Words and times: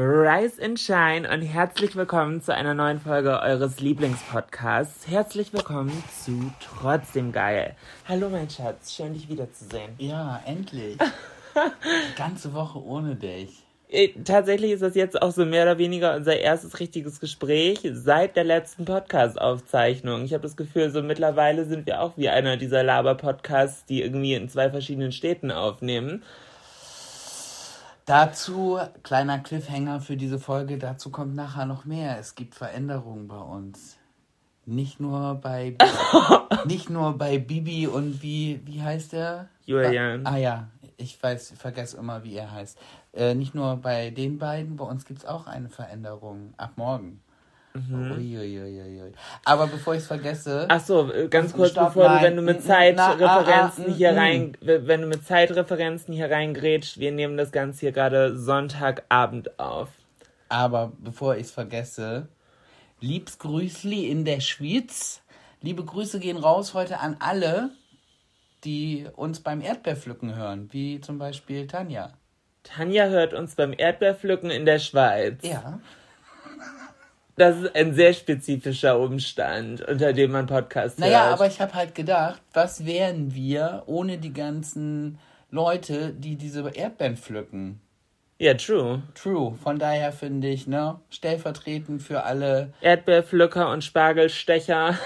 Rise 0.00 0.62
and 0.62 0.78
Shine 0.78 1.28
und 1.28 1.42
herzlich 1.42 1.96
willkommen 1.96 2.40
zu 2.40 2.54
einer 2.54 2.72
neuen 2.72 3.00
Folge 3.00 3.40
eures 3.40 3.80
Lieblingspodcasts. 3.80 5.08
Herzlich 5.08 5.52
willkommen 5.52 6.04
zu 6.24 6.52
Trotzdem 6.64 7.32
Geil. 7.32 7.74
Hallo 8.06 8.28
mein 8.28 8.48
Schatz, 8.48 8.94
schön 8.94 9.12
dich 9.12 9.28
wiederzusehen. 9.28 9.90
Ja, 9.98 10.40
endlich. 10.46 10.98
Die 11.56 12.16
ganze 12.16 12.54
Woche 12.54 12.80
ohne 12.80 13.16
dich. 13.16 13.64
Äh, 13.88 14.10
Tatsächlich 14.22 14.70
ist 14.70 14.84
das 14.84 14.94
jetzt 14.94 15.20
auch 15.20 15.32
so 15.32 15.44
mehr 15.44 15.64
oder 15.64 15.78
weniger 15.78 16.14
unser 16.14 16.38
erstes 16.38 16.78
richtiges 16.78 17.18
Gespräch 17.18 17.80
seit 17.90 18.36
der 18.36 18.44
letzten 18.44 18.84
Podcast-Aufzeichnung. 18.84 20.24
Ich 20.24 20.32
habe 20.32 20.44
das 20.44 20.56
Gefühl, 20.56 20.90
so 20.90 21.02
mittlerweile 21.02 21.64
sind 21.64 21.86
wir 21.86 22.02
auch 22.02 22.16
wie 22.16 22.28
einer 22.28 22.56
dieser 22.56 22.84
Laber-Podcasts, 22.84 23.84
die 23.86 24.02
irgendwie 24.02 24.34
in 24.34 24.48
zwei 24.48 24.70
verschiedenen 24.70 25.10
Städten 25.10 25.50
aufnehmen. 25.50 26.22
Dazu, 28.08 28.78
kleiner 29.02 29.38
Cliffhanger 29.38 30.00
für 30.00 30.16
diese 30.16 30.38
Folge, 30.38 30.78
dazu 30.78 31.10
kommt 31.10 31.34
nachher 31.34 31.66
noch 31.66 31.84
mehr. 31.84 32.18
Es 32.18 32.34
gibt 32.34 32.54
Veränderungen 32.54 33.28
bei 33.28 33.36
uns. 33.36 33.98
Nicht 34.64 34.98
nur 34.98 35.34
bei 35.34 35.76
nicht 36.64 36.88
nur 36.88 37.18
bei 37.18 37.36
Bibi 37.36 37.86
und 37.86 38.22
wie, 38.22 38.62
wie 38.64 38.82
heißt 38.82 39.12
der? 39.12 39.50
Julian. 39.66 40.26
Ah 40.26 40.38
ja, 40.38 40.68
ich 40.96 41.22
weiß, 41.22 41.50
ich 41.50 41.58
vergesse 41.58 41.98
immer, 41.98 42.24
wie 42.24 42.36
er 42.36 42.50
heißt. 42.50 42.78
Äh, 43.12 43.34
nicht 43.34 43.54
nur 43.54 43.76
bei 43.76 44.08
den 44.08 44.38
beiden, 44.38 44.76
bei 44.76 44.86
uns 44.86 45.04
gibt 45.04 45.18
es 45.18 45.26
auch 45.26 45.46
eine 45.46 45.68
Veränderung 45.68 46.54
ab 46.56 46.72
morgen. 46.76 47.20
Uiuiuiui. 47.90 49.12
Aber 49.44 49.66
bevor 49.66 49.94
ich 49.94 50.00
es 50.00 50.06
vergesse. 50.06 50.66
Ach 50.68 50.80
so, 50.80 51.12
äh, 51.12 51.28
ganz 51.28 51.52
kurz 51.52 51.72
Stopp, 51.72 51.88
bevor 51.88 52.04
du, 52.04 52.08
nein. 52.08 52.24
wenn 52.24 52.36
du 52.36 52.42
mit 52.42 52.58
na, 52.58 52.64
Zeitreferenzen 52.64 53.84
ah, 53.86 53.90
ah, 53.90 53.94
hier 53.94 54.12
mm, 54.12 54.18
rein, 54.18 54.56
wenn 54.60 55.00
du 55.02 55.06
mit 55.06 55.26
Zeitreferenzen 55.26 56.14
hier 56.14 56.30
reingrätscht, 56.30 56.98
wir 56.98 57.12
nehmen 57.12 57.36
das 57.36 57.52
Ganze 57.52 57.80
hier 57.80 57.92
gerade 57.92 58.36
Sonntagabend 58.36 59.58
auf. 59.58 59.88
Aber 60.48 60.92
bevor 60.98 61.36
ich 61.36 61.42
es 61.42 61.50
vergesse, 61.50 62.28
liebs 63.00 63.38
Grüßli 63.38 64.08
in 64.08 64.24
der 64.24 64.40
Schweiz. 64.40 65.22
Liebe 65.60 65.84
Grüße 65.84 66.20
gehen 66.20 66.36
raus 66.36 66.74
heute 66.74 67.00
an 67.00 67.16
alle, 67.18 67.70
die 68.64 69.06
uns 69.16 69.40
beim 69.40 69.60
Erdbeerpflücken 69.60 70.34
hören, 70.34 70.68
wie 70.72 71.00
zum 71.00 71.18
Beispiel 71.18 71.66
Tanja. 71.66 72.12
Tanja 72.62 73.06
hört 73.06 73.34
uns 73.34 73.54
beim 73.54 73.74
Erdbeerpflücken 73.76 74.50
in 74.50 74.66
der 74.66 74.78
Schweiz. 74.78 75.42
Ja. 75.42 75.80
Das 77.38 77.56
ist 77.56 77.74
ein 77.76 77.94
sehr 77.94 78.12
spezifischer 78.12 78.98
Umstand, 78.98 79.80
unter 79.88 80.12
dem 80.12 80.32
man 80.32 80.46
Podcast 80.46 80.98
Naja, 80.98 81.24
hört. 81.24 81.32
aber 81.34 81.46
ich 81.46 81.60
habe 81.60 81.72
halt 81.74 81.94
gedacht, 81.94 82.40
was 82.52 82.84
wären 82.84 83.34
wir 83.34 83.84
ohne 83.86 84.18
die 84.18 84.32
ganzen 84.32 85.18
Leute, 85.50 86.12
die 86.12 86.36
diese 86.36 86.68
Erdbeeren 86.68 87.16
pflücken? 87.16 87.80
Ja, 88.40 88.54
true. 88.54 89.02
True. 89.14 89.56
Von 89.62 89.78
daher 89.78 90.12
finde 90.12 90.48
ich, 90.48 90.66
ne, 90.66 91.00
stellvertretend 91.10 92.02
für 92.02 92.24
alle 92.24 92.72
Erdbeerpflücker 92.80 93.70
und 93.70 93.82
Spargelstecher. 93.84 94.98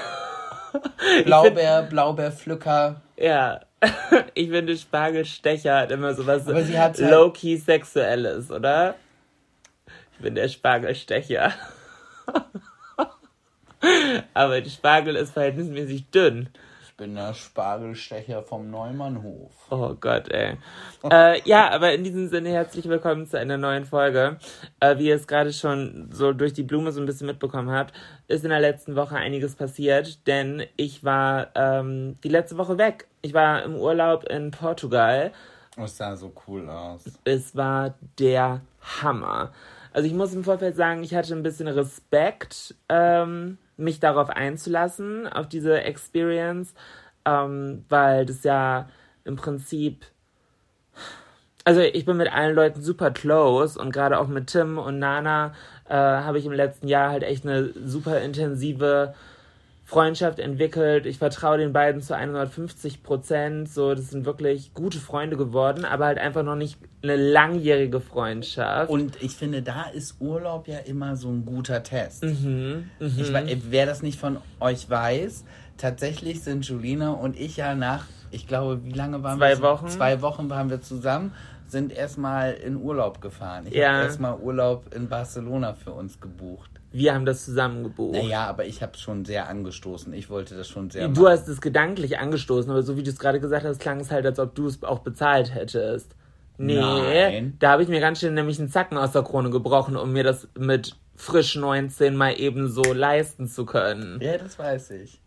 Blaubeer, 1.25 1.83
Blaubeerpflücker. 1.83 3.01
Ja. 3.17 3.61
Ich 4.35 4.49
finde, 4.49 4.77
Spargelstecher 4.77 5.77
hat 5.81 5.91
immer 5.91 6.15
sie 6.15 6.25
hat 6.25 6.99
halt- 6.99 6.99
low-key 6.99 7.57
Sexuelles, 7.57 8.51
oder? 8.51 8.95
Ich 10.13 10.19
bin 10.23 10.35
der 10.37 10.49
Spargelstecher. 10.49 11.53
Aber 14.35 14.61
der 14.61 14.71
Spargel 14.71 15.17
ist 15.17 15.33
verhältnismäßig 15.33 16.11
dünn. 16.11 16.49
Ich 16.85 16.97
bin 16.97 17.15
der 17.15 17.35
Spargelstecher 17.35 18.43
vom 18.43 18.71
Neumannhof. 18.71 19.53
Oh 19.71 19.95
Gott, 19.99 20.31
ey. 20.31 20.59
äh, 21.11 21.41
ja, 21.49 21.71
aber 21.71 21.95
in 21.95 22.05
diesem 22.05 22.29
Sinne 22.29 22.51
herzlich 22.51 22.87
willkommen 22.87 23.27
zu 23.27 23.39
einer 23.39 23.57
neuen 23.57 23.87
Folge. 23.87 24.37
Äh, 24.79 24.99
wie 24.99 25.09
ihr 25.09 25.17
es 25.17 25.27
gerade 25.27 25.55
schon 25.55 26.11
so 26.13 26.33
durch 26.33 26.53
die 26.53 26.63
Blume 26.63 26.93
so 26.93 27.01
ein 27.01 27.07
bisschen 27.07 27.27
mitbekommen 27.27 27.71
habt, 27.71 27.95
ist 28.29 28.45
in 28.45 28.51
der 28.51 28.61
letzten 28.61 28.95
Woche 28.95 29.17
einiges 29.17 29.57
passiert, 29.57 30.27
denn 30.27 30.65
ich 30.77 31.03
war 31.03 31.49
ähm, 31.55 32.19
die 32.23 32.29
letzte 32.29 32.59
Woche 32.59 32.77
weg. 32.77 33.09
Ich 33.23 33.33
war 33.33 33.63
im 33.63 33.75
Urlaub 33.75 34.25
in 34.25 34.51
Portugal. 34.51 35.33
Es 35.77 35.97
sah 35.97 36.15
so 36.15 36.33
cool 36.47 36.69
aus. 36.69 37.05
Es 37.25 37.57
war 37.57 37.95
der 38.19 38.61
Hammer. 39.01 39.53
Also 39.93 40.07
ich 40.07 40.15
muss 40.15 40.35
im 40.35 40.45
Vorfeld 40.45 40.77
sagen, 40.77 41.03
ich 41.03 41.15
hatte 41.15 41.35
ein 41.35 41.43
bisschen 41.43 41.69
Respekt, 41.69 42.75
ähm, 42.89 43.59
mich 43.77 44.01
darauf 44.01 44.31
einzulassen, 44.31 45.27
auf 45.27 45.49
diese 45.49 45.83
Experience, 45.83 46.75
ähm, 47.25 47.85
weil 47.89 48.27
das 48.27 48.43
ja 48.45 48.89
im 49.25 49.37
Prinzip 49.37 50.07
also 51.65 51.81
ich 51.81 52.05
bin 52.05 52.17
mit 52.17 52.33
allen 52.33 52.55
Leuten 52.55 52.83
super 52.83 53.11
close 53.11 53.79
und 53.79 53.93
gerade 53.93 54.19
auch 54.19 54.27
mit 54.27 54.49
Tim 54.49 54.79
und 54.79 54.99
Nana 54.99 55.55
äh, 55.89 55.95
habe 55.95 56.39
ich 56.39 56.47
im 56.47 56.53
letzten 56.53 56.89
Jahr 56.89 57.11
halt 57.11 57.23
echt 57.23 57.47
eine 57.47 57.73
super 57.87 58.21
intensive 58.21 59.15
Freundschaft 59.93 60.39
entwickelt. 60.39 61.05
Ich 61.07 61.19
vertraue 61.19 61.59
den 61.59 61.73
beiden 61.73 62.01
zu 62.01 62.17
150 62.17 63.03
Prozent. 63.03 63.69
So, 63.69 63.95
das 63.95 64.09
sind 64.11 64.25
wirklich 64.25 64.73
gute 64.75 64.99
Freunde 64.99 65.37
geworden, 65.37 65.85
aber 65.85 66.07
halt 66.07 66.19
einfach 66.19 66.43
noch 66.43 66.57
nicht 66.57 66.79
eine 67.03 67.17
langjährige 67.17 68.01
Freundschaft. 68.01 68.91
Und 68.91 69.23
ich 69.23 69.33
finde, 69.37 69.61
da 69.63 69.85
ist 69.93 70.17
Urlaub 70.21 70.67
ja 70.67 70.79
immer 70.79 71.17
so 71.17 71.29
ein 71.29 71.45
guter 71.45 71.83
Test. 71.83 72.23
Mhm, 72.25 72.89
Ich, 73.01 73.33
wei- 73.33 73.59
wer 73.69 73.87
das 73.87 74.03
nicht 74.03 74.19
von 74.19 74.39
euch 74.61 74.89
weiß, 74.89 75.45
tatsächlich 75.77 76.43
sind 76.43 76.65
Julina 76.67 77.11
und 77.11 77.39
ich 77.39 77.57
ja 77.59 77.75
nach, 77.75 78.07
ich 78.31 78.47
glaube, 78.47 78.85
wie 78.85 78.93
lange 78.93 79.23
waren 79.23 79.39
Zwei 79.39 79.51
wir? 79.51 79.57
zu- 79.57 79.63
Wochen. 79.63 79.89
Zwei 79.89 80.23
Wochen 80.23 80.49
waren 80.49 80.71
wir 80.71 80.81
zusammen, 80.81 81.33
sind 81.73 81.93
erstmal 81.93 82.53
in 82.53 82.77
Urlaub 82.77 83.21
gefahren. 83.21 83.67
Ich 83.67 83.75
Ja. 83.75 83.93
habe 83.95 84.05
erstmal 84.05 84.39
Urlaub 84.39 84.95
in 84.95 85.09
Barcelona 85.09 85.75
für 85.75 85.91
uns 85.93 86.21
gebucht. 86.21 86.71
Wir 86.93 87.15
haben 87.15 87.25
das 87.25 87.45
zusammen 87.47 87.83
gebucht. 87.85 88.15
Naja, 88.15 88.47
aber 88.47 88.67
ich 88.67 88.83
habe 88.83 88.97
schon 88.99 89.25
sehr 89.25 89.49
angestoßen. 89.49 90.13
Ich 90.13 90.29
wollte 90.31 90.55
das 90.55 90.69
schon 90.69 90.91
sehr 90.91 91.09
Du 91.09 91.23
machen. 91.23 91.33
hast 91.33 91.49
es 91.49 91.61
gedanklich 91.61 92.19
angestoßen, 92.19 92.71
aber 92.71 92.83
so 92.83 92.97
wie 92.97 93.03
du 93.03 93.11
es 93.11 93.19
gerade 93.19 93.41
gesagt 93.41 93.65
hast, 93.65 93.81
klang 93.81 93.99
es 94.01 94.11
halt, 94.11 94.27
als 94.27 94.39
ob 94.39 94.55
du 94.55 94.67
es 94.67 94.83
auch 94.85 95.01
bezahlt 95.01 95.55
hättest. 95.55 96.15
Nee, 96.59 96.77
Nein. 96.79 97.57
da 97.59 97.71
habe 97.73 97.83
ich 97.83 97.89
mir 97.89 98.01
ganz 98.01 98.21
schön 98.21 98.35
nämlich 98.35 98.61
einen 98.61 98.69
Zacken 98.69 98.99
aus 98.99 99.13
der 99.13 99.23
Krone 99.23 99.49
gebrochen, 99.51 99.97
um 99.97 100.13
mir 100.13 100.23
das 100.23 100.47
mit 100.57 100.95
frisch 101.17 101.57
19 101.57 102.15
mal 102.15 102.39
eben 102.39 102.69
so 102.69 102.83
leisten 102.93 103.49
zu 103.49 103.65
können. 103.65 104.21
Ja, 104.21 104.37
das 104.37 104.59
weiß 104.59 104.91
ich. 104.91 105.19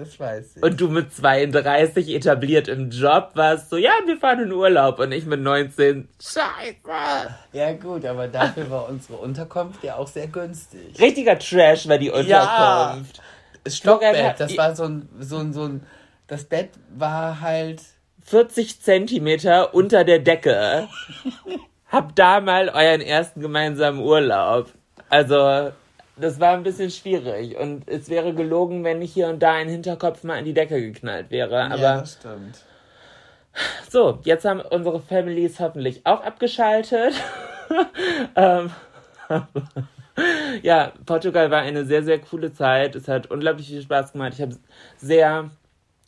Das 0.00 0.18
weiß 0.18 0.56
ich. 0.56 0.62
Und 0.62 0.80
du 0.80 0.88
mit 0.88 1.12
32 1.12 2.08
etabliert 2.08 2.68
im 2.68 2.88
Job 2.88 3.32
warst 3.34 3.68
so, 3.68 3.76
ja, 3.76 3.92
wir 4.06 4.16
fahren 4.16 4.40
in 4.44 4.52
Urlaub. 4.52 4.98
Und 4.98 5.12
ich 5.12 5.26
mit 5.26 5.40
19, 5.40 6.08
scheiße. 6.18 7.34
ja 7.52 7.72
gut, 7.74 8.06
aber 8.06 8.26
dafür 8.26 8.70
war 8.70 8.88
unsere 8.88 9.18
Unterkunft 9.18 9.84
ja 9.84 9.96
auch 9.96 10.08
sehr 10.08 10.26
günstig. 10.28 10.98
Richtiger 10.98 11.38
Trash 11.38 11.86
war 11.86 11.98
die 11.98 12.10
Unterkunft. 12.10 13.20
Stockbett, 13.66 14.40
das 14.40 14.56
war 14.56 14.74
so 14.74 14.84
ein, 14.84 15.06
so 15.18 15.36
ein, 15.36 15.52
so 15.52 15.64
ein, 15.64 15.86
das 16.28 16.44
Bett 16.44 16.70
war 16.96 17.42
halt, 17.42 17.82
40 18.24 18.80
Zentimeter 18.80 19.74
unter 19.74 20.04
der 20.04 20.20
Decke. 20.20 20.88
Habt 21.88 22.18
da 22.18 22.40
mal 22.40 22.70
euren 22.70 23.02
ersten 23.02 23.42
gemeinsamen 23.42 24.00
Urlaub. 24.00 24.70
Also, 25.10 25.72
das 26.20 26.40
war 26.40 26.54
ein 26.54 26.62
bisschen 26.62 26.90
schwierig. 26.90 27.56
Und 27.56 27.88
es 27.88 28.08
wäre 28.08 28.34
gelogen, 28.34 28.84
wenn 28.84 28.98
nicht 29.00 29.12
hier 29.12 29.28
und 29.28 29.40
da 29.40 29.52
ein 29.52 29.68
Hinterkopf 29.68 30.24
mal 30.24 30.38
an 30.38 30.44
die 30.44 30.54
Decke 30.54 30.80
geknallt 30.80 31.30
wäre. 31.30 31.64
Aber 31.64 31.76
ja, 31.76 32.00
das 32.00 32.14
stimmt. 32.14 32.64
so, 33.90 34.20
jetzt 34.24 34.44
haben 34.44 34.60
unsere 34.60 35.00
Families 35.00 35.60
hoffentlich 35.60 36.04
auch 36.04 36.22
abgeschaltet. 36.22 37.14
ähm, 38.36 38.70
ja, 40.62 40.92
Portugal 41.06 41.50
war 41.50 41.60
eine 41.60 41.84
sehr, 41.84 42.02
sehr 42.02 42.20
coole 42.20 42.52
Zeit. 42.52 42.94
Es 42.94 43.08
hat 43.08 43.30
unglaublich 43.30 43.68
viel 43.68 43.82
Spaß 43.82 44.12
gemacht. 44.12 44.34
Ich 44.34 44.42
habe 44.42 44.56
sehr 44.96 45.50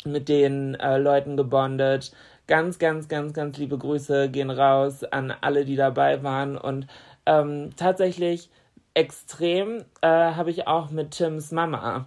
mit 0.05 0.29
den 0.29 0.75
äh, 0.75 0.99
Leuten 0.99 1.37
gebondet. 1.37 2.13
Ganz, 2.47 2.79
ganz, 2.79 3.09
ganz, 3.09 3.33
ganz 3.33 3.57
liebe 3.59 3.79
Grüße 3.79 4.29
gehen 4.29 4.51
raus 4.51 5.05
an 5.05 5.33
alle, 5.41 5.65
die 5.65 5.77
dabei 5.77 6.23
waren. 6.23 6.57
Und 6.57 6.87
ähm, 7.25 7.71
tatsächlich 7.77 8.51
extrem 8.95 9.85
äh, 10.01 10.07
habe 10.09 10.51
ich 10.51 10.67
auch 10.67 10.91
mit 10.91 11.13
Tims 11.13 11.51
Mama 11.53 12.07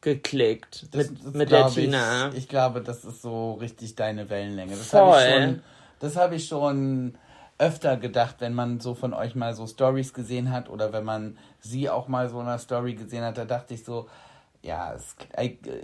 geklickt. 0.00 0.86
Das- 0.94 1.10
mit 1.10 1.24
das 1.24 1.34
mit 1.34 1.50
der 1.50 1.66
Tina. 1.68 2.30
Ich, 2.34 2.48
glaube, 2.48 2.80
das 2.82 3.04
ist 3.04 3.22
so 3.22 3.54
richtig 3.54 3.94
deine 3.94 4.28
Wellenlänge. 4.30 4.76
Das 4.76 4.92
habe 4.92 5.10
ich 5.10 5.24
schon. 5.46 5.62
Das 6.00 6.16
habe 6.16 6.34
ich 6.34 6.46
schon 6.46 7.16
öfter 7.56 7.96
gedacht, 7.96 8.36
wenn 8.40 8.52
man 8.52 8.80
so 8.80 8.94
von 8.94 9.14
euch 9.14 9.34
mal 9.34 9.54
so 9.54 9.66
Stories 9.66 10.12
gesehen 10.12 10.50
hat 10.50 10.68
oder 10.68 10.92
wenn 10.92 11.04
man 11.04 11.38
sie 11.60 11.88
auch 11.88 12.08
mal 12.08 12.28
so 12.28 12.40
in 12.40 12.46
einer 12.46 12.58
Story 12.58 12.94
gesehen 12.94 13.22
hat, 13.22 13.38
da 13.38 13.44
dachte 13.44 13.74
ich 13.74 13.84
so, 13.84 14.08
ja, 14.60 14.92
es 14.92 15.14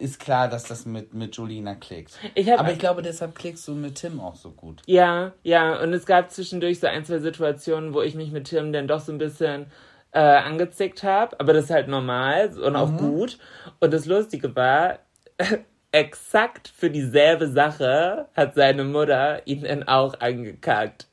ist 0.01 0.19
klar, 0.19 0.49
dass 0.49 0.65
das 0.65 0.85
mit, 0.85 1.15
mit 1.15 1.37
Julina 1.37 1.75
klickt. 1.77 2.19
Ich 2.35 2.53
Aber 2.53 2.73
ich 2.73 2.79
glaube, 2.79 3.03
deshalb 3.03 3.35
klickst 3.37 3.69
du 3.69 3.75
mit 3.75 3.95
Tim 3.95 4.21
auch 4.21 4.35
so 4.35 4.51
gut. 4.51 4.83
Ja, 4.87 5.33
ja, 5.43 5.81
und 5.81 5.93
es 5.93 6.07
gab 6.07 6.31
zwischendurch 6.31 6.81
so 6.81 6.87
ein, 6.89 7.05
zwei 7.05 7.19
Situationen, 7.19 7.95
wo 7.95 8.03
ich 8.03 8.15
mich 8.15 8.33
mit 8.33 8.49
Tim 8.49 8.73
dann 8.73 8.89
doch 8.89 9.01
so 9.01 9.13
ein 9.13 9.19
bisschen 9.19 9.67
äh, 10.13 10.19
angezickt 10.19 11.03
habe, 11.03 11.39
aber 11.39 11.53
das 11.53 11.65
ist 11.65 11.71
halt 11.71 11.89
normal 11.89 12.51
und 12.59 12.77
auch 12.77 12.97
gut. 12.97 13.39
Und 13.81 13.93
das 13.95 14.07
Lustige 14.07 14.55
war, 14.57 14.99
exakt 15.93 16.69
für 16.69 16.91
dieselbe 16.91 17.49
Sache 17.49 18.27
hat 18.37 18.55
seine 18.55 18.85
Mutter 18.85 19.47
ihn 19.47 19.63
dann 19.63 19.83
auch 19.89 20.19
angekackt. 20.21 21.07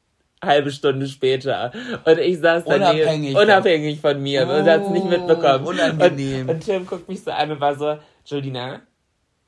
Halbe 0.43 0.69
Stunde 0.69 1.07
später. 1.07 1.71
Und 2.05 2.19
ich 2.19 2.39
saß 2.39 2.63
daneben, 2.65 2.83
Unabhängig 3.01 3.33
von- 3.33 3.41
unabhängig 3.43 4.01
von 4.01 4.21
mir 4.21 4.43
und 4.47 4.65
hat 4.69 4.81
es 4.83 4.89
nicht 4.89 5.05
Oh, 5.05 5.09
mitbekommen. 5.09 5.65
unangenehm. 5.65 6.41
Und, 6.47 6.55
und 6.55 6.59
Tim 6.63 6.85
guckt 6.85 7.09
mich 7.09 7.23
so 7.23 7.31
an 7.31 7.51
und 7.51 7.59
war 7.59 7.73
so, 7.75 7.97
Jolina, 8.25 8.81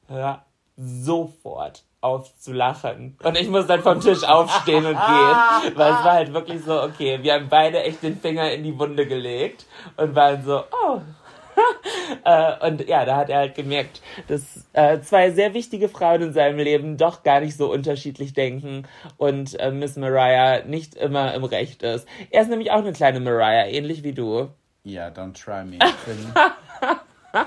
hör 0.07 0.43
sofort 0.75 1.83
auf 2.01 2.35
zu 2.37 2.53
lachen. 2.53 3.17
Und 3.23 3.37
ich 3.37 3.49
muss 3.49 3.67
dann 3.67 3.81
vom 3.81 3.99
Tisch 3.99 4.23
aufstehen 4.23 4.85
und 4.85 4.93
gehen. 4.93 4.95
Weil 5.75 5.93
es 5.93 6.03
war 6.03 6.13
halt 6.13 6.33
wirklich 6.33 6.63
so, 6.63 6.81
okay, 6.81 7.19
wir 7.21 7.33
haben 7.33 7.49
beide 7.49 7.83
echt 7.83 8.03
den 8.03 8.17
Finger 8.17 8.51
in 8.51 8.63
die 8.63 8.77
Wunde 8.77 9.05
gelegt 9.05 9.65
und 9.97 10.15
waren 10.15 10.43
so, 10.43 10.63
oh. 10.71 11.01
äh, 12.23 12.67
und 12.67 12.87
ja, 12.87 13.03
da 13.03 13.17
hat 13.17 13.29
er 13.29 13.39
halt 13.39 13.55
gemerkt, 13.55 14.01
dass 14.27 14.65
äh, 14.71 15.01
zwei 15.01 15.31
sehr 15.31 15.53
wichtige 15.53 15.89
Frauen 15.89 16.21
in 16.21 16.33
seinem 16.33 16.57
Leben 16.57 16.95
doch 16.95 17.23
gar 17.23 17.41
nicht 17.41 17.57
so 17.57 17.69
unterschiedlich 17.69 18.33
denken 18.33 18.87
und 19.17 19.59
äh, 19.59 19.71
Miss 19.71 19.97
Mariah 19.97 20.63
nicht 20.65 20.95
immer 20.95 21.33
im 21.33 21.43
Recht 21.43 21.83
ist. 21.83 22.07
Er 22.31 22.43
ist 22.43 22.49
nämlich 22.49 22.71
auch 22.71 22.77
eine 22.77 22.93
kleine 22.93 23.19
Mariah, 23.19 23.67
ähnlich 23.67 24.03
wie 24.03 24.13
du. 24.13 24.49
Ja, 24.83 25.09
don't 25.09 25.33
try 25.33 25.65
me. 25.65 25.79
Ich 25.85 25.95
bin, 26.05 26.33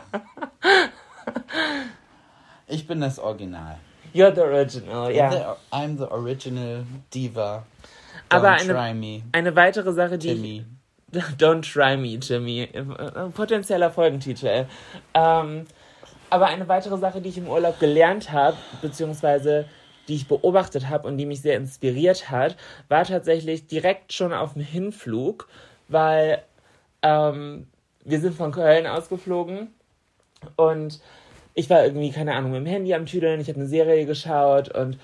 ich 2.67 2.87
bin 2.87 3.01
das 3.01 3.19
Original. 3.19 3.79
You're 4.15 4.35
the 4.35 4.43
original, 4.43 5.11
ja. 5.11 5.31
The, 5.31 5.77
I'm 5.77 5.97
the 5.97 6.11
original 6.13 6.85
diva. 7.13 7.65
Don't 8.31 8.37
Aber 8.37 8.51
eine- 8.53 8.73
try 8.73 8.95
me, 8.95 9.23
Eine 9.33 9.55
weitere 9.57 9.93
Sache, 9.93 10.19
die 10.19 10.29
ich, 10.31 10.35
Timmy. 10.35 10.67
Don't 11.39 11.63
try 11.71 11.97
me, 11.97 12.15
Jimmy. 12.21 12.69
Potenzieller 13.35 13.91
Folgentitel. 13.91 14.67
Ähm, 15.15 15.67
aber 16.31 16.47
eine 16.47 16.67
weitere 16.69 16.97
Sache, 16.97 17.21
die 17.21 17.29
ich 17.29 17.39
im 17.39 17.49
Urlaub 17.49 17.79
gelernt 17.79 18.33
habe, 18.33 18.57
beziehungsweise 18.81 19.67
die 20.09 20.15
ich 20.17 20.27
beobachtet 20.27 20.89
habe 20.89 21.07
und 21.07 21.17
die 21.19 21.27
mich 21.27 21.43
sehr 21.43 21.57
inspiriert 21.57 22.31
hat, 22.31 22.57
war 22.89 23.05
tatsächlich 23.05 23.67
direkt 23.67 24.13
schon 24.13 24.33
auf 24.33 24.55
dem 24.55 24.63
Hinflug, 24.63 25.47
weil 25.89 26.43
ähm, 27.03 27.67
wir 28.05 28.19
sind 28.21 28.35
von 28.35 28.51
Köln 28.51 28.87
ausgeflogen 28.87 29.73
und 30.57 31.01
ich 31.55 31.71
war 31.71 31.85
irgendwie, 31.85 32.11
keine 32.11 32.35
Ahnung, 32.35 32.53
mit 32.53 32.61
dem 32.61 32.67
Handy 32.67 32.95
am 32.95 33.07
Tüdeln, 33.07 33.41
ich 33.41 33.49
habe 33.49 33.59
eine 33.59 33.69
Serie 33.69 34.07
geschaut 34.07 34.75
und 34.75 34.99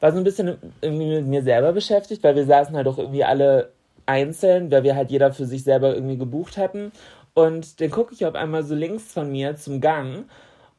war 0.00 0.12
so 0.12 0.18
ein 0.18 0.24
bisschen 0.24 0.58
irgendwie 0.80 1.16
mit 1.16 1.26
mir 1.26 1.42
selber 1.42 1.72
beschäftigt, 1.72 2.22
weil 2.24 2.34
wir 2.34 2.44
saßen 2.44 2.76
halt 2.76 2.88
auch 2.88 2.98
irgendwie 2.98 3.24
alle 3.24 3.72
einzeln, 4.04 4.70
weil 4.70 4.82
wir 4.82 4.96
halt 4.96 5.10
jeder 5.10 5.32
für 5.32 5.46
sich 5.46 5.62
selber 5.62 5.94
irgendwie 5.94 6.18
gebucht 6.18 6.56
hatten. 6.56 6.92
Und 7.34 7.80
dann 7.80 7.90
gucke 7.90 8.14
ich 8.14 8.26
auf 8.26 8.34
einmal 8.34 8.64
so 8.64 8.74
links 8.74 9.12
von 9.12 9.30
mir 9.30 9.56
zum 9.56 9.80
Gang 9.80 10.24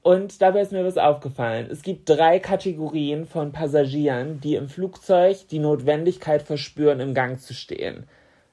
und 0.04 0.42
dabei 0.42 0.62
ist 0.62 0.74
mir 0.74 0.86
was 0.86 0.98
aufgefallen. 0.98 1.68
Es 1.72 1.82
gibt 1.82 2.10
drei 2.10 2.38
Kategorien 2.40 3.26
von 3.26 3.54
Passagieren, 3.54 4.42
die 4.42 4.56
im 4.56 4.68
Flugzeug 4.68 5.48
die 5.50 5.60
Notwendigkeit 5.60 6.42
verspüren, 6.42 7.00
im 7.00 7.14
Gang 7.14 7.40
zu 7.40 7.54
stehen. 7.54 8.04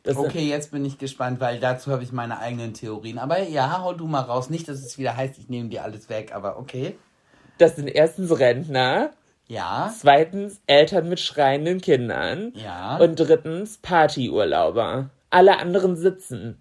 Das 0.03 0.17
Okay, 0.17 0.49
jetzt 0.49 0.71
bin 0.71 0.85
ich 0.85 0.99
gespannt, 0.99 1.41
weil 1.41 1.61
dazu 1.61 1.91
habe 1.93 2.03
ich 2.03 2.13
meine 2.13 2.39
eigenen 2.39 2.73
Theorien. 2.73 3.19
Aber 3.19 3.43
ja, 3.43 3.83
hau 3.83 3.93
du 3.93 4.07
mal 4.07 4.21
raus. 4.21 4.49
Nicht, 4.49 4.69
dass 4.69 4.79
es 4.79 4.99
wieder 4.99 5.17
heißt, 5.17 5.39
ich 5.39 5.49
nehme 5.49 5.69
dir 5.69 5.85
alles 5.85 6.09
weg, 6.09 6.33
aber 6.35 6.59
okay. 6.59 6.97
Das 7.59 7.77
sind 7.77 7.89
erstens 7.89 8.39
Rentner, 8.39 9.11
Ja, 9.47 9.93
zweitens 9.95 10.61
Eltern 10.67 11.11
mit 11.11 11.21
schreienden 11.21 11.83
Kindern 11.83 12.53
ja. 12.55 12.97
und 12.97 13.17
drittens 13.17 13.77
Partyurlauber. 13.77 15.11
Alle 15.29 15.59
anderen 15.59 15.97
sitzen. 15.97 16.59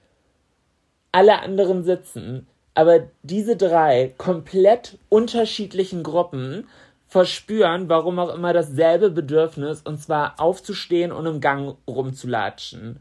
Alle 1.14 1.40
anderen 1.42 1.84
sitzen. 1.86 2.48
Aber 2.76 3.08
diese 3.24 3.56
drei 3.56 4.14
komplett 4.18 4.98
unterschiedlichen 5.08 6.04
Gruppen 6.04 6.68
verspüren, 7.08 7.90
warum 7.90 8.20
auch 8.20 8.34
immer, 8.34 8.54
dasselbe 8.54 9.10
Bedürfnis, 9.10 9.82
und 9.82 10.02
zwar 10.02 10.40
aufzustehen 10.40 11.12
und 11.12 11.26
im 11.26 11.42
Gang 11.42 11.78
rumzulatschen. 11.88 13.00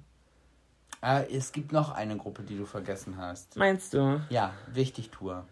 Ah, 1.00 1.20
es 1.22 1.52
gibt 1.52 1.72
noch 1.72 1.92
eine 1.92 2.16
Gruppe, 2.16 2.42
die 2.42 2.56
du 2.56 2.64
vergessen 2.66 3.16
hast. 3.18 3.56
Meinst 3.56 3.94
du? 3.94 4.20
Ja, 4.30 4.52
Wichtigtour. 4.72 5.44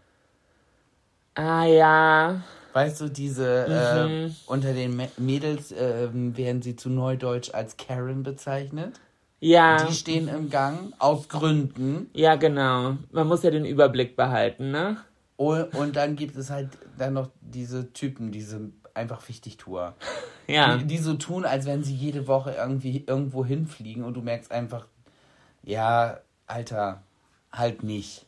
Ah 1.35 1.65
ja. 1.65 2.41
Weißt 2.73 3.01
du, 3.01 3.09
diese 3.09 3.67
Mhm. 4.09 4.27
äh, 4.27 4.31
unter 4.47 4.73
den 4.73 4.99
Mä- 5.01 5.11
Mädels 5.19 5.73
ähm, 5.77 6.37
werden 6.37 6.63
sie 6.63 6.77
zu 6.77 6.91
Neudeutsch 6.91 7.51
als 7.55 7.77
Karen 7.77 8.23
bezeichnet. 8.23 9.01
Ja. 9.41 9.85
Die 9.85 9.93
stehen 9.95 10.29
im 10.29 10.51
Gang 10.51 10.93
aus 10.99 11.29
Gründen. 11.29 12.11
Ja, 12.15 12.37
genau. 12.37 12.97
Man 13.13 13.27
muss 13.29 13.43
ja 13.43 13.51
den 13.51 13.65
Überblick 13.67 14.17
behalten, 14.17 14.71
ne? 14.71 14.97
Oh, 15.37 15.55
Und 15.75 15.97
dann 15.97 16.17
gibt 16.17 16.37
es 16.37 16.49
halt 16.51 16.71
dann 16.99 17.13
noch 17.13 17.29
diese 17.43 17.93
Typen, 17.93 18.33
diese 18.33 18.71
einfach 18.95 19.27
Wichtigtour. 19.29 19.95
Ja. 20.49 20.77
Die, 20.77 20.85
die 20.85 20.99
so 20.99 21.15
tun, 21.15 21.45
als 21.45 21.67
wenn 21.67 21.83
sie 21.83 21.93
jede 21.93 22.29
Woche 22.29 22.53
irgendwie 22.57 23.03
irgendwo 23.05 23.45
hinfliegen 23.45 24.05
und 24.05 24.15
du 24.15 24.23
merkst 24.23 24.53
einfach, 24.53 24.87
ja, 25.66 26.20
Alter, 26.46 27.02
halt 27.52 27.82
nicht. 27.82 28.25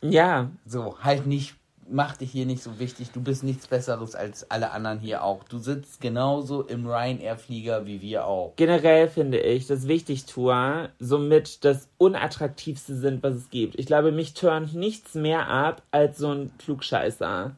Ja. 0.00 0.50
So, 0.64 0.96
halt 1.02 1.26
nicht, 1.26 1.56
mach 1.88 2.16
dich 2.16 2.30
hier 2.30 2.46
nicht 2.46 2.62
so 2.62 2.78
wichtig, 2.78 3.10
du 3.10 3.20
bist 3.20 3.42
nichts 3.42 3.66
Besseres 3.66 4.14
als 4.14 4.50
alle 4.50 4.70
anderen 4.70 5.00
hier 5.00 5.24
auch. 5.24 5.42
Du 5.44 5.58
sitzt 5.58 6.00
genauso 6.00 6.62
im 6.62 6.86
Ryanair-Flieger 6.86 7.86
wie 7.86 8.00
wir 8.00 8.24
auch. 8.26 8.54
Generell 8.56 9.08
finde 9.08 9.40
ich, 9.40 9.66
dass 9.66 9.88
Wichtigtour 9.88 10.90
somit 11.00 11.64
das 11.64 11.88
unattraktivste 11.98 12.94
sind, 12.94 13.22
was 13.22 13.34
es 13.34 13.50
gibt. 13.50 13.78
Ich 13.78 13.86
glaube, 13.86 14.12
mich 14.12 14.34
turnt 14.34 14.74
nichts 14.74 15.14
mehr 15.14 15.48
ab 15.48 15.82
als 15.90 16.18
so 16.18 16.30
ein 16.30 16.52
Klugscheißer. 16.58 17.56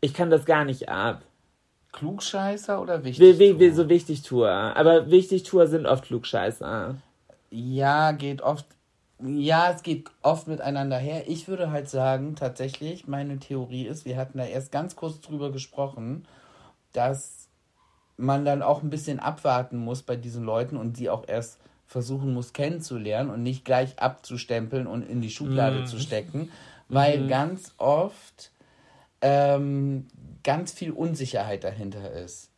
Ich 0.00 0.14
kann 0.14 0.30
das 0.30 0.44
gar 0.44 0.64
nicht 0.64 0.88
ab. 0.88 1.22
Klugscheißer 1.92 2.80
oder 2.82 3.04
Wichtigtour? 3.04 3.38
will, 3.38 3.58
will 3.60 3.74
so 3.74 3.88
Wichtigtour. 3.88 4.50
Aber 4.50 5.10
Wichtigtour 5.10 5.68
sind 5.68 5.86
oft 5.86 6.04
Klugscheißer. 6.04 6.96
Ja, 7.52 8.12
geht 8.12 8.40
oft. 8.40 8.64
Ja, 9.22 9.70
es 9.70 9.82
geht 9.82 10.10
oft 10.22 10.48
miteinander 10.48 10.96
her. 10.96 11.28
Ich 11.28 11.48
würde 11.48 11.70
halt 11.70 11.88
sagen, 11.88 12.34
tatsächlich, 12.34 13.06
meine 13.06 13.38
Theorie 13.38 13.86
ist, 13.86 14.06
wir 14.06 14.16
hatten 14.16 14.38
da 14.38 14.44
erst 14.44 14.72
ganz 14.72 14.96
kurz 14.96 15.20
drüber 15.20 15.52
gesprochen, 15.52 16.26
dass 16.92 17.48
man 18.16 18.46
dann 18.46 18.62
auch 18.62 18.82
ein 18.82 18.88
bisschen 18.90 19.20
abwarten 19.20 19.76
muss 19.76 20.02
bei 20.02 20.16
diesen 20.16 20.44
Leuten 20.44 20.76
und 20.76 20.96
sie 20.96 21.10
auch 21.10 21.28
erst 21.28 21.60
versuchen 21.86 22.32
muss 22.32 22.54
kennenzulernen 22.54 23.28
und 23.28 23.42
nicht 23.42 23.66
gleich 23.66 23.98
abzustempeln 23.98 24.86
und 24.86 25.02
in 25.02 25.20
die 25.20 25.30
Schublade 25.30 25.84
zu 25.84 25.98
stecken, 25.98 26.50
weil 26.88 27.26
ganz 27.26 27.74
oft 27.76 28.50
ähm, 29.20 30.08
ganz 30.42 30.72
viel 30.72 30.90
Unsicherheit 30.90 31.64
dahinter 31.64 32.12
ist. 32.12 32.51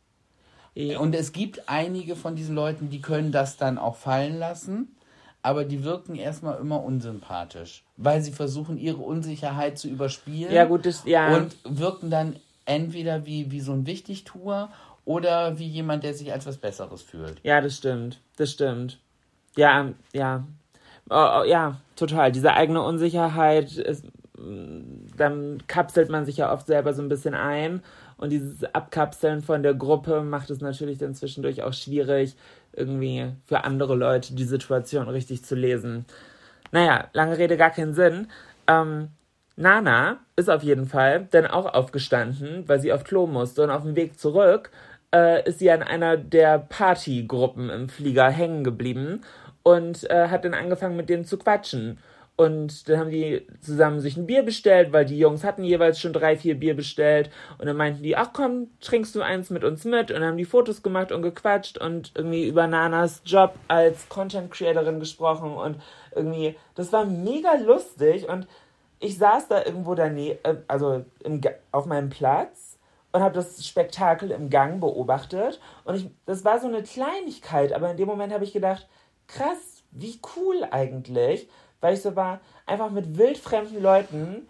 Und 0.75 1.15
es 1.15 1.31
gibt 1.31 1.69
einige 1.69 2.15
von 2.15 2.35
diesen 2.35 2.53
Leuten, 2.53 2.89
die 2.89 3.01
können 3.01 3.31
das 3.31 3.55
dann 3.55 3.77
auch 3.77 3.95
fallen 3.95 4.37
lassen, 4.37 4.95
aber 5.41 5.63
die 5.63 5.83
wirken 5.83 6.15
erstmal 6.15 6.59
immer 6.59 6.83
unsympathisch, 6.83 7.83
weil 7.97 8.21
sie 8.21 8.31
versuchen, 8.31 8.77
ihre 8.77 9.01
Unsicherheit 9.01 9.77
zu 9.77 9.87
überspielen. 9.87 10.53
Ja, 10.53 10.65
gut, 10.65 10.85
das, 10.85 11.03
ja. 11.05 11.35
Und 11.35 11.55
wirken 11.63 12.09
dann 12.09 12.35
entweder 12.65 13.25
wie, 13.25 13.51
wie 13.51 13.61
so 13.61 13.71
ein 13.71 13.85
Wichtigtuer 13.85 14.69
oder 15.05 15.57
wie 15.59 15.67
jemand, 15.67 16.03
der 16.03 16.13
sich 16.13 16.33
als 16.33 16.45
was 16.45 16.57
Besseres 16.57 17.01
fühlt. 17.01 17.39
Ja, 17.43 17.61
das 17.61 17.77
stimmt. 17.77 18.19
Das 18.37 18.51
stimmt. 18.51 18.99
Ja, 19.55 19.91
ja. 20.11 20.43
Oh, 21.09 21.41
oh, 21.41 21.43
ja, 21.43 21.79
total. 21.95 22.31
Diese 22.31 22.53
eigene 22.53 22.81
Unsicherheit, 22.81 23.77
ist, 23.77 24.05
mm, 24.37 25.15
dann 25.15 25.63
kapselt 25.67 26.09
man 26.09 26.25
sich 26.25 26.37
ja 26.37 26.51
oft 26.51 26.65
selber 26.65 26.93
so 26.93 27.01
ein 27.01 27.09
bisschen 27.09 27.35
ein. 27.35 27.83
Und 28.17 28.29
dieses 28.29 28.63
Abkapseln 28.73 29.41
von 29.41 29.61
der 29.63 29.73
Gruppe 29.73 30.21
macht 30.21 30.49
es 30.49 30.61
natürlich 30.61 30.97
dann 30.97 31.15
zwischendurch 31.15 31.63
auch 31.63 31.73
schwierig, 31.73 32.35
irgendwie 32.73 33.31
für 33.45 33.63
andere 33.63 33.95
Leute 33.95 34.35
die 34.35 34.45
Situation 34.45 35.09
richtig 35.09 35.43
zu 35.43 35.55
lesen. 35.55 36.05
Naja, 36.71 37.09
lange 37.13 37.37
Rede, 37.37 37.57
gar 37.57 37.71
keinen 37.71 37.93
Sinn. 37.93 38.27
Ähm, 38.67 39.09
Nana 39.57 40.19
ist 40.35 40.49
auf 40.49 40.63
jeden 40.63 40.85
Fall 40.85 41.27
dann 41.31 41.45
auch 41.45 41.73
aufgestanden, 41.73 42.67
weil 42.67 42.79
sie 42.79 42.91
auf 42.91 43.03
Klo 43.03 43.27
musste 43.27 43.63
und 43.63 43.69
auf 43.69 43.83
dem 43.83 43.95
Weg 43.95 44.19
zurück 44.19 44.71
äh, 45.15 45.47
ist 45.47 45.59
sie 45.59 45.71
an 45.71 45.81
einer 45.81 46.17
der 46.17 46.59
Partygruppen 46.59 47.69
im 47.69 47.89
Flieger 47.89 48.29
hängen 48.29 48.63
geblieben 48.63 49.21
und 49.63 50.09
äh, 50.09 50.27
hat 50.27 50.45
dann 50.45 50.53
angefangen 50.53 50.97
mit 50.97 51.09
denen 51.09 51.25
zu 51.25 51.37
quatschen. 51.37 51.99
Und 52.37 52.89
dann 52.89 52.99
haben 52.99 53.11
die 53.11 53.47
zusammen 53.61 54.01
sich 54.01 54.17
ein 54.17 54.25
Bier 54.25 54.43
bestellt, 54.43 54.91
weil 54.91 55.05
die 55.05 55.17
Jungs 55.17 55.45
hatten 55.45 55.63
jeweils 55.63 55.99
schon 56.01 56.11
drei, 56.11 56.35
vier 56.35 56.59
Bier 56.59 56.75
bestellt. 56.75 57.29
Und 57.57 57.67
dann 57.67 57.77
meinten 57.77 58.03
die, 58.03 58.17
ach 58.17 58.31
komm, 58.33 58.67
trinkst 58.81 59.15
du 59.15 59.21
eins 59.21 59.49
mit 59.49 59.63
uns 59.63 59.85
mit? 59.85 60.11
Und 60.11 60.19
dann 60.19 60.25
haben 60.25 60.37
die 60.37 60.43
Fotos 60.43 60.83
gemacht 60.83 61.13
und 61.13 61.21
gequatscht 61.21 61.77
und 61.77 62.11
irgendwie 62.13 62.45
über 62.47 62.67
Nanas 62.67 63.21
Job 63.25 63.55
als 63.69 64.09
Content 64.09 64.51
Creatorin 64.51 64.99
gesprochen. 64.99 65.53
Und 65.53 65.81
irgendwie, 66.13 66.55
das 66.75 66.91
war 66.91 67.05
mega 67.05 67.53
lustig. 67.55 68.27
Und 68.27 68.47
ich 68.99 69.17
saß 69.17 69.47
da 69.47 69.63
irgendwo 69.63 69.95
daneben, 69.95 70.39
äh, 70.43 70.55
also 70.67 71.05
im, 71.23 71.39
auf 71.71 71.85
meinem 71.85 72.09
Platz 72.09 72.77
und 73.13 73.21
habe 73.21 73.35
das 73.35 73.65
Spektakel 73.65 74.31
im 74.31 74.49
Gang 74.49 74.81
beobachtet. 74.81 75.61
Und 75.85 75.95
ich, 75.95 76.09
das 76.25 76.43
war 76.43 76.59
so 76.59 76.67
eine 76.67 76.83
Kleinigkeit, 76.83 77.71
aber 77.71 77.91
in 77.91 77.95
dem 77.97 78.07
Moment 78.07 78.33
habe 78.33 78.43
ich 78.43 78.51
gedacht, 78.51 78.89
krass, 79.27 79.83
wie 79.91 80.19
cool 80.35 80.67
eigentlich 80.69 81.47
weil 81.85 81.93
ich 81.93 82.01
so 82.01 82.15
war, 82.15 82.39
einfach 82.65 82.89
mit 82.89 83.15
wildfremden 83.15 83.79
Leuten 83.79 84.47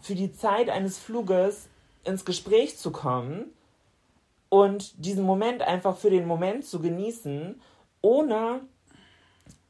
für 0.00 0.16
die 0.16 0.32
Zeit 0.32 0.68
eines 0.68 0.98
Fluges 0.98 1.68
ins 2.02 2.24
Gespräch 2.24 2.76
zu 2.76 2.90
kommen 2.90 3.44
und 4.48 4.92
diesen 4.96 5.22
Moment 5.24 5.62
einfach 5.62 5.96
für 5.96 6.10
den 6.10 6.26
Moment 6.26 6.66
zu 6.66 6.80
genießen, 6.80 7.60
ohne 8.00 8.62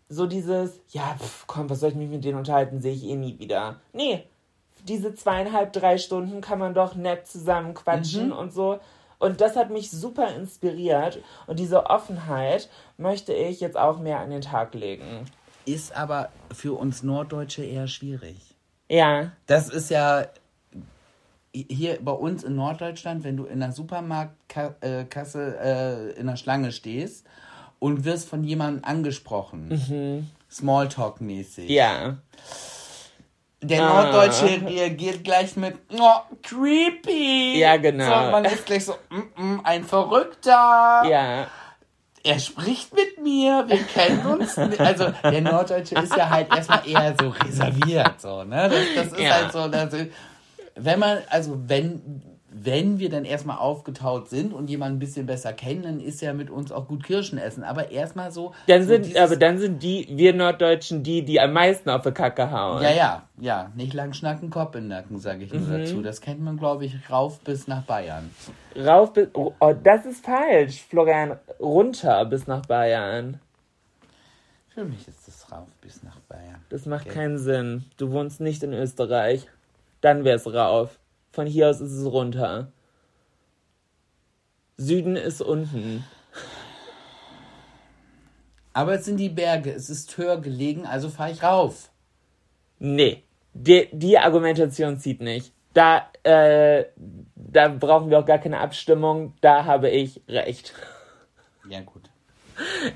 so 0.09 0.25
dieses, 0.25 0.81
ja, 0.89 1.15
pf, 1.19 1.47
komm, 1.47 1.69
was 1.69 1.81
soll 1.81 1.91
ich 1.91 1.97
mich 1.97 2.09
mit 2.09 2.25
denen 2.25 2.39
unterhalten, 2.39 2.81
sehe 2.81 2.95
ich 2.95 3.05
eh 3.05 3.15
nie 3.15 3.39
wieder. 3.39 3.77
Nee, 3.93 4.25
diese 4.89 5.15
zweieinhalb, 5.15 5.75
drei 5.75 5.99
Stunden 5.99 6.41
kann 6.41 6.59
man 6.59 6.73
doch 6.73 6.95
nett 6.95 7.27
zusammen 7.27 7.75
quatschen 7.75 8.29
mhm. 8.29 8.33
und 8.39 8.55
so. 8.55 8.81
Und 9.19 9.43
das 9.43 9.55
hat 9.55 9.69
mich 9.69 9.91
super 9.91 10.35
inspiriert. 10.35 11.19
Und 11.47 11.59
diese 11.59 11.91
Offenheit 11.91 12.71
möchte 12.97 13.35
ich 13.35 13.61
jetzt 13.61 13.77
auch 13.77 13.99
mehr 13.99 14.21
an 14.21 14.31
den 14.31 14.41
Tag 14.41 14.73
legen 14.73 15.27
ist 15.65 15.95
aber 15.97 16.31
für 16.53 16.79
uns 16.79 17.03
Norddeutsche 17.03 17.65
eher 17.65 17.87
schwierig. 17.89 18.37
Ja. 18.89 19.33
Das 19.47 19.69
ist 19.69 19.91
ja 19.91 20.27
hier 21.55 21.99
bei 22.01 22.13
uns 22.13 22.45
in 22.45 22.57
Norddeutschland, 22.57 23.25
wenn 23.25 23.37
du 23.37 23.45
in 23.45 23.61
der 23.61 23.73
Supermarktkasse 23.73 25.59
äh, 25.63 26.19
in 26.19 26.27
der 26.27 26.37
Schlange 26.37 26.73
stehst 26.73 27.27
und 27.79 28.05
wirst 28.05 28.29
von 28.29 28.45
jemandem 28.45 28.85
angesprochen, 28.85 29.69
mhm. 29.69 30.31
Smalltalk-mäßig. 30.51 31.71
Ja. 31.71 32.19
Der 33.61 33.83
ah. 33.83 34.03
Norddeutsche 34.03 34.67
reagiert 34.67 35.25
gleich 35.25 35.57
mit 35.57 35.77
oh, 35.93 36.21
creepy. 36.43 37.59
Ja, 37.59 37.77
genau. 37.77 38.05
So, 38.05 38.31
man 38.31 38.45
ist 38.45 38.67
gleich 38.67 38.85
so 38.85 38.95
mm, 39.11 39.43
mm, 39.43 39.61
ein 39.65 39.85
Verrückter. 39.85 41.05
Ja 41.09 41.47
er 42.25 42.39
spricht 42.39 42.95
mit 42.95 43.23
mir, 43.23 43.65
wir 43.67 43.83
kennen 43.83 44.25
uns. 44.27 44.57
Also 44.79 45.13
der 45.23 45.41
Norddeutsche 45.41 45.95
ist 45.97 46.17
ja 46.17 46.29
halt 46.29 46.55
erstmal 46.55 46.87
eher 46.87 47.15
so 47.21 47.29
reserviert, 47.29 48.21
so, 48.21 48.45
ne? 48.45 48.69
Das, 48.69 48.85
das 48.95 49.07
ist 49.13 49.21
ja. 49.21 49.35
halt 49.35 49.53
so, 49.53 49.69
das, 49.69 49.95
wenn 50.75 50.99
man, 50.99 51.19
also 51.29 51.59
wenn, 51.67 52.23
wenn 52.65 52.99
wir 52.99 53.11
dann 53.11 53.25
erstmal 53.25 53.59
aufgetaut 53.59 54.29
sind 54.29 54.53
und 54.53 54.69
jemanden 54.69 54.97
ein 54.97 54.99
bisschen 54.99 55.27
besser 55.27 55.53
kennen, 55.53 55.83
dann 55.83 56.01
ist 56.01 56.23
er 56.23 56.35
mit 56.35 56.51
uns 56.51 56.71
auch 56.71 56.89
gut 56.89 57.05
Kirschen 57.05 57.39
essen. 57.39 57.65
Aber 57.65 57.91
erstmal 57.91 58.31
so. 58.31 58.53
Dann 58.67 58.85
sind, 58.85 59.07
so 59.07 59.19
aber 59.19 59.37
dann 59.37 59.59
sind 59.59 59.83
die, 59.83 60.07
wir 60.11 60.35
Norddeutschen, 60.35 61.03
die, 61.03 61.25
die 61.25 61.41
am 61.41 61.53
meisten 61.53 61.91
auf 61.91 62.03
die 62.03 62.13
Kacke 62.13 62.51
hauen. 62.51 62.83
Ja, 62.83 62.91
ja, 62.91 63.23
ja. 63.39 63.73
Nicht 63.75 63.95
lang 63.95 64.13
schnacken, 64.13 64.51
Kopf 64.51 64.75
in 64.75 64.83
den 64.83 64.89
Nacken, 64.89 65.19
sage 65.19 65.45
ich 65.45 65.53
nur 65.53 65.63
mhm. 65.63 65.79
dazu. 65.79 66.03
Das 66.03 66.21
kennt 66.21 66.41
man, 66.41 66.57
glaube 66.57 66.85
ich, 66.85 66.95
rauf 67.11 67.41
bis 67.41 67.67
nach 67.67 67.83
Bayern. 67.83 68.31
Rauf 68.77 69.13
bis, 69.13 69.29
oh, 69.35 69.53
oh, 69.61 69.75
das 69.83 70.07
ist 70.07 70.25
falsch, 70.25 70.83
Florian. 70.83 71.39
Runter 71.61 72.25
bis 72.27 72.47
nach 72.47 72.67
Bayern. 72.67 73.41
Für 74.69 74.85
mich 74.85 75.07
ist 75.07 75.29
das 75.29 75.53
rauf 75.53 75.69
bis 75.81 76.03
nach 76.03 76.19
Bayern. 76.29 76.63
Das 76.71 76.87
macht 76.87 77.07
okay. 77.07 77.15
keinen 77.15 77.39
Sinn. 77.39 77.85
Du 77.99 78.11
wohnst 78.11 78.41
nicht 78.41 78.63
in 78.63 78.73
Österreich. 78.73 79.47
Dann 80.01 80.25
wär's 80.25 80.47
rauf. 80.47 80.99
Von 81.33 81.47
hier 81.47 81.71
aus 81.71 81.81
ist 81.81 81.93
es 81.93 82.07
runter. 82.07 82.73
Süden 84.77 85.17
ist 85.17 85.41
unten. 85.41 86.05
Aber 88.75 88.95
es 88.95 89.05
sind 89.05 89.19
die 89.19 89.29
Berge, 89.29 89.71
es 89.73 89.91
ist 89.91 90.17
höher 90.17 90.41
gelegen, 90.41 90.87
also 90.87 91.09
fahre 91.09 91.33
ich 91.33 91.43
rauf. 91.43 91.91
Nee, 92.79 93.23
die, 93.53 93.89
die 93.93 94.19
Argumentation 94.19 94.99
zieht 94.99 95.21
nicht. 95.21 95.53
Da, 95.75 96.07
äh, 96.23 96.85
da 97.37 97.69
brauchen 97.69 98.11
wir 98.11 98.19
auch 98.19 98.27
gar 98.27 98.39
keine 98.39 98.61
Abstimmung, 98.61 99.35
da 99.41 99.65
habe 99.65 99.91
ich 99.91 100.23
recht. 100.29 100.75
Ja, 101.69 101.81
gut. 101.81 102.11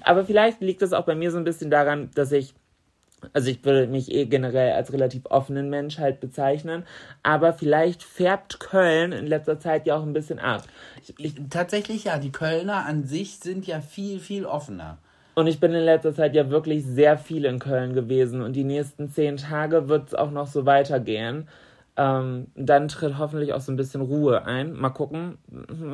Aber 0.03 0.25
vielleicht 0.25 0.61
liegt 0.61 0.83
das 0.83 0.93
auch 0.93 1.05
bei 1.05 1.15
mir 1.15 1.31
so 1.31 1.39
ein 1.39 1.45
bisschen 1.45 1.71
daran, 1.71 2.11
dass 2.15 2.33
ich 2.33 2.55
also 3.33 3.51
ich 3.51 3.65
würde 3.65 3.87
mich 3.87 4.13
eh 4.13 4.27
generell 4.27 4.73
als 4.73 4.93
relativ 4.93 5.27
offenen 5.27 5.71
Mensch 5.71 5.99
halt 5.99 6.21
bezeichnen, 6.21 6.85
aber 7.23 7.53
vielleicht 7.53 8.03
färbt 8.03 8.61
Köln 8.61 9.13
in 9.13 9.27
letzter 9.27 9.59
Zeit 9.59 9.87
ja 9.87 9.97
auch 9.97 10.03
ein 10.03 10.13
bisschen 10.13 10.39
ab. 10.39 10.63
Ich, 11.03 11.15
ich, 11.19 11.35
Tatsächlich 11.51 12.05
ja, 12.05 12.19
die 12.19 12.33
Kölner 12.33 12.85
an 12.87 13.05
sich 13.05 13.39
sind 13.39 13.67
ja 13.67 13.81
viel, 13.81 14.21
viel 14.21 14.45
offener. 14.45 14.99
Und 15.35 15.47
ich 15.49 15.61
bin 15.61 15.75
in 15.75 15.85
letzter 15.85 16.15
Zeit 16.15 16.35
ja 16.35 16.51
wirklich 16.51 16.85
sehr 16.85 17.19
viel 17.19 17.45
in 17.45 17.59
Köln 17.59 17.93
gewesen 17.95 18.43
und 18.43 18.55
die 18.55 18.65
nächsten 18.65 19.11
zehn 19.11 19.37
Tage 19.37 19.89
wird 19.89 20.09
es 20.09 20.15
auch 20.15 20.31
noch 20.31 20.47
so 20.47 20.65
weitergehen. 20.65 21.49
Ähm, 21.99 22.49
dann 22.55 22.89
tritt 22.89 23.19
hoffentlich 23.19 23.53
auch 23.53 23.61
so 23.61 23.73
ein 23.73 23.77
bisschen 23.77 24.03
Ruhe 24.03 24.45
ein. 24.45 24.73
Mal 24.73 24.91
gucken. 24.91 25.39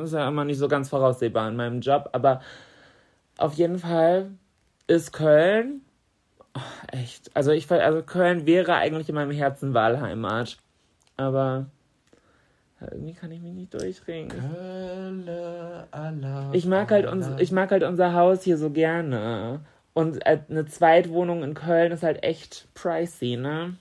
Ist 0.03 0.13
ja 0.13 0.27
immer 0.27 0.45
nicht 0.45 0.57
so 0.57 0.67
ganz 0.67 0.89
voraussehbar 0.89 1.49
in 1.49 1.55
meinem 1.55 1.81
Job, 1.81 2.09
aber 2.11 2.41
auf 3.37 3.53
jeden 3.53 3.79
Fall 3.79 4.31
ist 4.87 5.13
Köln 5.13 5.81
Oh, 6.55 6.59
echt. 6.91 7.35
Also 7.35 7.51
ich 7.51 7.69
also 7.71 8.03
Köln 8.03 8.45
wäre 8.45 8.75
eigentlich 8.75 9.09
in 9.09 9.15
meinem 9.15 9.31
Herzen 9.31 9.73
Wahlheimat. 9.73 10.57
Aber 11.17 11.67
irgendwie 12.91 13.13
kann 13.13 13.31
ich 13.31 13.41
mich 13.41 13.53
nicht 13.53 13.73
durchringen. 13.73 14.29
Kölle, 14.29 15.87
Allah, 15.91 16.49
ich 16.53 16.65
mag 16.65 16.91
halt 16.91 17.05
uns, 17.05 17.27
ich 17.39 17.51
mag 17.51 17.71
halt 17.71 17.83
unser 17.83 18.13
Haus 18.13 18.43
hier 18.43 18.57
so 18.57 18.69
gerne. 18.69 19.61
Und 19.93 20.25
äh, 20.25 20.39
eine 20.49 20.65
Zweitwohnung 20.65 21.43
in 21.43 21.53
Köln 21.53 21.91
ist 21.91 22.03
halt 22.03 22.23
echt 22.23 22.67
pricey, 22.73 23.37
ne? 23.37 23.75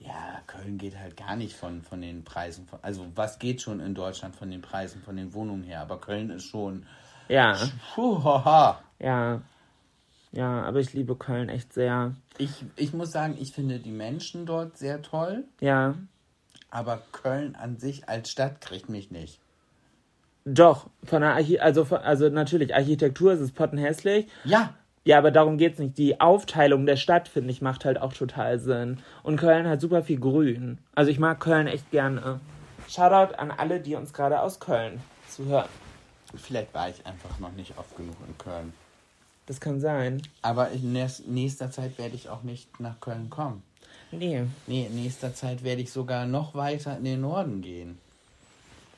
Ja, 0.00 0.40
Köln 0.48 0.78
geht 0.78 0.98
halt 0.98 1.16
gar 1.16 1.36
nicht 1.36 1.56
von, 1.56 1.82
von 1.82 2.00
den 2.00 2.24
Preisen. 2.24 2.66
Von, 2.66 2.80
also 2.82 3.06
was 3.14 3.38
geht 3.38 3.62
schon 3.62 3.78
in 3.78 3.94
Deutschland 3.94 4.34
von 4.34 4.50
den 4.50 4.60
Preisen, 4.60 5.00
von 5.02 5.16
den 5.16 5.32
Wohnungen 5.34 5.62
her? 5.62 5.80
Aber 5.80 6.00
Köln 6.00 6.30
ist 6.30 6.44
schon. 6.44 6.84
Ja. 7.28 7.56
Puh, 7.94 8.22
haha. 8.22 8.80
Ja. 8.98 9.40
Ja, 10.32 10.62
aber 10.62 10.80
ich 10.80 10.94
liebe 10.94 11.14
Köln 11.14 11.48
echt 11.48 11.72
sehr. 11.72 12.14
Ich, 12.38 12.64
ich 12.76 12.94
muss 12.94 13.12
sagen, 13.12 13.36
ich 13.38 13.52
finde 13.52 13.78
die 13.78 13.90
Menschen 13.90 14.46
dort 14.46 14.78
sehr 14.78 15.02
toll. 15.02 15.44
Ja. 15.60 15.94
Aber 16.70 17.02
Köln 17.12 17.54
an 17.54 17.76
sich 17.76 18.08
als 18.08 18.30
Stadt 18.30 18.62
kriegt 18.62 18.88
mich 18.88 19.10
nicht. 19.10 19.38
Doch, 20.44 20.88
von 21.04 21.20
der 21.20 21.34
Archi 21.34 21.60
also, 21.60 21.84
also 21.84 22.28
natürlich, 22.30 22.74
Architektur 22.74 23.32
ist 23.32 23.40
es 23.40 23.52
pottenhässlich. 23.52 24.26
Ja. 24.44 24.74
Ja, 25.04 25.18
aber 25.18 25.30
darum 25.30 25.58
geht 25.58 25.74
es 25.74 25.78
nicht. 25.80 25.98
Die 25.98 26.20
Aufteilung 26.20 26.86
der 26.86 26.96
Stadt, 26.96 27.28
finde 27.28 27.50
ich, 27.50 27.60
macht 27.60 27.84
halt 27.84 28.00
auch 28.00 28.12
total 28.12 28.58
Sinn. 28.58 29.00
Und 29.22 29.36
Köln 29.36 29.68
hat 29.68 29.80
super 29.80 30.02
viel 30.02 30.18
Grün. 30.18 30.78
Also 30.94 31.10
ich 31.10 31.18
mag 31.18 31.40
Köln 31.40 31.66
echt 31.66 31.90
gerne. 31.90 32.40
Shoutout 32.88 33.34
an 33.34 33.50
alle, 33.50 33.80
die 33.80 33.96
uns 33.96 34.12
gerade 34.12 34.40
aus 34.40 34.60
Köln 34.60 35.00
zuhören. 35.28 35.68
Vielleicht 36.36 36.72
war 36.72 36.88
ich 36.88 37.04
einfach 37.04 37.38
noch 37.40 37.52
nicht 37.52 37.76
oft 37.76 37.96
genug 37.96 38.16
in 38.26 38.38
Köln. 38.38 38.72
Das 39.46 39.60
kann 39.60 39.80
sein. 39.80 40.22
Aber 40.42 40.70
in 40.70 40.92
nächster 41.26 41.70
Zeit 41.70 41.98
werde 41.98 42.14
ich 42.14 42.28
auch 42.28 42.42
nicht 42.42 42.80
nach 42.80 43.00
Köln 43.00 43.28
kommen. 43.28 43.62
Nee. 44.12 44.44
Nee, 44.66 44.86
in 44.86 44.94
nächster 44.94 45.34
Zeit 45.34 45.64
werde 45.64 45.82
ich 45.82 45.90
sogar 45.90 46.26
noch 46.26 46.54
weiter 46.54 46.96
in 46.98 47.04
den 47.04 47.22
Norden 47.22 47.62
gehen. 47.62 47.98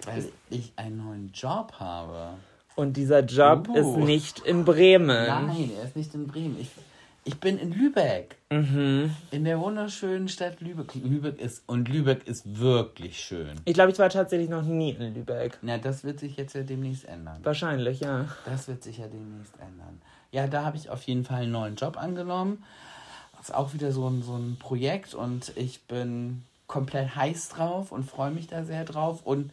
Weil 0.05 0.29
ich 0.51 0.73
einen 0.77 0.99
neuen 0.99 1.31
Job 1.33 1.75
habe. 1.79 2.35
Und 2.77 2.97
dieser 2.97 3.21
Job 3.21 3.69
uh. 3.69 3.77
ist 3.77 3.97
nicht 4.05 4.41
in 4.41 4.65
Bremen. 4.65 5.07
Nein, 5.07 5.71
er 5.79 5.85
ist 5.85 5.97
nicht 5.97 6.13
in 6.15 6.27
Bremen. 6.27 6.59
Ich, 6.61 6.69
ich 7.25 7.39
bin 7.39 7.57
in 7.59 7.73
Lübeck. 7.73 8.37
Mhm. 8.51 9.15
In 9.31 9.45
der 9.45 9.61
wunderschönen 9.61 10.29
Stadt 10.29 10.61
Lübeck. 10.61 10.95
Lübeck 10.97 11.41
ist, 11.41 11.63
und 11.67 11.89
Lübeck 11.89 12.27
ist 12.27 12.59
wirklich 12.59 13.21
schön. 13.21 13.61
Ich 13.65 13.75
glaube, 13.75 13.93
ich 13.93 13.99
war 13.99 14.11
tatsächlich 14.11 14.51
noch 14.51 14.65
nie 14.65 14.91
in 14.91 15.15
Lübeck. 15.15 15.59
Na, 15.63 15.79
das 15.79 16.03
wird 16.05 16.19
sich 16.19 16.37
jetzt 16.37 16.55
ja 16.55 16.65
demnächst 16.65 17.05
ändern. 17.05 17.39
Wahrscheinlich, 17.45 18.01
ja. 18.01 18.27
Das 18.45 18.67
wird 18.69 18.83
sich 18.83 18.99
ja 18.99 19.07
demnächst 19.07 19.55
ändern. 19.61 20.03
Ja, 20.35 20.49
da 20.49 20.65
habe 20.65 20.77
ich 20.77 20.91
auf 20.91 21.05
jeden 21.05 21.25
Fall 21.25 21.43
einen 21.43 21.53
neuen 21.53 21.77
Job 21.77 21.97
angenommen. 21.97 22.65
Das 23.37 23.51
ist 23.51 23.55
auch 23.55 23.73
wieder 23.73 23.93
so 23.93 24.09
ein, 24.09 24.21
so 24.23 24.35
ein 24.35 24.57
Projekt 24.59 25.15
und 25.15 25.53
ich 25.55 25.83
bin 25.83 26.43
komplett 26.67 27.15
heiß 27.15 27.51
drauf 27.51 27.93
und 27.93 28.03
freue 28.03 28.33
mich 28.33 28.49
da 28.49 28.65
sehr 28.65 28.85
drauf. 28.85 29.21
Und 29.23 29.53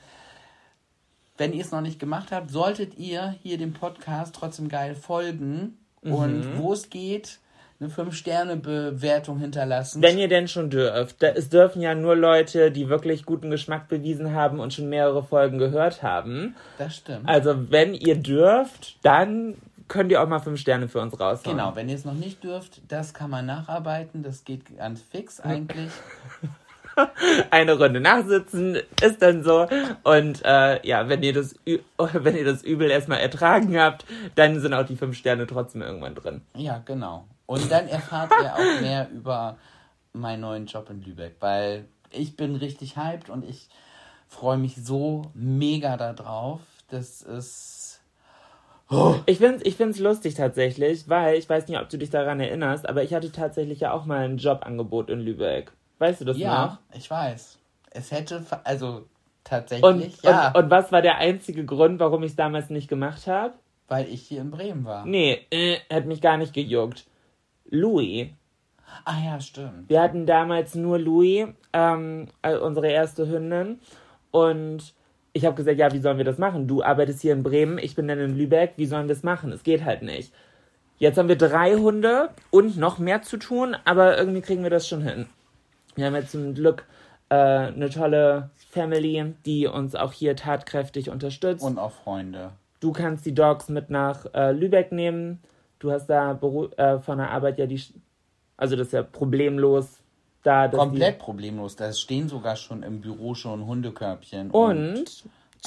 wenn 1.37 1.53
ihr 1.53 1.61
es 1.61 1.69
noch 1.69 1.81
nicht 1.81 1.99
gemacht 1.99 2.31
habt, 2.31 2.49
solltet 2.49 2.97
ihr 2.97 3.35
hier 3.43 3.59
dem 3.59 3.73
Podcast 3.73 4.33
trotzdem 4.33 4.69
geil 4.69 4.95
folgen 4.95 5.77
und 6.01 6.57
wo 6.57 6.73
es 6.73 6.89
geht, 6.89 7.37
eine 7.79 7.89
5-Sterne-Bewertung 7.91 9.37
hinterlassen. 9.37 10.01
Wenn 10.01 10.17
ihr 10.17 10.29
denn 10.29 10.47
schon 10.47 10.71
dürft. 10.71 11.21
Es 11.21 11.49
dürfen 11.49 11.81
ja 11.83 11.93
nur 11.93 12.15
Leute, 12.15 12.71
die 12.71 12.89
wirklich 12.89 13.25
guten 13.25 13.51
Geschmack 13.51 13.87
bewiesen 13.87 14.33
haben 14.33 14.59
und 14.59 14.73
schon 14.73 14.89
mehrere 14.89 15.23
Folgen 15.23 15.59
gehört 15.59 16.01
haben. 16.01 16.55
das 16.79 16.95
stimmt. 16.95 17.27
Also, 17.27 17.71
wenn 17.71 17.93
ihr 17.93 18.15
dürft, 18.15 18.97
dann 19.03 19.57
könnt 19.87 20.11
ihr 20.11 20.21
auch 20.21 20.27
mal 20.27 20.39
fünf 20.39 20.59
Sterne 20.59 20.87
für 20.87 20.99
uns 20.99 21.19
raushauen. 21.19 21.57
Genau, 21.57 21.75
wenn 21.75 21.89
ihr 21.89 21.95
es 21.95 22.05
noch 22.05 22.13
nicht 22.13 22.43
dürft, 22.43 22.81
das 22.87 23.13
kann 23.13 23.29
man 23.29 23.45
nacharbeiten. 23.45 24.23
Das 24.23 24.43
geht 24.43 24.77
ganz 24.77 25.01
fix 25.01 25.39
eigentlich. 25.39 25.91
Eine 27.51 27.77
Runde 27.77 27.99
nachsitzen 27.99 28.77
ist 29.01 29.21
dann 29.21 29.43
so. 29.43 29.67
Und 30.03 30.43
äh, 30.43 30.85
ja, 30.85 31.07
wenn 31.09 31.23
ihr, 31.23 31.33
das, 31.33 31.55
wenn 31.97 32.35
ihr 32.35 32.45
das 32.45 32.63
Übel 32.63 32.89
erstmal 32.89 33.19
ertragen 33.19 33.79
habt, 33.79 34.05
dann 34.35 34.59
sind 34.59 34.73
auch 34.73 34.85
die 34.85 34.95
fünf 34.95 35.17
Sterne 35.17 35.47
trotzdem 35.47 35.81
irgendwann 35.81 36.15
drin. 36.15 36.41
Ja, 36.55 36.81
genau. 36.83 37.25
Und 37.45 37.71
dann 37.71 37.87
erfahrt 37.87 38.31
ihr 38.41 38.53
auch 38.53 38.81
mehr 38.81 39.09
über 39.09 39.57
meinen 40.13 40.41
neuen 40.41 40.65
Job 40.65 40.89
in 40.89 41.01
Lübeck, 41.01 41.35
weil 41.39 41.85
ich 42.09 42.35
bin 42.35 42.55
richtig 42.55 42.97
hyped 42.97 43.29
und 43.29 43.45
ich 43.45 43.69
freue 44.27 44.57
mich 44.57 44.75
so 44.75 45.31
mega 45.33 45.97
darauf. 45.97 46.59
Das 46.89 47.21
ist. 47.21 47.70
Ich 49.25 49.37
find's, 49.37 49.63
ich 49.65 49.75
find's 49.75 49.99
lustig 49.99 50.35
tatsächlich, 50.35 51.07
weil 51.07 51.37
ich 51.37 51.47
weiß 51.49 51.67
nicht, 51.67 51.79
ob 51.79 51.89
du 51.89 51.97
dich 51.97 52.09
daran 52.09 52.39
erinnerst, 52.39 52.87
aber 52.87 53.03
ich 53.03 53.13
hatte 53.13 53.31
tatsächlich 53.31 53.79
ja 53.79 53.93
auch 53.93 54.05
mal 54.05 54.25
ein 54.25 54.37
Jobangebot 54.37 55.09
in 55.09 55.19
Lübeck. 55.19 55.71
Weißt 55.99 56.21
du 56.21 56.25
das 56.25 56.37
noch? 56.37 56.43
Ja, 56.43 56.79
ich 56.93 57.09
weiß. 57.09 57.57
Es 57.91 58.11
hätte. 58.11 58.43
Also 58.63 59.05
tatsächlich, 59.43 59.83
Und, 59.83 60.23
ja, 60.23 60.49
und, 60.49 60.63
und 60.65 60.69
was 60.69 60.91
war 60.91 61.01
der 61.01 61.17
einzige 61.17 61.65
Grund, 61.65 61.99
warum 61.99 62.23
ich 62.23 62.31
es 62.31 62.35
damals 62.35 62.69
nicht 62.69 62.87
gemacht 62.87 63.27
habe? 63.27 63.53
weil 63.91 64.07
ich 64.07 64.21
hier 64.21 64.39
in 64.39 64.51
Bremen 64.51 64.85
war. 64.85 65.05
Nee, 65.05 65.45
äh, 65.51 65.79
hat 65.91 66.05
mich 66.05 66.21
gar 66.21 66.37
nicht 66.37 66.53
gejuckt. 66.53 67.05
Louis. 67.69 68.29
Ah 69.03 69.17
ja, 69.21 69.41
stimmt. 69.41 69.89
Wir 69.89 70.01
hatten 70.01 70.25
damals 70.25 70.75
nur 70.75 70.97
Louis, 70.97 71.49
ähm, 71.73 72.29
äh, 72.41 72.55
unsere 72.55 72.87
erste 72.87 73.27
Hündin. 73.27 73.81
Und 74.31 74.93
ich 75.33 75.45
habe 75.45 75.55
gesagt, 75.55 75.77
ja, 75.77 75.91
wie 75.93 75.99
sollen 75.99 76.17
wir 76.17 76.25
das 76.25 76.37
machen? 76.37 76.67
Du 76.67 76.83
arbeitest 76.83 77.21
hier 77.21 77.33
in 77.33 77.43
Bremen, 77.43 77.77
ich 77.77 77.95
bin 77.95 78.07
dann 78.07 78.19
in 78.19 78.37
Lübeck, 78.37 78.73
wie 78.77 78.85
sollen 78.85 79.07
wir 79.07 79.15
das 79.15 79.23
machen? 79.23 79.51
Es 79.51 79.63
geht 79.63 79.85
halt 79.85 80.01
nicht. 80.01 80.33
Jetzt 80.97 81.17
haben 81.17 81.29
wir 81.29 81.37
drei 81.37 81.75
Hunde 81.75 82.29
und 82.51 82.77
noch 82.77 82.99
mehr 82.99 83.21
zu 83.21 83.37
tun, 83.37 83.75
aber 83.85 84.17
irgendwie 84.17 84.41
kriegen 84.41 84.63
wir 84.63 84.69
das 84.69 84.87
schon 84.87 85.01
hin. 85.01 85.25
Wir 85.95 86.05
haben 86.05 86.15
jetzt 86.15 86.31
zum 86.31 86.53
Glück 86.53 86.85
äh, 87.29 87.35
eine 87.35 87.89
tolle 87.89 88.51
Family, 88.69 89.33
die 89.45 89.67
uns 89.67 89.95
auch 89.95 90.11
hier 90.11 90.35
tatkräftig 90.35 91.09
unterstützt. 91.09 91.63
Und 91.63 91.79
auch 91.79 91.91
Freunde. 91.91 92.51
Du 92.79 92.91
kannst 92.91 93.25
die 93.25 93.33
Dogs 93.33 93.69
mit 93.69 93.89
nach 93.89 94.25
äh, 94.33 94.51
Lübeck 94.51 94.91
nehmen. 94.91 95.39
Du 95.79 95.91
hast 95.91 96.07
da 96.07 96.33
Beru 96.33 96.67
äh, 96.77 96.99
von 96.99 97.17
der 97.17 97.31
Arbeit 97.31 97.57
ja 97.57 97.65
die, 97.65 97.81
also 98.57 98.75
das 98.75 98.87
ist 98.87 98.93
ja 98.93 99.03
problemlos 99.03 100.00
da. 100.43 100.67
Komplett 100.67 101.19
problemlos. 101.19 101.75
Da 101.75 101.91
stehen 101.93 102.29
sogar 102.29 102.55
schon 102.55 102.83
im 102.83 103.01
Büro 103.01 103.35
schon 103.35 103.65
Hundekörbchen. 103.65 104.51
Und, 104.51 104.93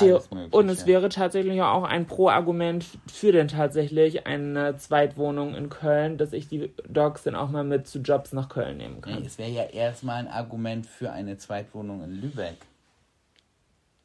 Mögliche. 0.01 0.21
und 0.51 0.69
es 0.69 0.87
wäre 0.87 1.09
tatsächlich 1.09 1.63
auch 1.63 1.85
ein 1.85 2.07
Pro-Argument 2.07 2.85
für 3.07 3.33
denn 3.33 3.49
tatsächlich 3.49 4.27
eine 4.27 4.77
Zweitwohnung 4.77 5.55
in 5.55 5.69
Köln, 5.69 6.19
dass 6.19 6.33
ich 6.33 6.49
die 6.49 6.73
Dogs 6.89 7.23
dann 7.23 7.37
auch 7.37 7.51
mal 7.51 7.65
mit 7.65 7.87
zu 7.87 8.01
Jobs 8.01 8.33
nach 8.33 8.49
Köln 8.49 8.79
nehmen 8.79 9.01
kann. 9.01 9.21
Nee, 9.21 9.27
es 9.27 9.39
wäre 9.39 9.51
ja 9.51 9.63
erstmal 9.65 10.17
ein 10.17 10.29
Argument 10.29 10.87
für 10.87 11.13
eine 11.13 11.37
Zweitwohnung 11.39 12.03
in 12.03 12.21
Lübeck. 12.21 12.57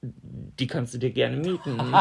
Die 0.01 0.67
kannst 0.67 0.93
du 0.93 0.97
dir 0.97 1.11
gerne 1.11 1.37
mieten. 1.37 1.77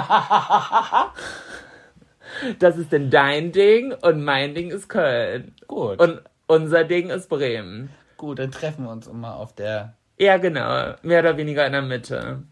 das 2.58 2.76
ist 2.76 2.92
denn 2.92 3.10
dein 3.10 3.52
Ding 3.52 3.92
und 4.02 4.22
mein 4.22 4.54
Ding 4.54 4.70
ist 4.70 4.88
Köln. 4.88 5.54
Gut. 5.66 6.00
Und 6.00 6.22
unser 6.46 6.84
Ding 6.84 7.10
ist 7.10 7.28
Bremen. 7.28 7.90
Gut, 8.18 8.38
dann 8.38 8.50
treffen 8.50 8.84
wir 8.84 8.90
uns 8.90 9.06
immer 9.06 9.36
auf 9.36 9.54
der. 9.54 9.94
Ja, 10.18 10.36
genau. 10.36 10.94
Mehr 11.02 11.20
oder 11.20 11.36
weniger 11.38 11.64
in 11.64 11.72
der 11.72 11.80
Mitte. 11.82 12.42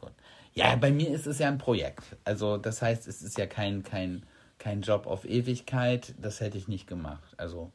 Gut. 0.00 0.10
Ja, 0.54 0.74
bei 0.76 0.90
mir 0.90 1.10
ist 1.10 1.26
es 1.26 1.38
ja 1.38 1.46
ein 1.48 1.58
Projekt. 1.58 2.02
Also, 2.24 2.56
das 2.56 2.82
heißt, 2.82 3.06
es 3.06 3.22
ist 3.22 3.38
ja 3.38 3.46
kein, 3.46 3.82
kein, 3.84 4.24
kein 4.58 4.80
Job 4.80 5.06
auf 5.06 5.24
Ewigkeit. 5.24 6.14
Das 6.20 6.40
hätte 6.40 6.58
ich 6.58 6.66
nicht 6.66 6.86
gemacht. 6.88 7.22
Also, 7.36 7.70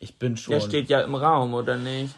ich 0.00 0.18
bin 0.18 0.36
schon. 0.36 0.54
Der 0.54 0.60
steht 0.60 0.88
ja 0.88 1.02
im 1.02 1.14
Raum, 1.14 1.54
oder 1.54 1.76
nicht? 1.76 2.16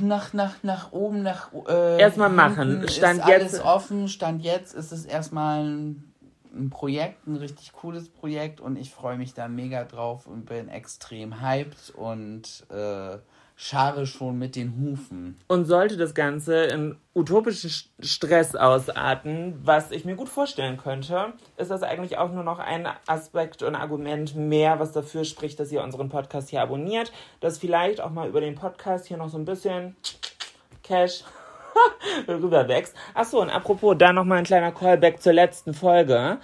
nach, 0.00 0.32
nach, 0.32 0.62
nach 0.62 0.92
oben, 0.92 1.22
nach. 1.22 1.50
Äh, 1.68 2.00
Erstmal 2.00 2.30
machen. 2.30 2.86
Stand 2.88 3.20
ist 3.20 3.24
alles 3.24 3.52
jetzt- 3.52 3.64
offen. 3.64 4.08
Stand 4.08 4.42
jetzt 4.42 4.74
ist 4.74 4.92
es 4.92 5.04
erstmal 5.04 5.62
ein, 5.64 6.07
ein 6.54 6.70
Projekt, 6.70 7.26
ein 7.26 7.36
richtig 7.36 7.72
cooles 7.72 8.08
Projekt 8.08 8.60
und 8.60 8.76
ich 8.76 8.90
freue 8.90 9.16
mich 9.16 9.34
da 9.34 9.48
mega 9.48 9.84
drauf 9.84 10.26
und 10.26 10.46
bin 10.46 10.68
extrem 10.68 11.40
hyped 11.40 11.90
und 11.96 12.66
äh, 12.70 13.18
scharre 13.56 14.06
schon 14.06 14.38
mit 14.38 14.54
den 14.54 14.78
Hufen. 14.80 15.36
Und 15.48 15.64
sollte 15.64 15.96
das 15.96 16.14
Ganze 16.14 16.64
in 16.66 16.96
utopischen 17.12 17.70
Sch- 17.70 17.88
Stress 18.00 18.54
ausarten, 18.54 19.58
was 19.64 19.90
ich 19.90 20.04
mir 20.04 20.14
gut 20.14 20.28
vorstellen 20.28 20.76
könnte, 20.76 21.32
ist 21.56 21.70
das 21.70 21.82
eigentlich 21.82 22.18
auch 22.18 22.30
nur 22.30 22.44
noch 22.44 22.60
ein 22.60 22.88
Aspekt 23.08 23.64
und 23.64 23.74
Argument 23.74 24.36
mehr, 24.36 24.78
was 24.78 24.92
dafür 24.92 25.24
spricht, 25.24 25.58
dass 25.58 25.72
ihr 25.72 25.82
unseren 25.82 26.08
Podcast 26.08 26.50
hier 26.50 26.62
abonniert, 26.62 27.10
dass 27.40 27.58
vielleicht 27.58 28.00
auch 28.00 28.10
mal 28.10 28.28
über 28.28 28.40
den 28.40 28.54
Podcast 28.54 29.06
hier 29.06 29.16
noch 29.16 29.28
so 29.28 29.38
ein 29.38 29.44
bisschen 29.44 29.96
Cash 30.84 31.24
rüberwächst. 32.28 32.94
Achso, 33.14 33.40
und 33.40 33.50
apropos, 33.50 33.96
da 33.98 34.12
noch 34.12 34.24
mal 34.24 34.38
ein 34.38 34.44
kleiner 34.44 34.72
Callback 34.72 35.22
zur 35.22 35.32
letzten 35.32 35.74
Folge. 35.74 36.38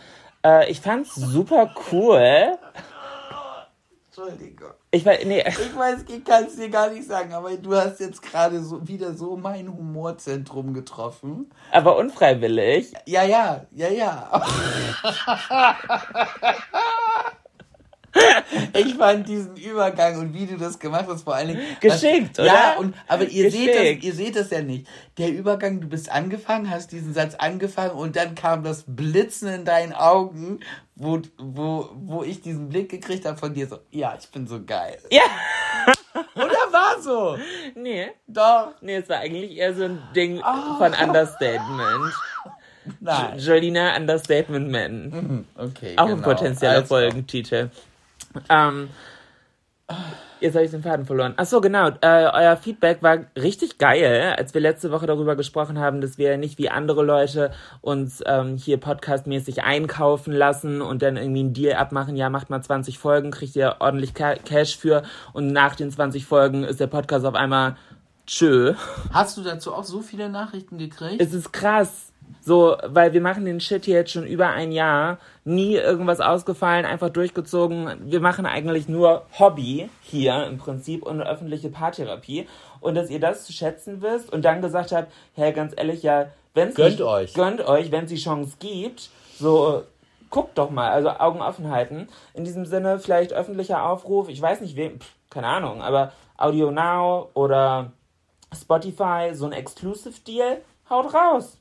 Äh, 0.44 0.70
ich 0.70 0.81
fand's 0.81 1.14
super 1.14 1.73
cool. 1.92 2.59
Entschuldigung. 4.07 4.70
Ich 4.92 5.05
weiß, 5.05 5.25
nee, 5.25 5.44
Ich 5.49 5.77
weiß, 5.77 6.05
ich 6.09 6.25
kann 6.25 6.44
es 6.44 6.55
dir 6.55 6.68
gar 6.68 6.88
nicht 6.88 7.05
sagen, 7.05 7.33
aber 7.33 7.57
du 7.57 7.75
hast 7.75 7.99
jetzt 7.99 8.23
gerade 8.23 8.62
so 8.62 8.87
wieder 8.87 9.12
so 9.14 9.37
mein 9.37 9.66
Humorzentrum 9.66 10.73
getroffen. 10.73 11.51
aber 11.73 11.97
unfreiwillig. 11.97 12.92
Ja, 13.07 13.25
ja, 13.25 13.66
ja, 13.73 13.88
ja. 13.88 14.40
Ich 18.77 18.94
fand 18.94 19.29
diesen 19.29 19.57
Übergang 19.57 20.18
und 20.18 20.35
wie 20.35 20.46
du 20.46 20.57
das 20.57 20.79
gemacht 20.79 21.07
hast, 21.09 21.22
vor 21.22 21.35
allen 21.35 21.48
Dingen. 21.48 21.61
Geschickt, 21.81 22.38
das, 22.38 22.46
Ja, 22.46 22.72
oder? 22.72 22.81
und, 22.81 22.94
aber 23.09 23.24
ihr 23.24 23.50
seht, 23.50 23.74
das, 23.74 24.05
ihr 24.05 24.12
seht 24.14 24.37
das 24.37 24.50
ja 24.50 24.62
nicht. 24.62 24.87
Der 25.18 25.31
Übergang, 25.31 25.81
du 25.81 25.88
bist 25.88 26.11
angefangen, 26.11 26.70
hast 26.70 26.92
diesen 26.92 27.14
Satz 27.14 27.35
angefangen 27.37 27.92
und 27.92 28.16
dann 28.16 28.35
kam 28.35 28.62
das 28.64 28.85
Blitzen 28.87 29.48
in 29.48 29.64
deinen 29.64 29.92
Augen, 29.92 30.61
wo, 30.96 31.20
wo, 31.38 31.90
wo 31.94 32.22
ich 32.22 32.40
diesen 32.42 32.68
Blick 32.68 32.88
gekriegt 32.88 33.24
habe 33.24 33.37
von 33.38 33.55
dir 33.55 33.66
so, 33.66 33.79
ja, 33.90 34.16
ich 34.20 34.29
bin 34.29 34.46
so 34.46 34.62
geil. 34.64 34.98
Ja. 35.11 35.22
Oder 36.37 36.72
war 36.72 37.00
so? 37.00 37.37
Nee. 37.74 38.09
Doch. 38.27 38.74
Nee, 38.81 38.96
es 38.96 39.09
war 39.09 39.18
eigentlich 39.18 39.57
eher 39.57 39.74
so 39.74 39.85
ein 39.85 40.00
Ding 40.14 40.40
von 40.79 40.92
Understatement. 40.94 42.12
Nein. 43.00 43.38
Jolina 43.38 43.96
Understatement 43.96 44.70
Man. 44.70 45.46
Okay. 45.57 45.94
Auch 45.96 46.07
ein 46.07 46.16
genau. 46.16 46.29
potenzieller 46.29 46.72
Also, 46.72 46.87
Folgentitel. 46.87 47.70
Ähm, 48.48 48.88
jetzt 50.40 50.55
habe 50.55 50.64
ich 50.64 50.70
den 50.70 50.83
Faden 50.83 51.07
verloren. 51.07 51.35
Ach 51.37 51.46
so, 51.46 51.61
genau. 51.61 51.88
Äh, 52.00 52.29
euer 52.33 52.57
Feedback 52.57 53.03
war 53.03 53.18
richtig 53.37 53.79
geil, 53.79 54.35
als 54.37 54.55
wir 54.55 54.61
letzte 54.61 54.90
Woche 54.90 55.07
darüber 55.07 55.37
gesprochen 55.37 55.79
haben, 55.79 56.00
dass 56.00 56.18
wir 56.18 56.37
nicht 56.37 56.59
wie 56.59 56.70
andere 56.70 57.05
Leute 57.05 57.53
uns 57.81 58.22
ähm, 58.27 58.57
hier 58.57 58.79
podcastmäßig 58.79 59.62
einkaufen 59.62 60.33
lassen 60.33 60.83
und 60.83 61.03
dann 61.03 61.16
irgendwie 61.16 61.40
einen 61.40 61.55
Deal 61.55 61.77
abmachen. 61.77 62.16
Ja, 62.16 62.31
macht 62.31 62.50
mal 62.50 62.62
20 62.62 62.98
Folgen, 62.98 63.31
kriegt 63.31 63.57
ihr 63.57 63.77
ordentlich 63.81 64.14
Ca 64.14 64.35
Cash 64.35 64.77
für 64.77 65.03
und 65.33 65.48
nach 65.48 65.77
den 65.77 65.90
20 65.90 66.27
Folgen 66.27 66.64
ist 66.64 66.81
der 66.81 66.87
Podcast 66.87 67.24
auf 67.24 67.35
einmal 67.35 67.77
tschö. 68.27 68.74
Hast 69.12 69.37
du 69.37 69.42
dazu 69.42 69.74
auch 69.74 69.85
so 69.85 70.00
viele 70.00 70.29
Nachrichten 70.29 70.79
gekriegt? 70.79 71.20
Es 71.20 71.33
ist 71.33 71.53
krass. 71.53 72.11
So, 72.40 72.77
weil 72.85 73.12
wir 73.12 73.20
machen 73.20 73.44
den 73.44 73.61
Shit 73.61 73.85
hier 73.85 73.96
jetzt 73.96 74.12
schon 74.12 74.27
über 74.27 74.48
ein 74.48 74.72
Jahr. 74.72 75.18
Nie 75.46 75.74
irgendwas 75.74 76.20
ausgefallen, 76.20 76.87
einfach 76.87 77.11
durchgezogen. 77.11 78.11
Wir 78.11 78.20
machen 78.20 78.46
eigentlich 78.46 78.88
nur 78.88 79.26
Hobby 79.38 79.90
hier 80.00 80.46
im 80.46 80.57
Prinzip 80.57 81.02
und 81.02 81.20
öffentliche 81.20 81.68
Paartherapie. 81.68 82.48
Und 82.80 82.94
dass 82.94 83.11
ihr 83.11 83.20
das 83.20 83.44
zu 83.44 83.52
schätzen 83.52 84.00
wisst 84.00 84.33
und 84.33 84.44
dann 84.44 84.62
gesagt 84.62 84.92
habt, 84.92 85.12
hey, 85.35 85.52
ganz 85.52 85.74
ehrlich, 85.76 86.02
ja, 86.02 86.28
wenn's 86.54 86.74
Gönnt 86.74 87.02
euch. 87.02 87.35
Gönnt 87.35 87.61
euch, 87.61 87.92
wenn 87.92 88.04
es 88.04 88.11
die 88.11 88.16
Chance 88.16 88.57
gibt. 88.59 89.11
So, 89.38 89.83
guckt 90.30 90.59
doch 90.59 90.70
mal, 90.70 90.90
also 90.90 91.11
Augen 91.11 91.40
offen 91.40 91.70
halten. 91.70 92.09
In 92.33 92.44
diesem 92.44 92.66
Sinne 92.66 92.98
vielleicht 92.98 93.33
öffentlicher 93.33 93.85
Aufruf, 93.85 94.28
ich 94.28 94.42
weiß 94.42 94.62
nicht 94.62 94.76
wem, 94.76 94.98
pff, 94.98 95.14
keine 95.30 95.46
Ahnung, 95.46 95.83
aber 95.83 96.12
Audio 96.37 96.70
Now 96.70 97.30
oder 97.35 97.92
Spotify, 98.52 99.30
so 99.33 99.46
ein 99.46 99.52
Exclusive 99.52 100.20
Deal, 100.26 100.61
haut 100.90 101.14
raus. 101.14 101.59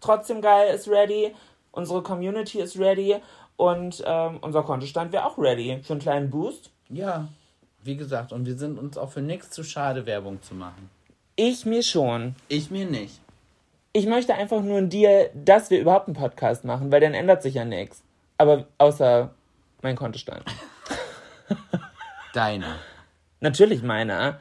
Trotzdem 0.00 0.42
geil 0.42 0.74
ist 0.74 0.88
ready, 0.88 1.34
unsere 1.74 2.02
Community 2.02 2.60
ist 2.60 2.78
ready 2.78 3.16
und 3.56 4.02
ähm, 4.06 4.38
unser 4.40 4.62
Kontostand 4.62 5.12
wäre 5.12 5.26
auch 5.26 5.38
ready 5.38 5.80
für 5.82 5.94
einen 5.94 6.00
kleinen 6.00 6.30
Boost. 6.30 6.70
Ja, 6.88 7.28
wie 7.82 7.96
gesagt, 7.96 8.32
und 8.32 8.46
wir 8.46 8.56
sind 8.56 8.78
uns 8.78 8.96
auch 8.96 9.10
für 9.10 9.22
nichts 9.22 9.50
zu 9.50 9.62
schade, 9.62 10.06
Werbung 10.06 10.42
zu 10.42 10.54
machen. 10.54 10.90
Ich 11.36 11.66
mir 11.66 11.82
schon. 11.82 12.36
Ich 12.48 12.70
mir 12.70 12.86
nicht. 12.86 13.20
Ich 13.92 14.06
möchte 14.06 14.34
einfach 14.34 14.62
nur 14.62 14.78
einen 14.78 14.90
Deal, 14.90 15.30
dass 15.34 15.70
wir 15.70 15.80
überhaupt 15.80 16.08
einen 16.08 16.16
Podcast 16.16 16.64
machen, 16.64 16.90
weil 16.90 17.00
dann 17.00 17.14
ändert 17.14 17.42
sich 17.42 17.54
ja 17.54 17.64
nichts. 17.64 18.02
Aber 18.38 18.66
außer 18.78 19.30
mein 19.82 19.96
Kontostand. 19.96 20.44
Deine. 22.34 22.76
Natürlich 23.40 23.82
meiner. 23.82 24.40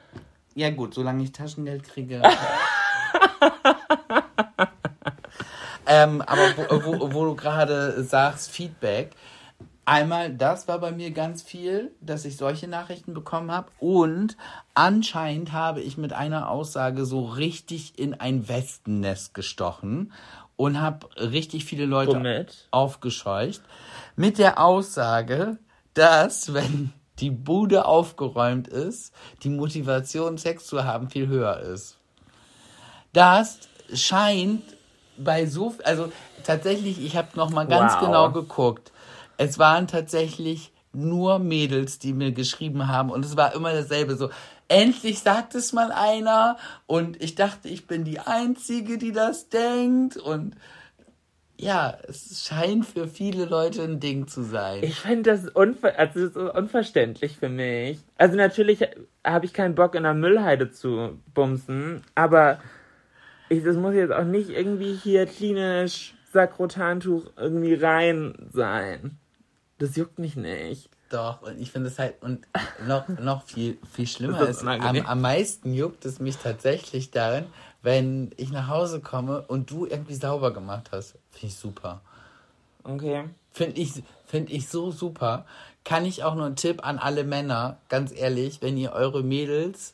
Ja 0.56 0.70
gut, 0.70 0.94
solange 0.94 1.24
ich 1.24 1.32
Taschengeld 1.32 1.84
kriege. 1.84 2.22
ähm, 5.86 6.22
aber 6.22 6.58
wo, 6.58 6.86
wo, 6.86 7.14
wo 7.14 7.26
du 7.26 7.36
gerade 7.36 8.04
sagst, 8.04 8.52
Feedback. 8.52 9.12
Einmal, 9.86 10.34
das 10.34 10.70
war 10.70 10.80
bei 10.80 10.92
mir 10.92 11.12
ganz 11.12 11.44
viel, 11.44 11.92
dass 12.00 12.24
ich 12.24 12.38
solche 12.38 12.70
Nachrichten 12.70 13.14
bekommen 13.14 13.52
habe. 13.52 13.70
Und 13.80 14.38
anscheinend 14.76 15.52
habe 15.52 15.82
ich 15.82 15.98
mit 15.98 16.14
einer 16.14 16.50
Aussage 16.50 17.06
so 17.06 17.26
richtig 17.26 18.00
in 18.00 18.14
ein 18.14 18.48
Wespennest 18.48 19.34
gestochen 19.34 20.14
und 20.56 20.80
habe 20.80 21.08
richtig 21.18 21.66
viele 21.66 21.86
Leute 21.86 22.14
Womit? 22.14 22.68
aufgescheucht. 22.72 23.62
Mit 24.16 24.38
der 24.38 24.64
Aussage, 24.64 25.58
dass, 25.94 26.54
wenn 26.54 26.94
die 27.20 27.32
Bude 27.32 27.86
aufgeräumt 27.86 28.68
ist, 28.70 29.14
die 29.44 29.50
Motivation, 29.50 30.38
Sex 30.38 30.66
zu 30.66 30.86
haben, 30.86 31.10
viel 31.10 31.28
höher 31.28 31.60
ist. 31.60 31.98
Das 33.12 33.60
scheint 33.94 34.64
bei 35.18 35.46
so, 35.46 35.76
also 35.84 36.12
tatsächlich, 36.44 37.04
ich 37.04 37.16
habe 37.16 37.30
noch 37.36 37.50
mal 37.50 37.68
ganz 37.68 37.94
Wow. 37.94 38.00
genau 38.00 38.32
geguckt. 38.32 38.92
Es 39.38 39.60
waren 39.60 39.88
tatsächlich 39.88 40.72
nur 40.94 41.40
Mädels, 41.40 42.00
die 42.00 42.14
mir 42.14 42.32
geschrieben 42.32 42.88
haben 42.88 43.10
und 43.10 43.26
es 43.26 43.36
war 43.36 43.54
immer 43.56 43.74
dasselbe 43.74 44.16
so. 44.16 44.30
Endlich 44.68 45.20
sagt 45.20 45.56
es 45.56 45.74
mal 45.74 45.92
einer 45.92 46.58
und 46.86 47.22
ich 47.22 47.36
dachte, 47.36 47.68
ich 47.68 47.88
bin 47.88 48.04
die 48.04 48.20
Einzige, 48.20 48.98
die 48.98 49.12
das 49.12 49.50
denkt 49.50 50.18
und 50.18 50.56
ja, 51.58 51.98
es 52.08 52.46
scheint 52.46 52.86
für 52.86 53.08
viele 53.08 53.46
Leute 53.46 53.84
ein 53.84 54.00
Ding 54.00 54.28
zu 54.28 54.44
sein. 54.44 54.80
Ich 54.84 55.00
finde 55.00 55.32
das, 55.32 55.48
unver 55.50 55.98
also 55.98 56.28
das 56.28 56.56
unverständlich 56.56 57.38
für 57.38 57.50
mich. 57.50 58.00
Also 58.18 58.36
natürlich 58.36 58.80
habe 59.24 59.46
ich 59.46 59.54
keinen 59.54 59.76
Bock 59.76 59.96
in 59.96 60.04
der 60.04 60.14
Müllheide 60.14 60.72
zu 60.72 61.20
bumsen, 61.34 62.04
aber 62.16 62.60
ich, 63.54 63.64
das 63.64 63.76
muss 63.76 63.94
jetzt 63.94 64.12
auch 64.12 64.26
nicht 64.26 64.50
irgendwie 64.50 64.96
hier 64.96 65.26
klinisch 65.26 66.16
Sakrotantuch 66.32 67.26
irgendwie 67.38 67.76
rein 67.76 68.34
sein. 68.52 69.18
Das 69.78 69.96
juckt 69.96 70.20
mich 70.20 70.36
nicht. 70.36 70.90
Doch, 71.10 71.44
und 71.44 71.60
ich 71.60 71.72
finde 71.72 71.90
es 71.90 72.00
halt, 72.00 72.16
und 72.22 72.48
noch, 72.88 73.08
noch 73.08 73.44
viel, 73.44 73.78
viel 73.92 74.08
schlimmer 74.08 74.42
ist, 74.42 74.64
ist 74.64 74.68
am, 74.68 74.98
am 74.98 75.22
meisten 75.22 75.74
juckt 75.74 76.06
es 76.06 76.20
mich 76.20 76.38
tatsächlich 76.38 77.12
darin, 77.12 77.46
wenn 77.84 78.32
ich 78.38 78.52
nach 78.52 78.68
Hause 78.68 79.00
komme 79.00 79.44
und 79.44 79.70
du 79.70 79.86
irgendwie 79.86 80.16
sauber 80.16 80.52
gemacht 80.52 80.90
hast. 80.92 81.16
Finde 81.30 81.48
ich 81.48 81.56
super. 81.56 82.02
Okay. 82.84 83.26
Finde 83.52 83.80
ich, 83.80 84.04
find 84.26 84.50
ich 84.50 84.68
so 84.68 84.90
super. 84.90 85.46
Kann 85.84 86.06
ich 86.06 86.24
auch 86.24 86.34
nur 86.34 86.46
einen 86.46 86.56
Tipp 86.56 86.86
an 86.86 86.98
alle 86.98 87.24
Männer, 87.24 87.78
ganz 87.90 88.12
ehrlich, 88.12 88.62
wenn 88.62 88.78
ihr 88.78 88.94
eure 88.94 89.22
Mädels 89.22 89.94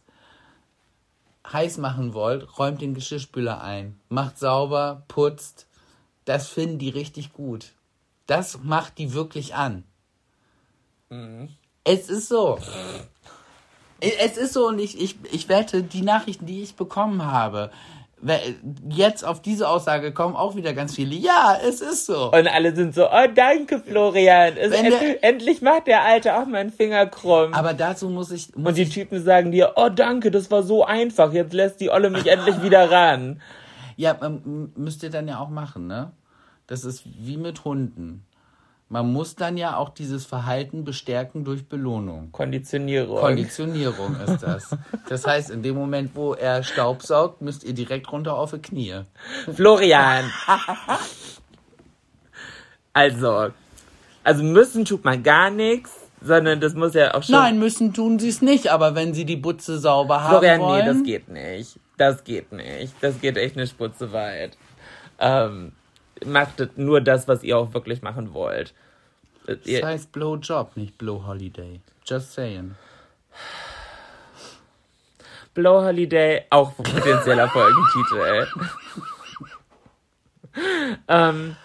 heiß 1.51 1.77
machen 1.77 2.13
wollt, 2.13 2.57
räumt 2.57 2.81
den 2.81 2.93
Geschirrspüler 2.93 3.61
ein. 3.61 3.99
Macht 4.09 4.37
sauber, 4.37 5.03
putzt. 5.07 5.67
Das 6.25 6.47
finden 6.47 6.79
die 6.79 6.89
richtig 6.89 7.33
gut. 7.33 7.73
Das 8.27 8.59
macht 8.63 8.97
die 8.97 9.13
wirklich 9.13 9.55
an. 9.55 9.83
Es 11.83 12.09
ist 12.09 12.29
so. 12.29 12.59
Es 13.99 14.37
ist 14.37 14.53
so 14.53 14.67
und 14.67 14.79
ich, 14.79 14.99
ich, 14.99 15.17
ich 15.31 15.49
wette, 15.49 15.83
die 15.83 16.03
Nachrichten, 16.03 16.45
die 16.45 16.61
ich 16.61 16.75
bekommen 16.75 17.25
habe, 17.25 17.71
jetzt 18.89 19.23
auf 19.25 19.41
diese 19.41 19.67
Aussage 19.69 20.11
kommen 20.11 20.35
auch 20.35 20.55
wieder 20.55 20.73
ganz 20.73 20.95
viele. 20.95 21.15
Ja, 21.15 21.57
es 21.67 21.81
ist 21.81 22.05
so. 22.05 22.31
Und 22.31 22.47
alle 22.47 22.75
sind 22.75 22.93
so, 22.93 23.07
oh 23.09 23.27
danke 23.33 23.79
Florian. 23.79 24.57
Es, 24.57 24.71
der- 24.71 25.23
endlich 25.23 25.61
macht 25.61 25.87
der 25.87 26.03
Alte 26.03 26.35
auch 26.37 26.45
mal 26.45 26.57
einen 26.57 26.71
Finger 26.71 27.05
krumm. 27.05 27.53
Aber 27.53 27.73
dazu 27.73 28.09
muss 28.09 28.31
ich, 28.31 28.55
muss 28.55 28.69
Und 28.69 28.77
die 28.77 28.89
Typen 28.89 29.23
sagen 29.23 29.51
dir, 29.51 29.73
oh 29.75 29.89
danke, 29.89 30.31
das 30.31 30.51
war 30.51 30.63
so 30.63 30.83
einfach. 30.85 31.31
Jetzt 31.33 31.53
lässt 31.53 31.79
die 31.79 31.89
Olle 31.89 32.09
mich 32.09 32.27
endlich 32.27 32.61
wieder 32.61 32.91
ran. 32.91 33.41
Ja, 33.95 34.17
ähm, 34.21 34.71
müsst 34.75 35.03
ihr 35.03 35.09
dann 35.09 35.27
ja 35.27 35.39
auch 35.39 35.49
machen, 35.49 35.87
ne? 35.87 36.11
Das 36.67 36.83
ist 36.85 37.03
wie 37.05 37.37
mit 37.37 37.65
Hunden. 37.65 38.25
Man 38.91 39.13
muss 39.13 39.35
dann 39.35 39.55
ja 39.55 39.77
auch 39.77 39.89
dieses 39.89 40.25
Verhalten 40.25 40.83
bestärken 40.83 41.43
durch 41.45 41.69
Belohnung. 41.69 42.31
Konditionierung. 42.31 43.19
Konditionierung 43.19 44.15
ist 44.27 44.41
das. 44.41 44.75
Das 45.07 45.27
heißt, 45.27 45.51
in 45.51 45.61
dem 45.61 45.75
Moment, 45.75 46.15
wo 46.15 46.33
er 46.33 46.63
Staub 46.63 47.03
saugt, 47.03 47.41
müsst 47.41 47.63
ihr 47.63 47.73
direkt 47.73 48.11
runter 48.11 48.33
auf 48.35 48.49
die 48.51 48.57
Knie. 48.59 49.01
Florian. 49.53 50.25
also, 52.93 53.49
also 54.23 54.43
müssen 54.43 54.85
tut 54.85 55.05
man 55.05 55.21
gar 55.21 55.51
nichts, 55.51 55.91
sondern 56.19 56.59
das 56.59 56.73
muss 56.73 56.95
ja 56.95 57.13
auch 57.13 57.21
schon. 57.21 57.35
Nein, 57.35 57.59
müssen 57.59 57.93
tun 57.93 58.17
sie 58.17 58.29
es 58.29 58.41
nicht, 58.41 58.69
aber 58.69 58.95
wenn 58.95 59.13
sie 59.13 59.25
die 59.25 59.37
Butze 59.37 59.77
sauber 59.77 60.23
haben 60.23 60.31
Florian, 60.31 60.61
wollen... 60.61 60.79
nee, 60.79 60.93
das 60.93 61.03
geht 61.03 61.27
nicht. 61.29 61.79
Das 61.97 62.23
geht 62.23 62.51
nicht. 62.51 62.93
Das 63.01 63.21
geht 63.21 63.37
echt 63.37 63.55
eine 63.55 63.67
Sputze 63.67 64.11
weit. 64.13 64.57
Ähm, 65.19 65.73
macht 66.25 66.77
nur 66.77 67.01
das, 67.01 67.27
was 67.27 67.43
ihr 67.43 67.57
auch 67.57 67.73
wirklich 67.73 68.01
machen 68.01 68.33
wollt. 68.33 68.73
Äh, 69.47 69.57
Das 69.57 69.65
Ihr, 69.65 69.85
heißt 69.85 70.11
Blow 70.11 70.35
Job, 70.37 70.75
nicht 70.75 70.97
Blow 70.97 71.25
Holiday. 71.25 71.81
Just 72.05 72.33
saying. 72.33 72.75
Blow 75.53 75.83
Holiday, 75.83 76.45
auch 76.49 76.75
potenzieller 76.75 77.49
Folgentitel. 77.49 78.47
ähm, 81.07 81.55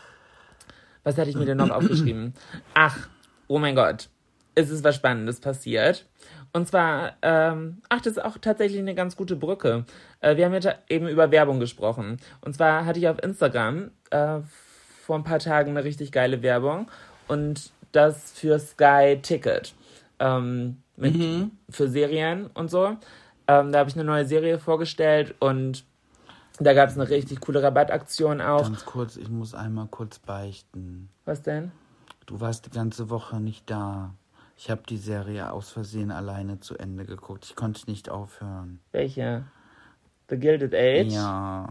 was 1.02 1.18
hatte 1.18 1.30
ich 1.30 1.36
mir 1.36 1.44
denn 1.44 1.58
noch 1.58 1.70
aufgeschrieben? 1.70 2.34
Ach, 2.74 2.96
oh 3.46 3.58
mein 3.58 3.74
Gott. 3.74 4.08
Es 4.54 4.70
ist 4.70 4.84
was 4.84 4.96
Spannendes 4.96 5.40
passiert. 5.40 6.06
Und 6.54 6.68
zwar, 6.68 7.14
ähm, 7.20 7.82
ach, 7.88 8.00
das 8.00 8.14
ist 8.14 8.24
auch 8.24 8.38
tatsächlich 8.40 8.78
eine 8.78 8.94
ganz 8.94 9.16
gute 9.16 9.36
Brücke. 9.36 9.84
Äh, 10.20 10.36
wir 10.36 10.46
haben 10.46 10.54
ja 10.54 10.74
eben 10.88 11.08
über 11.08 11.30
Werbung 11.30 11.60
gesprochen. 11.60 12.18
Und 12.40 12.54
zwar 12.54 12.86
hatte 12.86 13.00
ich 13.00 13.08
auf 13.08 13.22
Instagram 13.22 13.90
äh, 14.10 14.38
vor 15.02 15.16
ein 15.16 15.24
paar 15.24 15.40
Tagen 15.40 15.70
eine 15.70 15.84
richtig 15.84 16.12
geile 16.12 16.42
Werbung. 16.42 16.88
Und 17.28 17.72
das 17.90 18.32
für 18.32 18.58
Sky 18.58 19.18
Ticket. 19.20 19.74
Ähm, 20.20 20.78
mit, 20.96 21.16
Für 21.70 21.88
Serien 21.88 22.46
und 22.54 22.70
so. 22.70 22.96
Ähm, 23.46 23.72
da 23.72 23.80
habe 23.80 23.90
ich 23.90 23.96
eine 23.96 24.04
neue 24.04 24.24
Serie 24.24 24.58
vorgestellt 24.58 25.34
und 25.40 25.84
da 26.60 26.72
gab 26.72 26.88
es 26.88 26.96
eine 26.96 27.08
richtig 27.08 27.40
coole 27.40 27.62
Rabattaktion 27.62 28.40
auch. 28.40 28.62
Ganz 28.62 28.84
kurz, 28.84 29.16
ich 29.16 29.28
muss 29.28 29.54
einmal 29.54 29.88
kurz 29.88 30.20
beichten. 30.20 31.08
Was 31.24 31.42
denn? 31.42 31.72
Du 32.26 32.40
warst 32.40 32.66
die 32.66 32.70
ganze 32.70 33.10
Woche 33.10 33.40
nicht 33.40 33.68
da. 33.68 34.14
Ich 34.64 34.70
habe 34.70 34.80
die 34.88 34.96
Serie 34.96 35.52
aus 35.52 35.68
Versehen 35.72 36.10
alleine 36.10 36.58
zu 36.58 36.78
Ende 36.78 37.04
geguckt. 37.04 37.44
Ich 37.44 37.54
konnte 37.54 37.82
nicht 37.90 38.08
aufhören. 38.08 38.80
Welche? 38.92 39.44
The 40.30 40.38
Gilded 40.38 40.72
Age? 40.74 41.12
Ja, 41.12 41.68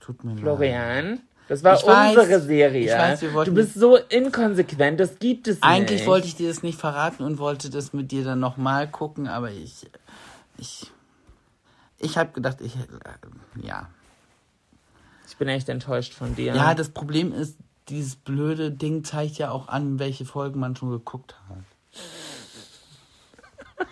tut 0.00 0.24
mir 0.24 0.30
leid. 0.32 0.40
Florian? 0.40 1.20
Das 1.48 1.62
war 1.62 1.76
Ich 1.78 1.86
weiß, 1.86 2.16
unsere 2.16 2.40
Serie. 2.40 2.86
ich 2.86 2.90
weiß, 2.98 3.20
wir 3.20 3.34
wollten- 3.34 3.50
du 3.54 3.60
bist 3.60 3.74
so 3.74 3.96
inkonsequent, 3.98 4.98
das 4.98 5.18
gibt 5.18 5.46
es 5.46 5.62
Eigentlich 5.62 6.00
nicht. 6.00 6.06
wollte 6.08 6.26
ich 6.26 6.34
dir 6.34 6.48
das 6.48 6.62
nicht 6.62 6.78
verraten 6.80 7.22
und 7.22 7.36
wollte 7.36 7.68
das 7.68 7.92
mit 7.92 8.10
dir 8.12 8.24
dann 8.24 8.40
nochmal 8.40 8.88
gucken, 8.90 9.28
aber 9.28 9.50
ich, 9.50 9.90
ich, 10.56 10.90
ich 11.98 12.16
habe 12.16 12.32
gedacht, 12.32 12.62
ich, 12.62 12.74
äh, 12.76 12.86
ja. 13.62 13.90
Ich 15.28 15.36
bin 15.36 15.48
echt 15.48 15.68
enttäuscht 15.68 16.14
von 16.14 16.34
dir. 16.34 16.54
Ja, 16.54 16.74
das 16.74 16.88
Problem 16.88 17.30
ist, 17.34 17.58
dieses 17.90 18.16
blöde 18.16 18.70
Ding 18.70 19.04
zeigt 19.04 19.36
ja 19.36 19.50
auch 19.50 19.68
an, 19.68 19.98
welche 19.98 20.24
Folgen 20.24 20.60
man 20.60 20.74
schon 20.76 20.88
geguckt 20.88 21.36
hat. 21.50 21.58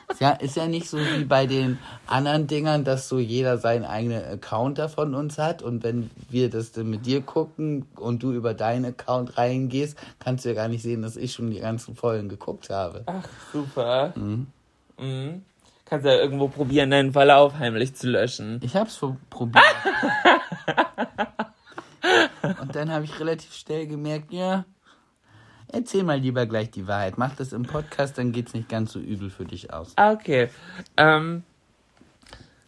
Ist 0.08 0.20
ja, 0.20 0.30
ist 0.32 0.56
ja 0.56 0.66
nicht 0.66 0.88
so 0.88 0.98
wie 0.98 1.24
bei 1.24 1.46
den 1.46 1.78
anderen 2.06 2.46
Dingern, 2.46 2.84
dass 2.84 3.08
so 3.08 3.18
jeder 3.18 3.58
seinen 3.58 3.84
eigenen 3.84 4.24
Account 4.24 4.78
da 4.78 4.88
von 4.88 5.14
uns 5.14 5.38
hat 5.38 5.62
und 5.62 5.82
wenn 5.82 6.10
wir 6.28 6.50
das 6.50 6.72
dann 6.72 6.90
mit 6.90 7.06
dir 7.06 7.22
gucken 7.22 7.86
und 7.96 8.22
du 8.22 8.32
über 8.32 8.52
deinen 8.52 8.84
Account 8.84 9.38
reingehst, 9.38 9.96
kannst 10.18 10.44
du 10.44 10.50
ja 10.50 10.54
gar 10.54 10.68
nicht 10.68 10.82
sehen, 10.82 11.02
dass 11.02 11.16
ich 11.16 11.32
schon 11.32 11.50
die 11.50 11.60
ganzen 11.60 11.94
Folgen 11.94 12.28
geguckt 12.28 12.70
habe. 12.70 13.04
Ach, 13.06 13.26
super. 13.52 14.12
Mhm. 14.16 15.42
Kannst 15.84 16.06
ja 16.06 16.14
irgendwo 16.14 16.48
probieren, 16.48 16.90
deinen 16.90 17.12
Verlauf 17.12 17.58
heimlich 17.58 17.94
zu 17.94 18.08
löschen. 18.08 18.60
Ich 18.62 18.76
hab's 18.76 19.00
probiert. 19.30 19.64
und 22.60 22.76
dann 22.76 22.92
habe 22.92 23.04
ich 23.04 23.18
relativ 23.18 23.54
schnell 23.54 23.86
gemerkt, 23.86 24.32
ja, 24.32 24.64
erzähl 25.72 26.02
mal 26.04 26.18
lieber 26.18 26.46
gleich 26.46 26.70
die 26.70 26.86
Wahrheit. 26.86 27.18
Mach 27.18 27.34
das 27.36 27.52
im 27.52 27.62
Podcast, 27.62 28.18
dann 28.18 28.32
geht's 28.32 28.54
nicht 28.54 28.68
ganz 28.68 28.92
so 28.92 28.98
übel 28.98 29.30
für 29.30 29.44
dich 29.44 29.72
aus. 29.72 29.94
Okay. 29.96 30.48
Ähm, 30.96 31.42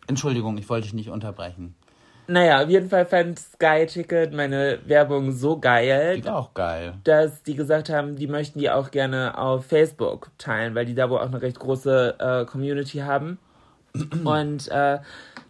Entschuldigung, 0.06 0.58
ich 0.58 0.68
wollte 0.68 0.84
dich 0.84 0.94
nicht 0.94 1.10
unterbrechen. 1.10 1.74
naja, 2.26 2.62
auf 2.62 2.68
jeden 2.68 2.88
Fall 2.88 3.06
fand 3.06 3.38
Sky 3.38 3.86
Ticket 3.86 4.32
meine 4.32 4.78
Werbung 4.86 5.32
so 5.32 5.58
geil, 5.58 6.16
Die 6.16 6.24
war 6.24 6.36
auch 6.36 6.54
geil. 6.54 6.94
dass 7.04 7.42
die 7.42 7.54
gesagt 7.54 7.88
haben, 7.88 8.16
die 8.16 8.26
möchten 8.26 8.58
die 8.58 8.70
auch 8.70 8.90
gerne 8.90 9.38
auf 9.38 9.66
Facebook 9.66 10.30
teilen, 10.38 10.74
weil 10.74 10.86
die 10.86 10.94
da 10.94 11.08
wohl 11.10 11.18
auch 11.18 11.26
eine 11.26 11.42
recht 11.42 11.58
große 11.58 12.16
äh, 12.18 12.44
Community 12.46 12.98
haben. 12.98 13.38
Und 14.24 14.68
äh, 14.68 14.98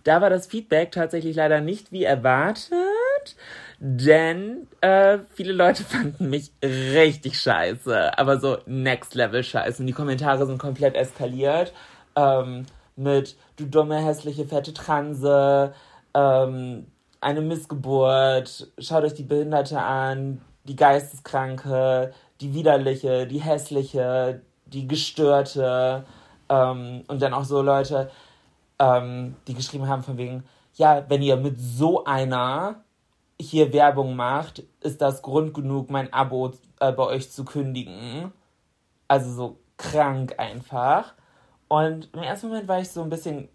da 0.04 0.20
war 0.20 0.28
das 0.30 0.48
Feedback 0.48 0.90
tatsächlich 0.90 1.36
leider 1.36 1.60
nicht 1.60 1.92
wie 1.92 2.02
erwartet. 2.04 2.76
Denn 3.84 4.68
äh, 4.80 5.18
viele 5.30 5.52
Leute 5.52 5.82
fanden 5.88 6.30
mich 6.30 6.52
richtig 6.62 7.40
scheiße, 7.40 8.16
aber 8.16 8.38
so 8.38 8.58
Next 8.66 9.16
Level 9.16 9.42
scheiße. 9.42 9.82
Und 9.82 9.88
die 9.88 9.92
Kommentare 9.92 10.46
sind 10.46 10.58
komplett 10.58 10.94
eskaliert. 10.94 11.72
Ähm, 12.14 12.66
mit 12.94 13.36
du 13.56 13.66
dumme, 13.66 13.96
hässliche, 13.96 14.46
fette 14.46 14.72
Transe, 14.72 15.74
ähm, 16.14 16.86
eine 17.20 17.40
Missgeburt, 17.40 18.70
schaut 18.78 19.02
euch 19.02 19.14
die 19.14 19.24
Behinderte 19.24 19.80
an, 19.80 20.40
die 20.62 20.76
Geisteskranke, 20.76 22.12
die 22.40 22.54
widerliche, 22.54 23.26
die 23.26 23.40
hässliche, 23.40 24.42
die 24.66 24.86
gestörte. 24.86 26.04
Ähm, 26.48 27.02
und 27.08 27.20
dann 27.20 27.34
auch 27.34 27.44
so 27.44 27.62
Leute, 27.62 28.12
ähm, 28.78 29.34
die 29.48 29.54
geschrieben 29.54 29.88
haben 29.88 30.04
von 30.04 30.18
wegen, 30.18 30.44
ja, 30.74 31.04
wenn 31.08 31.22
ihr 31.22 31.36
mit 31.36 31.58
so 31.58 32.04
einer 32.04 32.84
hier 33.42 33.72
Werbung 33.72 34.16
macht, 34.16 34.62
ist 34.80 35.00
das 35.00 35.22
Grund 35.22 35.54
genug, 35.54 35.90
mein 35.90 36.12
Abo 36.12 36.52
äh, 36.80 36.92
bei 36.92 37.04
euch 37.04 37.30
zu 37.30 37.44
kündigen. 37.44 38.32
Also 39.08 39.32
so 39.32 39.58
krank 39.76 40.34
einfach. 40.38 41.14
Und 41.68 42.10
im 42.12 42.22
ersten 42.22 42.48
Moment 42.48 42.68
war 42.68 42.80
ich 42.80 42.90
so 42.90 43.02
ein 43.02 43.10
bisschen, 43.10 43.48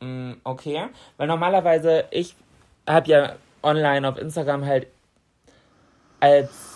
mh, 0.00 0.06
mm, 0.06 0.40
okay, 0.44 0.88
weil 1.16 1.26
normalerweise, 1.28 2.04
ich 2.10 2.34
habe 2.88 3.08
ja 3.08 3.36
online 3.62 4.08
auf 4.08 4.18
Instagram 4.18 4.64
halt 4.64 4.88
als 6.20 6.73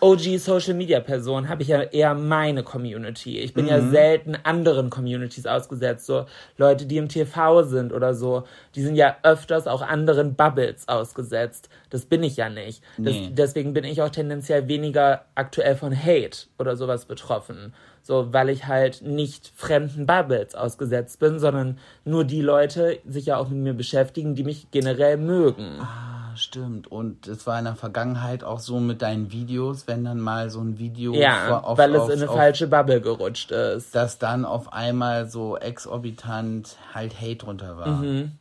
OG 0.00 0.38
Social 0.38 0.74
Media 0.74 1.00
Person 1.00 1.48
habe 1.48 1.62
ich 1.62 1.68
ja 1.68 1.82
eher 1.82 2.14
meine 2.14 2.62
Community. 2.62 3.38
Ich 3.38 3.54
bin 3.54 3.64
mhm. 3.64 3.70
ja 3.70 3.80
selten 3.80 4.36
anderen 4.42 4.90
Communities 4.90 5.46
ausgesetzt. 5.46 6.06
So 6.06 6.26
Leute, 6.56 6.86
die 6.86 6.98
im 6.98 7.08
TV 7.08 7.62
sind 7.62 7.92
oder 7.92 8.14
so, 8.14 8.44
die 8.74 8.82
sind 8.82 8.96
ja 8.96 9.16
öfters 9.22 9.66
auch 9.66 9.82
anderen 9.82 10.34
Bubbles 10.34 10.88
ausgesetzt. 10.88 11.68
Das 11.90 12.04
bin 12.06 12.22
ich 12.22 12.36
ja 12.36 12.50
nicht. 12.50 12.82
Das, 12.98 13.14
nee. 13.14 13.30
Deswegen 13.32 13.72
bin 13.72 13.84
ich 13.84 14.02
auch 14.02 14.10
tendenziell 14.10 14.68
weniger 14.68 15.24
aktuell 15.34 15.76
von 15.76 15.96
Hate 15.96 16.48
oder 16.58 16.76
sowas 16.76 17.06
betroffen. 17.06 17.72
So, 18.02 18.34
weil 18.34 18.50
ich 18.50 18.66
halt 18.66 19.00
nicht 19.00 19.52
fremden 19.56 20.04
Bubbles 20.04 20.54
ausgesetzt 20.54 21.20
bin, 21.20 21.38
sondern 21.38 21.78
nur 22.04 22.24
die 22.24 22.42
Leute 22.42 22.98
sich 23.06 23.26
ja 23.26 23.38
auch 23.38 23.48
mit 23.48 23.58
mir 23.58 23.74
beschäftigen, 23.74 24.34
die 24.34 24.44
mich 24.44 24.70
generell 24.70 25.16
mögen. 25.16 25.80
Ah 25.80 26.13
stimmt. 26.36 26.86
Und 26.86 27.26
es 27.26 27.46
war 27.46 27.58
in 27.58 27.64
der 27.64 27.76
Vergangenheit 27.76 28.44
auch 28.44 28.60
so 28.60 28.80
mit 28.80 29.02
deinen 29.02 29.32
Videos, 29.32 29.86
wenn 29.86 30.04
dann 30.04 30.20
mal 30.20 30.50
so 30.50 30.60
ein 30.60 30.78
Video. 30.78 31.14
Ja, 31.14 31.60
auf, 31.60 31.78
weil 31.78 31.94
auf, 31.96 32.08
es 32.08 32.14
in 32.14 32.22
eine 32.22 32.30
auf, 32.30 32.36
falsche 32.36 32.66
Bubble 32.66 33.00
gerutscht 33.00 33.50
ist. 33.50 33.94
Dass 33.94 34.18
dann 34.18 34.44
auf 34.44 34.72
einmal 34.72 35.28
so 35.28 35.56
exorbitant 35.56 36.76
halt 36.92 37.20
Hate 37.20 37.36
drunter 37.36 37.76
war. 37.76 37.88
Mhm. 37.88 38.32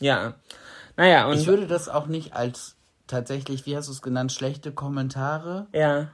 Ja. 0.00 0.34
Naja, 0.96 1.26
und. 1.26 1.38
Ich 1.38 1.46
würde 1.46 1.66
das 1.66 1.88
auch 1.88 2.06
nicht 2.06 2.34
als 2.34 2.76
tatsächlich, 3.06 3.66
wie 3.66 3.76
hast 3.76 3.88
du 3.88 3.92
es 3.92 4.02
genannt, 4.02 4.32
schlechte 4.32 4.72
Kommentare. 4.72 5.66
Ja. 5.72 6.08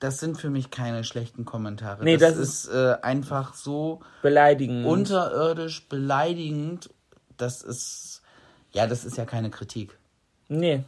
Das 0.00 0.20
sind 0.20 0.40
für 0.40 0.48
mich 0.48 0.70
keine 0.70 1.02
schlechten 1.02 1.44
Kommentare. 1.44 2.04
Nee, 2.04 2.16
das, 2.16 2.36
das 2.36 2.38
ist 2.38 2.68
äh, 2.68 2.96
einfach 3.02 3.54
so 3.54 4.00
beleidigend. 4.22 4.86
Unterirdisch 4.86 5.88
beleidigend. 5.88 6.90
Das 7.36 7.62
ist 7.62 8.22
ja, 8.78 8.86
das 8.86 9.04
ist 9.04 9.16
ja 9.16 9.24
keine 9.24 9.50
Kritik. 9.50 9.98
Nee. 10.46 10.84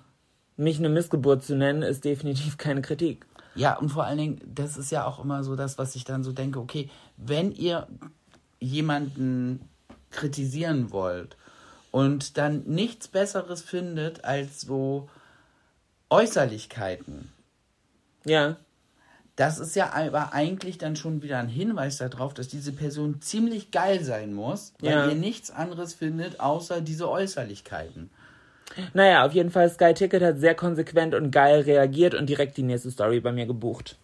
Mich 0.57 0.79
eine 0.79 0.89
Missgeburt 0.89 1.43
zu 1.43 1.57
nennen, 1.57 1.83
ist 1.83 2.05
definitiv 2.05 2.57
keine 2.57 2.83
Kritik. 2.83 3.27
Ja, 3.57 3.77
und 3.77 3.89
vor 3.89 4.05
allen 4.05 4.19
Dingen, 4.19 4.41
das 4.47 4.77
ist 4.77 4.93
ja 4.93 5.05
auch 5.05 5.19
immer 5.25 5.43
so 5.43 5.57
das, 5.57 5.77
was 5.77 5.97
ich 5.97 6.05
dann 6.05 6.23
so 6.23 6.31
denke, 6.31 6.61
okay, 6.61 6.89
wenn 7.17 7.51
ihr 7.51 7.89
jemanden 8.61 9.69
kritisieren 10.13 10.93
wollt 10.93 11.37
und 11.91 12.39
dann 12.39 12.63
nichts 12.67 13.09
Besseres 13.09 13.61
findet 13.61 14.25
als 14.25 14.61
so 14.61 15.09
Äußerlichkeiten. 16.11 17.33
Ja. 18.25 18.57
Das 19.41 19.59
ist 19.59 19.75
ja 19.75 19.95
aber 19.95 20.35
eigentlich 20.35 20.77
dann 20.77 20.97
schon 20.97 21.23
wieder 21.23 21.39
ein 21.39 21.49
Hinweis 21.49 21.97
darauf, 21.97 22.35
dass 22.35 22.49
diese 22.49 22.73
Person 22.73 23.23
ziemlich 23.23 23.71
geil 23.71 24.05
sein 24.05 24.35
muss, 24.35 24.75
weil 24.81 24.91
ja. 24.91 25.09
ihr 25.09 25.15
nichts 25.15 25.51
anderes 25.51 25.95
findet, 25.95 26.41
außer 26.41 26.83
diese 26.83 27.09
Äußerlichkeiten. 27.09 28.11
Naja, 28.93 29.25
auf 29.25 29.33
jeden 29.33 29.51
Fall, 29.51 29.71
Sky 29.71 29.95
Ticket 29.95 30.23
hat 30.23 30.41
sehr 30.41 30.55
konsequent 30.55 31.15
und 31.15 31.31
geil 31.31 31.63
reagiert 31.63 32.15
und 32.15 32.29
direkt 32.29 32.59
die 32.59 32.63
nächste 32.63 32.91
Story 32.91 33.21
bei 33.21 33.33
mir 33.33 33.47
gebucht. 33.47 33.97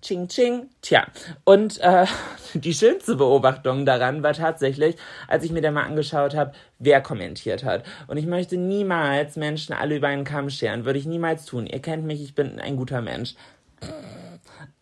Ching, 0.00 0.28
ching. 0.28 0.68
Tja, 0.80 1.08
und 1.42 1.80
äh, 1.80 2.06
die 2.54 2.72
schönste 2.72 3.16
Beobachtung 3.16 3.84
daran 3.84 4.22
war 4.22 4.32
tatsächlich, 4.32 4.94
als 5.26 5.42
ich 5.42 5.50
mir 5.50 5.60
dann 5.60 5.74
mal 5.74 5.86
angeschaut 5.86 6.36
habe, 6.36 6.52
wer 6.78 7.00
kommentiert 7.00 7.64
hat. 7.64 7.82
Und 8.06 8.16
ich 8.16 8.26
möchte 8.26 8.56
niemals 8.56 9.34
Menschen 9.34 9.72
alle 9.72 9.96
über 9.96 10.06
einen 10.06 10.22
Kamm 10.22 10.50
scheren. 10.50 10.84
Würde 10.84 11.00
ich 11.00 11.06
niemals 11.06 11.46
tun. 11.46 11.66
Ihr 11.66 11.82
kennt 11.82 12.04
mich, 12.04 12.22
ich 12.22 12.36
bin 12.36 12.60
ein 12.60 12.76
guter 12.76 13.02
Mensch. 13.02 13.34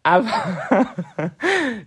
Aber 0.03 0.27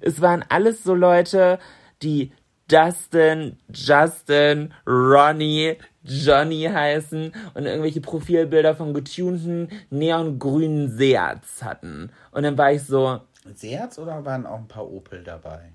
es 0.01 0.21
waren 0.21 0.45
alles 0.49 0.83
so 0.83 0.93
Leute, 0.93 1.59
die 2.01 2.31
Dustin, 2.67 3.57
Justin, 3.73 4.73
Ronnie, 4.87 5.77
Johnny 6.03 6.63
heißen 6.63 7.33
und 7.53 7.65
irgendwelche 7.65 8.01
Profilbilder 8.01 8.75
von 8.75 8.93
getunten 8.93 9.69
neongrünen 9.89 10.89
Seats 10.89 11.63
hatten. 11.63 12.11
Und 12.31 12.43
dann 12.43 12.57
war 12.57 12.71
ich 12.71 12.83
so. 12.83 13.21
Seats 13.53 13.99
oder 13.99 14.23
waren 14.25 14.45
auch 14.45 14.57
ein 14.57 14.67
paar 14.67 14.89
Opel 14.89 15.23
dabei? 15.23 15.71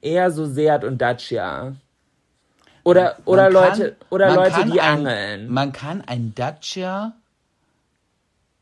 Eher 0.00 0.30
so 0.30 0.46
Seat 0.46 0.84
und 0.84 0.98
Dacia. 0.98 1.74
Oder, 2.82 3.18
oder 3.26 3.50
Leute, 3.50 3.96
oder 4.08 4.34
Leute, 4.34 4.64
die 4.64 4.80
ein, 4.80 5.06
angeln. 5.06 5.48
Man 5.48 5.72
kann 5.72 6.02
ein 6.02 6.34
Dacia. 6.34 7.12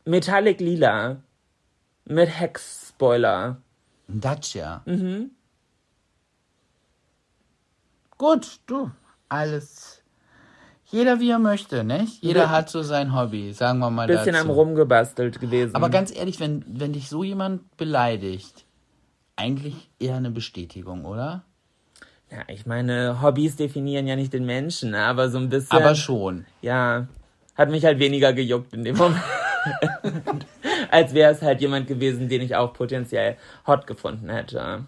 Metallic 0.05 0.61
Lila. 0.61 1.19
Mit 2.09 2.41
Hex-Spoiler. 2.41 3.59
Dacia. 4.09 4.83
Mhm. 4.87 5.31
Gut, 8.17 8.61
du, 8.67 8.91
alles. 9.29 10.03
Jeder 10.87 11.21
wie 11.21 11.31
er 11.31 11.39
möchte, 11.39 11.85
nicht? 11.85 12.23
Jeder 12.23 12.45
ja. 12.45 12.51
hat 12.51 12.71
so 12.71 12.83
sein 12.83 13.15
Hobby, 13.15 13.53
sagen 13.53 13.79
wir 13.79 13.91
mal 13.91 14.07
Bisschen 14.07 14.33
dazu. 14.33 14.47
am 14.47 14.51
rumgebastelt 14.51 15.39
gewesen. 15.39 15.75
Aber 15.75 15.91
ganz 15.91 16.15
ehrlich, 16.15 16.41
wenn, 16.41 16.65
wenn 16.67 16.95
dich 16.95 17.11
so 17.11 17.23
jemand 17.23 17.77
beleidigt, 17.77 18.65
eigentlich 19.37 19.91
eher 19.99 20.17
eine 20.17 20.31
Bestätigung, 20.31 21.05
oder? 21.05 21.45
Ja, 22.31 22.39
ich 22.49 22.65
meine, 22.65 23.21
Hobbys 23.21 23.57
definieren 23.57 24.07
ja 24.07 24.17
nicht 24.17 24.33
den 24.33 24.47
Menschen, 24.47 24.95
aber 24.95 25.29
so 25.29 25.39
ein 25.39 25.51
bisschen. 25.51 25.77
Aber 25.77 25.95
schon. 25.95 26.47
Ja, 26.63 27.07
hat 27.55 27.69
mich 27.71 27.85
halt 27.85 27.99
weniger 27.99 28.33
gejuckt 28.33 28.73
in 28.73 28.85
dem 28.85 28.97
Moment. 28.97 29.23
als 30.91 31.15
wäre 31.15 31.33
es 31.33 31.43
halt 31.43 31.61
jemand 31.61 31.87
gewesen, 31.87 32.29
den 32.29 32.43
ich 32.43 32.57
auch 32.57 32.73
potenziell 32.73 33.37
hot 33.67 33.87
gefunden 33.87 34.29
hätte. 34.29 34.85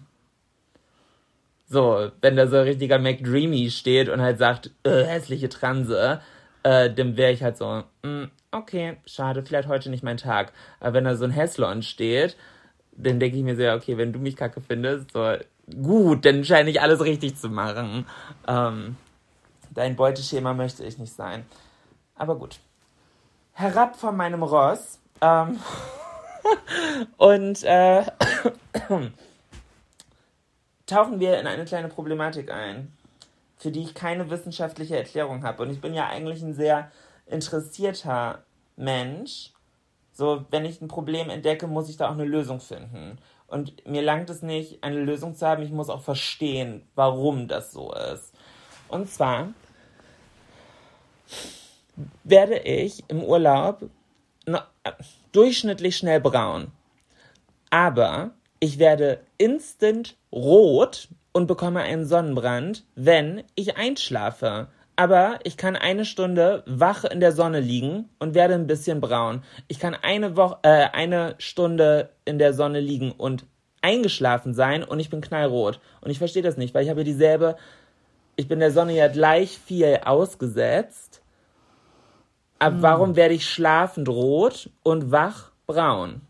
So, 1.67 2.11
wenn 2.21 2.35
da 2.35 2.47
so 2.47 2.57
ein 2.57 2.63
richtiger 2.63 2.99
McDreamy 2.99 3.71
steht 3.71 4.09
und 4.09 4.21
halt 4.21 4.37
sagt, 4.37 4.71
äh, 4.83 5.05
hässliche 5.05 5.47
Transe, 5.47 6.21
äh, 6.63 6.89
dann 6.89 7.15
wäre 7.15 7.31
ich 7.31 7.43
halt 7.43 7.57
so, 7.57 7.83
mm, 8.03 8.25
okay, 8.51 8.97
schade, 9.05 9.43
vielleicht 9.43 9.69
heute 9.69 9.89
nicht 9.89 10.03
mein 10.03 10.17
Tag. 10.17 10.51
Aber 10.79 10.93
wenn 10.93 11.05
da 11.05 11.15
so 11.15 11.23
ein 11.23 11.31
Häslon 11.31 11.81
steht, 11.81 12.35
dann 12.91 13.19
denke 13.19 13.37
ich 13.37 13.43
mir 13.43 13.55
so, 13.55 13.61
ja, 13.61 13.75
okay, 13.75 13.97
wenn 13.97 14.13
du 14.13 14.19
mich 14.19 14.35
kacke 14.35 14.61
findest, 14.61 15.11
so, 15.11 15.37
gut, 15.81 16.25
dann 16.25 16.43
scheine 16.43 16.69
ich 16.69 16.81
alles 16.81 17.01
richtig 17.03 17.37
zu 17.37 17.49
machen. 17.49 18.05
Ähm, 18.47 18.97
dein 19.73 19.95
Beuteschema 19.95 20.53
möchte 20.53 20.83
ich 20.83 20.97
nicht 20.97 21.13
sein. 21.13 21.45
Aber 22.15 22.35
gut. 22.35 22.59
Herab 23.53 23.95
von 23.95 24.15
meinem 24.15 24.43
Ross. 24.43 24.99
Ähm, 25.21 25.59
und 27.17 27.63
äh, 27.63 28.03
tauchen 30.85 31.19
wir 31.19 31.39
in 31.39 31.47
eine 31.47 31.65
kleine 31.65 31.87
Problematik 31.87 32.51
ein, 32.51 32.91
für 33.57 33.71
die 33.71 33.81
ich 33.81 33.93
keine 33.93 34.29
wissenschaftliche 34.29 34.97
Erklärung 34.97 35.43
habe. 35.43 35.63
Und 35.63 35.69
ich 35.69 35.79
bin 35.79 35.93
ja 35.93 36.07
eigentlich 36.07 36.41
ein 36.41 36.53
sehr 36.53 36.91
interessierter 37.25 38.43
Mensch. 38.75 39.53
So, 40.13 40.45
wenn 40.49 40.65
ich 40.65 40.81
ein 40.81 40.87
Problem 40.87 41.29
entdecke, 41.29 41.67
muss 41.67 41.89
ich 41.89 41.97
da 41.97 42.09
auch 42.09 42.13
eine 42.13 42.25
Lösung 42.25 42.59
finden. 42.59 43.17
Und 43.47 43.87
mir 43.87 44.01
langt 44.01 44.29
es 44.29 44.41
nicht, 44.41 44.83
eine 44.83 44.99
Lösung 44.99 45.35
zu 45.35 45.45
haben. 45.45 45.61
Ich 45.61 45.71
muss 45.71 45.89
auch 45.89 46.01
verstehen, 46.01 46.87
warum 46.95 47.47
das 47.47 47.71
so 47.71 47.93
ist. 47.93 48.33
Und 48.87 49.09
zwar 49.09 49.53
werde 52.23 52.57
ich 52.59 53.03
im 53.09 53.23
Urlaub 53.23 53.89
durchschnittlich 55.31 55.97
schnell 55.97 56.19
braun. 56.19 56.71
Aber 57.69 58.31
ich 58.59 58.79
werde 58.79 59.19
instant 59.37 60.15
rot 60.31 61.07
und 61.31 61.47
bekomme 61.47 61.81
einen 61.81 62.05
Sonnenbrand, 62.05 62.83
wenn 62.95 63.43
ich 63.55 63.77
einschlafe. 63.77 64.67
Aber 64.95 65.39
ich 65.43 65.57
kann 65.57 65.75
eine 65.75 66.05
Stunde 66.05 66.63
wach 66.67 67.05
in 67.05 67.21
der 67.21 67.31
Sonne 67.31 67.59
liegen 67.59 68.09
und 68.19 68.35
werde 68.35 68.55
ein 68.55 68.67
bisschen 68.67 69.01
braun. 69.01 69.41
Ich 69.67 69.79
kann 69.79 69.95
eine 69.95 70.35
Woche, 70.35 70.59
äh, 70.63 70.89
eine 70.91 71.35
Stunde 71.37 72.09
in 72.25 72.37
der 72.37 72.53
Sonne 72.53 72.81
liegen 72.81 73.11
und 73.11 73.45
eingeschlafen 73.81 74.53
sein 74.53 74.83
und 74.83 74.99
ich 74.99 75.09
bin 75.09 75.21
knallrot. 75.21 75.79
Und 76.01 76.11
ich 76.11 76.19
verstehe 76.19 76.43
das 76.43 76.57
nicht, 76.57 76.73
weil 76.73 76.83
ich 76.83 76.89
habe 76.89 77.03
dieselbe, 77.03 77.55
ich 78.35 78.47
bin 78.47 78.59
der 78.59 78.71
Sonne 78.71 78.93
ja 78.93 79.07
gleich 79.07 79.57
viel 79.57 80.01
ausgesetzt 80.03 81.20
Aber 82.61 82.81
warum 82.83 83.15
werde 83.15 83.33
ich 83.33 83.49
schlafend 83.49 84.07
rot 84.07 84.69
und 84.83 85.11
wach 85.11 85.51
braun? 85.65 86.21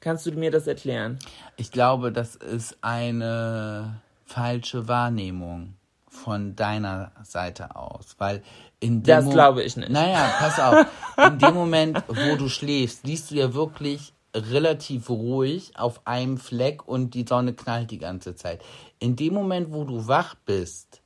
Kannst 0.00 0.26
du 0.26 0.32
mir 0.32 0.50
das 0.50 0.66
erklären? 0.66 1.18
Ich 1.56 1.70
glaube, 1.70 2.10
das 2.10 2.34
ist 2.34 2.76
eine 2.80 4.00
falsche 4.24 4.88
Wahrnehmung 4.88 5.74
von 6.08 6.56
deiner 6.56 7.12
Seite 7.22 7.76
aus, 7.76 8.16
weil 8.18 8.42
in 8.80 9.02
dem 9.02 9.04
Das 9.04 9.30
glaube 9.30 9.62
ich 9.62 9.76
nicht. 9.76 9.90
Naja, 9.90 10.28
pass 10.38 10.58
auf. 10.58 10.86
In 11.24 11.38
dem 11.38 11.54
Moment, 11.54 12.02
wo 12.08 12.36
du 12.36 12.48
schläfst, 12.48 13.06
liegst 13.06 13.30
du 13.30 13.36
ja 13.36 13.54
wirklich 13.54 14.12
relativ 14.34 15.08
ruhig 15.08 15.72
auf 15.76 16.00
einem 16.04 16.36
Fleck 16.36 16.86
und 16.86 17.14
die 17.14 17.24
Sonne 17.28 17.54
knallt 17.54 17.92
die 17.92 17.98
ganze 17.98 18.34
Zeit. 18.34 18.60
In 18.98 19.14
dem 19.14 19.34
Moment, 19.34 19.72
wo 19.72 19.84
du 19.84 20.08
wach 20.08 20.34
bist, 20.46 21.00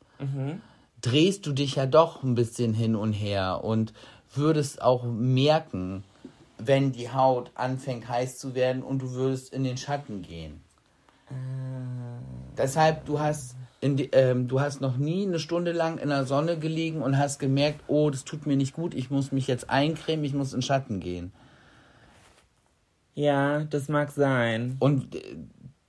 drehst 1.01 1.47
du 1.47 1.53
dich 1.53 1.77
ja 1.77 1.87
doch 1.87 2.23
ein 2.23 2.35
bisschen 2.35 2.75
hin 2.75 2.95
und 2.95 3.13
her 3.13 3.63
und 3.65 3.93
würdest 4.35 4.83
auch 4.83 5.05
merken, 5.05 6.05
wenn 6.59 6.93
die 6.93 7.11
Haut 7.11 7.51
anfängt 7.55 8.09
heiß 8.09 8.39
zu 8.39 8.55
werden 8.55 8.83
und 8.83 9.01
du 9.01 9.13
würdest 9.13 9.53
in 9.53 9.65
den 9.65 9.77
Schatten 9.77 10.23
gehen. 10.23 10.61
Deshalb, 12.57 13.07
du 13.07 13.19
hast, 13.19 13.57
in 13.81 13.97
die, 13.97 14.11
ähm, 14.13 14.49
du 14.49 14.61
hast 14.61 14.81
noch 14.81 14.97
nie 14.97 15.27
eine 15.27 15.39
Stunde 15.39 15.73
lang 15.73 15.99
in 15.99 16.09
der 16.09 16.27
Sonne 16.27 16.59
gelegen 16.59 17.03
und 17.03 17.17
hast 17.17 17.39
gemerkt, 17.39 17.83
oh, 17.87 18.11
das 18.11 18.25
tut 18.25 18.47
mir 18.47 18.57
nicht 18.57 18.75
gut, 18.75 18.95
ich 18.95 19.11
muss 19.11 19.33
mich 19.33 19.47
jetzt 19.47 19.71
eincremen, 19.71 20.25
ich 20.25 20.35
muss 20.35 20.53
in 20.53 20.59
den 20.59 20.63
Schatten 20.63 21.01
gehen. 21.01 21.33
Ja, 23.15 23.65
das 23.65 23.89
mag 23.89 24.11
sein. 24.11 24.77
Und 24.79 25.15
äh, 25.15 25.37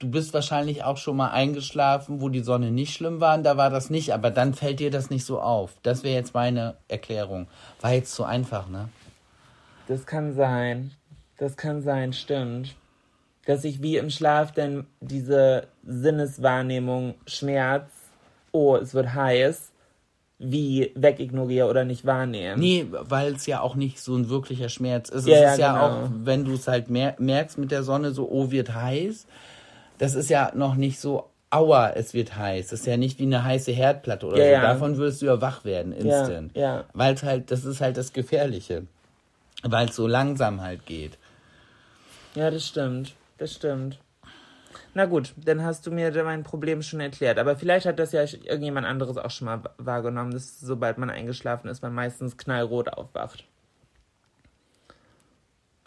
du 0.01 0.09
bist 0.09 0.33
wahrscheinlich 0.33 0.83
auch 0.83 0.97
schon 0.97 1.15
mal 1.17 1.29
eingeschlafen, 1.29 2.21
wo 2.21 2.29
die 2.29 2.41
Sonne 2.41 2.71
nicht 2.71 2.93
schlimm 2.93 3.19
war, 3.19 3.37
und 3.37 3.43
da 3.43 3.55
war 3.55 3.69
das 3.69 3.89
nicht, 3.89 4.13
aber 4.13 4.31
dann 4.31 4.53
fällt 4.53 4.79
dir 4.79 4.91
das 4.91 5.09
nicht 5.09 5.25
so 5.25 5.39
auf. 5.39 5.73
Das 5.83 6.03
wäre 6.03 6.15
jetzt 6.15 6.33
meine 6.33 6.75
Erklärung. 6.87 7.47
War 7.81 7.93
jetzt 7.93 8.13
so 8.13 8.23
einfach, 8.23 8.67
ne? 8.67 8.89
Das 9.87 10.05
kann 10.05 10.33
sein. 10.33 10.91
Das 11.37 11.55
kann 11.55 11.81
sein, 11.81 12.13
stimmt. 12.13 12.75
Dass 13.45 13.63
ich 13.63 13.81
wie 13.81 13.97
im 13.97 14.09
Schlaf 14.09 14.51
denn 14.51 14.85
diese 14.99 15.67
Sinneswahrnehmung 15.83 17.15
Schmerz, 17.25 17.89
oh, 18.51 18.75
es 18.75 18.93
wird 18.93 19.13
heiß, 19.13 19.71
wie 20.39 20.91
wegignoriere 20.95 21.67
oder 21.67 21.83
nicht 21.85 22.05
wahrnehme. 22.05 22.59
Nee, 22.59 22.87
weil 22.89 23.35
es 23.35 23.45
ja 23.45 23.61
auch 23.61 23.75
nicht 23.75 23.99
so 23.99 24.15
ein 24.15 24.29
wirklicher 24.29 24.69
Schmerz 24.69 25.09
ist. 25.09 25.27
Ja, 25.27 25.35
es 25.35 25.41
ja, 25.41 25.51
ist 25.51 25.59
ja 25.59 25.73
genau. 25.73 26.05
auch, 26.05 26.09
wenn 26.23 26.45
du 26.45 26.53
es 26.53 26.67
halt 26.67 26.89
mer 26.89 27.15
merkst 27.19 27.59
mit 27.59 27.69
der 27.69 27.83
Sonne, 27.83 28.11
so, 28.11 28.27
oh, 28.29 28.49
wird 28.49 28.73
heiß. 28.73 29.27
Das 30.01 30.15
ist 30.15 30.31
ja 30.31 30.51
noch 30.55 30.73
nicht 30.73 30.99
so, 30.99 31.29
aua, 31.51 31.91
es 31.91 32.15
wird 32.15 32.35
heiß. 32.35 32.69
Das 32.69 32.79
ist 32.79 32.85
ja 32.87 32.97
nicht 32.97 33.19
wie 33.19 33.23
eine 33.23 33.43
heiße 33.43 33.71
Herdplatte 33.71 34.25
oder 34.25 34.37
Ja, 34.39 34.45
so. 34.45 34.51
ja. 34.51 34.61
Davon 34.61 34.97
würdest 34.97 35.21
du 35.21 35.27
ja 35.27 35.39
wach 35.41 35.63
werden, 35.63 35.93
instant. 35.93 36.57
ja. 36.57 36.85
Weil 36.93 37.13
es 37.13 37.21
halt, 37.21 37.51
das 37.51 37.65
ist 37.65 37.81
halt 37.81 37.97
das 37.97 38.11
Gefährliche. 38.11 38.87
Weil 39.61 39.89
es 39.89 39.95
so 39.95 40.07
langsam 40.07 40.61
halt 40.61 40.87
geht. 40.87 41.19
Ja, 42.33 42.49
das 42.49 42.65
stimmt. 42.67 43.13
Das 43.37 43.53
stimmt. 43.53 43.99
Na 44.95 45.05
gut, 45.05 45.33
dann 45.37 45.63
hast 45.63 45.85
du 45.85 45.91
mir 45.91 46.11
mein 46.23 46.41
Problem 46.43 46.81
schon 46.81 46.99
erklärt. 46.99 47.37
Aber 47.37 47.55
vielleicht 47.55 47.85
hat 47.85 47.99
das 47.99 48.11
ja 48.11 48.21
irgendjemand 48.23 48.87
anderes 48.87 49.17
auch 49.17 49.29
schon 49.29 49.45
mal 49.45 49.61
wahrgenommen, 49.77 50.31
dass 50.31 50.59
sobald 50.59 50.97
man 50.97 51.11
eingeschlafen 51.11 51.69
ist, 51.69 51.83
man 51.83 51.93
meistens 51.93 52.37
knallrot 52.37 52.89
aufwacht. 52.89 53.45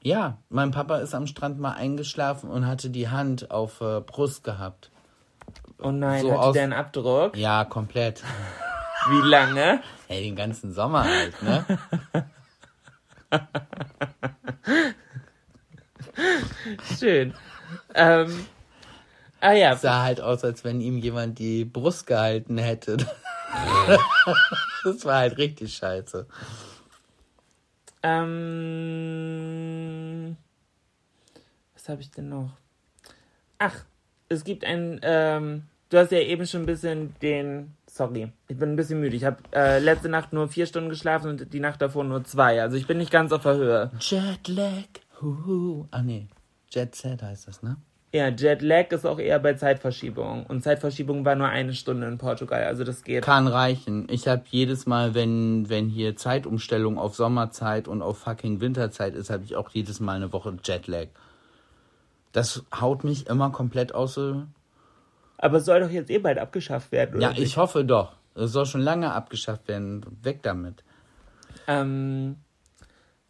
Ja, 0.07 0.37
mein 0.51 0.71
Papa 0.71 0.99
ist 0.99 1.15
am 1.15 1.27
Strand 1.27 1.59
mal 1.59 1.73
eingeschlafen 1.73 2.51
und 2.51 2.67
hatte 2.67 2.91
die 2.91 3.09
Hand 3.09 3.51
auf 3.51 3.81
äh, 3.81 4.01
Brust 4.03 4.45
gehabt. 4.45 4.91
Oh 5.83 5.91
nein, 5.91 6.21
So 6.21 6.31
hatte 6.31 6.41
aus- 6.41 6.53
der 6.53 6.65
einen 6.65 6.75
Abdruck? 6.75 7.35
Ja, 7.39 7.65
komplett. 7.65 8.23
Wie 9.09 9.27
lange? 9.27 9.81
Ey, 10.09 10.23
den 10.23 10.37
ganzen 10.37 10.73
Sommer 10.75 11.05
halt, 11.05 11.43
ne? 11.43 11.65
Schön. 16.99 17.33
Ähm, 17.95 18.47
ah 19.41 19.53
ja, 19.53 19.75
sah 19.77 20.03
halt 20.03 20.21
aus, 20.21 20.45
als 20.45 20.65
wenn 20.65 20.81
ihm 20.83 20.99
jemand 20.99 21.39
die 21.39 21.65
Brust 21.65 22.07
gehalten 22.07 22.59
hätte. 22.59 22.99
das 24.85 25.05
war 25.07 25.17
halt 25.21 25.39
richtig 25.39 25.75
scheiße. 25.75 26.27
Ähm, 28.03 29.94
was 31.85 31.91
habe 31.91 32.01
ich 32.01 32.11
denn 32.11 32.31
noch? 32.31 32.51
Ach, 33.59 33.85
es 34.31 34.45
gibt 34.45 34.65
ein. 34.65 35.01
Ähm, 35.03 35.65
du 35.91 35.99
hast 35.99 36.13
ja 36.13 36.19
eben 36.19 36.47
schon 36.47 36.63
ein 36.63 36.67
bisschen 36.67 37.15
den. 37.21 37.75
Sorry, 37.87 38.33
ich 38.49 38.57
bin 38.57 38.71
ein 38.71 38.77
bisschen 38.77 39.01
müde. 39.01 39.15
Ich 39.15 39.25
habe 39.25 39.37
äh, 39.55 39.81
letzte 39.81 40.09
Nacht 40.09 40.33
nur 40.33 40.49
vier 40.49 40.65
Stunden 40.65 40.89
geschlafen 40.89 41.31
und 41.31 41.53
die 41.53 41.61
Nacht 41.61 41.83
davor 41.83 42.03
nur 42.05 42.25
zwei. 42.25 42.63
Also 42.63 42.79
ich 42.79 42.87
bin 42.87 42.97
nicht 42.97 43.11
ganz 43.11 43.33
auf 43.33 43.43
der 43.43 43.57
Höhe. 43.57 43.91
Jetlag. 44.01 44.89
Huhu. 45.21 45.87
Ah 45.91 46.03
nee, 46.03 46.27
Jet 46.71 46.95
Set 46.95 47.23
heißt 47.23 47.49
das, 47.49 47.63
ne? 47.63 47.77
Ja, 48.13 48.29
Jetlag 48.29 48.91
ist 48.91 49.05
auch 49.05 49.19
eher 49.19 49.39
bei 49.39 49.55
Zeitverschiebung. 49.55 50.47
Und 50.47 50.63
Zeitverschiebung 50.63 51.25
war 51.25 51.35
nur 51.35 51.49
eine 51.49 51.75
Stunde 51.75 52.07
in 52.07 52.17
Portugal. 52.17 52.65
Also 52.65 52.85
das 52.85 53.05
geht. 53.05 53.25
Kann 53.25 53.47
reichen. 53.47 54.07
Ich 54.09 54.27
habe 54.27 54.45
jedes 54.51 54.87
Mal, 54.87 55.15
wenn, 55.15 55.69
wenn 55.69 55.89
hier 55.89 56.17
Zeitumstellung 56.17 56.99
auf 56.99 57.15
Sommerzeit 57.15 57.89
und 57.89 58.01
auf 58.01 58.19
fucking 58.19 58.61
Winterzeit 58.61 59.15
ist, 59.15 59.31
habe 59.31 59.45
ich 59.45 59.55
auch 59.55 59.69
jedes 59.71 60.01
Mal 60.01 60.17
eine 60.17 60.33
Woche 60.33 60.57
Jetlag. 60.65 61.09
Das 62.35 62.65
haut 62.79 63.05
mich 63.05 63.29
immer 63.29 63.51
komplett 63.51 63.95
aus. 63.95 64.17
äh, 64.19 64.35
Aber 65.39 65.59
es 65.59 65.65
soll 65.65 65.81
doch 65.81 65.91
jetzt 65.91 66.11
eh 66.11 66.19
bald 66.19 66.39
abgeschafft 66.39 66.91
werden, 66.93 67.17
oder? 67.17 67.31
Ja, 67.31 67.39
ich 67.39 67.57
hoffe 67.57 67.85
doch. 67.85 68.13
Es 68.35 68.51
soll 68.51 68.67
schon 68.67 68.81
lange 68.81 69.13
abgeschafft 69.13 69.69
werden. 69.69 70.05
Weg 70.23 70.43
damit. 70.43 70.83
Ähm, 71.69 72.35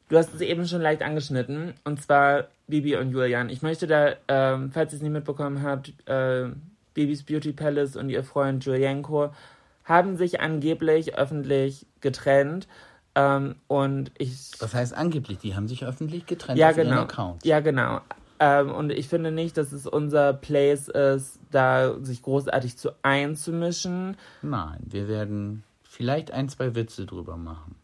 du 0.09 0.17
hast 0.17 0.33
es 0.35 0.41
eben 0.41 0.67
schon 0.67 0.81
leicht 0.81 1.03
angeschnitten, 1.03 1.75
und 1.85 2.03
zwar 2.03 2.47
Bibi 2.67 2.97
und 2.97 3.13
Julian. 3.13 3.51
Ich 3.51 3.61
möchte 3.61 3.87
da, 3.87 4.15
ähm, 4.29 4.73
falls 4.73 4.93
ihr 4.95 4.97
es 4.97 5.03
nicht 5.03 5.13
mitbekommen 5.13 5.63
habt, 5.63 5.93
äh, 6.09 6.49
Bibis 6.95 7.25
Beauty 7.25 7.53
Palace 7.53 7.97
und 7.97 8.09
ihr 8.09 8.25
Freund 8.25 8.65
Julienko 8.65 9.35
haben 9.85 10.17
sich 10.17 10.41
angeblich 10.41 11.17
öffentlich 11.19 11.85
getrennt. 12.01 12.67
Ähm, 13.15 13.57
und 13.69 14.13
ich. 14.17 14.53
Das 14.59 14.73
heißt 14.73 14.95
angeblich, 14.95 15.39
die 15.39 15.55
haben 15.55 15.69
sich 15.69 15.85
öffentlich 15.85 16.25
getrennt 16.25 16.59
Ja, 16.59 16.71
auf 16.71 16.77
genau. 16.77 17.03
Accounts. 17.03 17.45
Ja, 17.45 17.61
genau. 17.61 18.01
Ähm, 18.41 18.73
und 18.73 18.91
ich 18.91 19.09
finde 19.09 19.31
nicht, 19.31 19.57
dass 19.57 19.73
es 19.73 19.87
unser 19.87 20.33
Place 20.33 20.89
ist, 20.89 21.39
da 21.51 21.95
sich 22.01 22.23
großartig 22.23 22.77
zu 22.77 22.91
einzumischen. 23.03 24.17
Nein, 24.43 24.81
wir 24.85 25.09
werden 25.09 25.63
vielleicht 25.83 26.33
ein, 26.33 26.49
zwei 26.49 26.75
Witze 26.75 27.07
drüber 27.07 27.37
machen. 27.37 27.77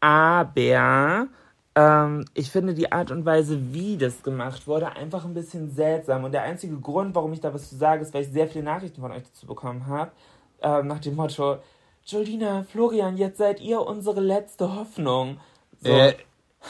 Aber 0.00 1.28
ähm, 1.74 2.24
ich 2.34 2.50
finde 2.50 2.74
die 2.74 2.92
Art 2.92 3.10
und 3.10 3.24
Weise, 3.24 3.72
wie 3.72 3.96
das 3.96 4.22
gemacht 4.22 4.66
wurde, 4.66 4.94
einfach 4.96 5.24
ein 5.24 5.34
bisschen 5.34 5.70
seltsam. 5.70 6.24
Und 6.24 6.32
der 6.32 6.42
einzige 6.42 6.76
Grund, 6.76 7.14
warum 7.14 7.32
ich 7.32 7.40
da 7.40 7.54
was 7.54 7.68
zu 7.68 7.76
sagen, 7.76 8.02
ist, 8.02 8.12
weil 8.12 8.22
ich 8.22 8.28
sehr 8.28 8.48
viele 8.48 8.64
Nachrichten 8.64 9.00
von 9.00 9.12
euch 9.12 9.22
dazu 9.22 9.46
bekommen 9.46 9.86
habe. 9.86 10.10
Ähm, 10.60 10.86
nach 10.86 10.98
dem 10.98 11.16
Motto: 11.16 11.58
Jolina, 12.04 12.64
Florian, 12.64 13.16
jetzt 13.16 13.38
seid 13.38 13.60
ihr 13.60 13.80
unsere 13.80 14.20
letzte 14.20 14.74
Hoffnung. 14.74 15.38
So. 15.80 15.90
Äh, 15.90 16.14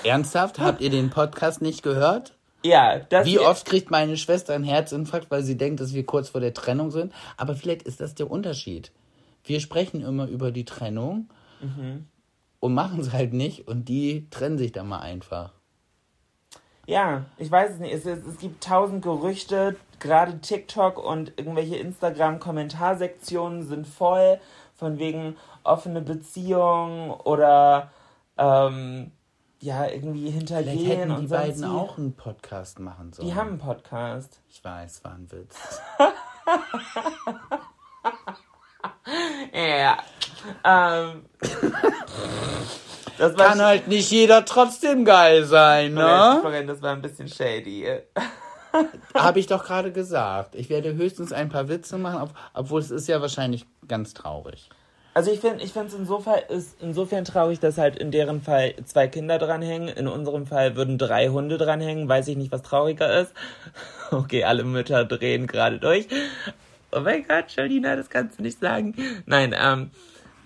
ernsthaft? 0.04 0.58
Habt 0.58 0.80
ihr 0.80 0.90
den 0.90 1.10
Podcast 1.10 1.62
nicht 1.62 1.82
gehört? 1.82 2.37
Ja, 2.64 2.98
das 2.98 3.26
Wie 3.26 3.38
oft 3.38 3.64
kriegt 3.64 3.90
meine 3.90 4.16
Schwester 4.16 4.54
einen 4.54 4.64
Herzinfarkt, 4.64 5.30
weil 5.30 5.42
sie 5.42 5.56
denkt, 5.56 5.80
dass 5.80 5.94
wir 5.94 6.04
kurz 6.04 6.28
vor 6.28 6.40
der 6.40 6.54
Trennung 6.54 6.90
sind? 6.90 7.12
Aber 7.36 7.54
vielleicht 7.54 7.82
ist 7.82 8.00
das 8.00 8.14
der 8.14 8.30
Unterschied. 8.30 8.92
Wir 9.44 9.60
sprechen 9.60 10.02
immer 10.02 10.26
über 10.26 10.50
die 10.50 10.64
Trennung 10.64 11.28
und 12.60 12.74
machen 12.74 13.00
es 13.00 13.12
halt 13.12 13.32
nicht 13.32 13.68
und 13.68 13.88
die 13.88 14.28
trennen 14.30 14.58
sich 14.58 14.72
dann 14.72 14.88
mal 14.88 15.00
einfach. 15.00 15.52
Ja, 16.86 17.26
ich 17.36 17.50
weiß 17.50 17.72
es 17.72 17.78
nicht. 17.78 17.92
Es, 17.92 18.06
es, 18.06 18.26
es 18.26 18.38
gibt 18.38 18.64
tausend 18.64 19.02
Gerüchte, 19.02 19.76
gerade 20.00 20.40
TikTok 20.40 20.98
und 20.98 21.34
irgendwelche 21.36 21.76
Instagram-Kommentarsektionen 21.76 23.62
sind 23.62 23.86
voll 23.86 24.40
von 24.74 24.98
wegen 24.98 25.36
offene 25.64 26.00
Beziehung 26.00 27.10
oder 27.10 27.90
ähm, 28.38 29.12
ja, 29.60 29.86
irgendwie 29.86 30.30
Vielleicht 30.30 30.48
hintergehen 30.48 30.86
hätten 30.86 31.10
und 31.10 31.20
die 31.22 31.26
sonst 31.26 31.40
beiden 31.40 31.64
auch 31.64 31.98
einen 31.98 32.14
Podcast 32.14 32.78
machen 32.78 33.12
sollen. 33.12 33.28
Die 33.28 33.34
haben 33.34 33.48
einen 33.48 33.58
Podcast. 33.58 34.40
Ich 34.48 34.62
weiß, 34.62 35.04
war 35.04 35.12
ein 35.12 35.30
Witz. 35.30 35.80
Ja. 39.52 39.98
Ähm, 40.64 41.24
das 43.18 43.36
war 43.36 43.48
Kann 43.48 43.60
halt 43.60 43.88
nicht 43.88 44.10
jeder 44.10 44.44
trotzdem 44.44 45.04
geil 45.04 45.44
sein, 45.44 45.94
ne? 45.94 46.38
Florian, 46.40 46.66
das 46.66 46.82
war 46.82 46.92
ein 46.92 47.02
bisschen 47.02 47.28
shady. 47.28 47.86
Habe 49.14 49.40
ich 49.40 49.46
doch 49.46 49.64
gerade 49.64 49.92
gesagt. 49.92 50.54
Ich 50.54 50.68
werde 50.68 50.94
höchstens 50.94 51.32
ein 51.32 51.48
paar 51.48 51.68
Witze 51.68 51.98
machen, 51.98 52.20
ob, 52.20 52.30
obwohl 52.54 52.80
es 52.80 52.90
ist 52.90 53.08
ja 53.08 53.20
wahrscheinlich 53.20 53.66
ganz 53.88 54.14
traurig. 54.14 54.68
Also 55.18 55.32
ich 55.32 55.40
finde, 55.40 55.64
ich 55.64 55.72
finde 55.72 55.88
es 55.88 55.94
insofern 55.94 56.38
ist 56.48 56.76
insofern 56.80 57.24
traurig, 57.24 57.58
dass 57.58 57.76
halt 57.76 57.96
in 57.96 58.12
deren 58.12 58.40
Fall 58.40 58.76
zwei 58.84 59.08
Kinder 59.08 59.38
dranhängen. 59.38 59.88
In 59.88 60.06
unserem 60.06 60.46
Fall 60.46 60.76
würden 60.76 60.96
drei 60.96 61.30
Hunde 61.30 61.58
dranhängen. 61.58 62.08
Weiß 62.08 62.28
ich 62.28 62.36
nicht, 62.36 62.52
was 62.52 62.62
trauriger 62.62 63.22
ist. 63.22 63.32
Okay, 64.12 64.44
alle 64.44 64.62
Mütter 64.62 65.04
drehen 65.04 65.48
gerade 65.48 65.80
durch. 65.80 66.06
Oh 66.92 67.00
mein 67.00 67.26
Gott, 67.26 67.46
Jolina, 67.56 67.96
das 67.96 68.08
kannst 68.08 68.38
du 68.38 68.42
nicht 68.44 68.60
sagen. 68.60 68.94
Nein, 69.26 69.54
ähm, 69.60 69.90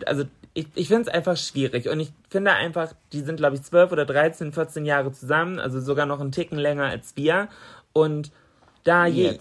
also 0.06 0.24
ich, 0.54 0.68
ich 0.74 0.88
finde 0.88 1.02
es 1.02 1.08
einfach 1.08 1.36
schwierig 1.36 1.88
und 1.88 2.00
ich 2.00 2.10
finde 2.30 2.52
einfach, 2.54 2.94
die 3.12 3.20
sind, 3.20 3.36
glaube 3.36 3.56
ich, 3.56 3.62
12 3.62 3.92
oder 3.92 4.06
13, 4.06 4.52
14 4.52 4.86
Jahre 4.86 5.12
zusammen, 5.12 5.60
also 5.60 5.80
sogar 5.80 6.06
noch 6.06 6.18
einen 6.18 6.32
Ticken 6.32 6.58
länger 6.58 6.86
als 6.86 7.14
wir. 7.14 7.48
Und 7.92 8.32
da 8.84 9.04
je, 9.06 9.38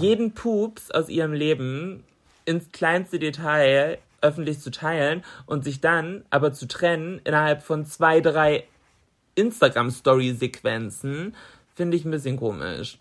jeden 0.00 0.32
Pups 0.32 0.90
aus 0.90 1.10
ihrem 1.10 1.34
Leben 1.34 2.02
ins 2.46 2.72
kleinste 2.72 3.18
Detail 3.18 3.98
öffentlich 4.24 4.58
zu 4.58 4.72
teilen 4.72 5.22
und 5.46 5.62
sich 5.62 5.80
dann 5.80 6.24
aber 6.30 6.52
zu 6.52 6.66
trennen 6.66 7.20
innerhalb 7.24 7.62
von 7.62 7.86
zwei, 7.86 8.20
drei 8.20 8.64
Instagram-Story-Sequenzen, 9.36 11.36
finde 11.74 11.96
ich 11.96 12.04
ein 12.04 12.10
bisschen 12.10 12.36
komisch. 12.36 12.98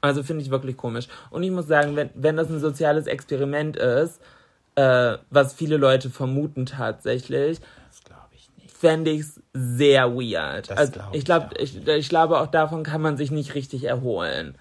Also 0.00 0.22
finde 0.22 0.44
ich 0.44 0.50
wirklich 0.50 0.76
komisch. 0.76 1.08
Und 1.30 1.42
ich 1.42 1.50
muss 1.50 1.66
sagen, 1.66 1.96
wenn, 1.96 2.10
wenn 2.14 2.36
das 2.36 2.48
ein 2.48 2.60
soziales 2.60 3.06
Experiment 3.06 3.76
ist, 3.76 4.20
äh, 4.76 5.18
was 5.30 5.54
viele 5.54 5.76
Leute 5.76 6.10
vermuten 6.10 6.66
tatsächlich, 6.66 7.58
ich 8.32 8.72
fände 8.72 9.10
ich 9.10 9.22
es 9.22 9.40
sehr 9.52 10.14
weird. 10.14 10.70
Das 10.70 10.78
also, 10.78 10.92
glaub 10.92 11.12
ich 11.12 11.18
ich 11.18 11.24
glaube, 11.24 11.46
auch 11.46 11.58
ich, 11.58 11.86
ich 11.86 12.08
glaube 12.08 12.38
auch 12.38 12.46
davon 12.46 12.84
kann 12.84 13.00
man 13.00 13.16
sich 13.16 13.32
nicht 13.32 13.56
richtig 13.56 13.84
erholen. 13.84 14.54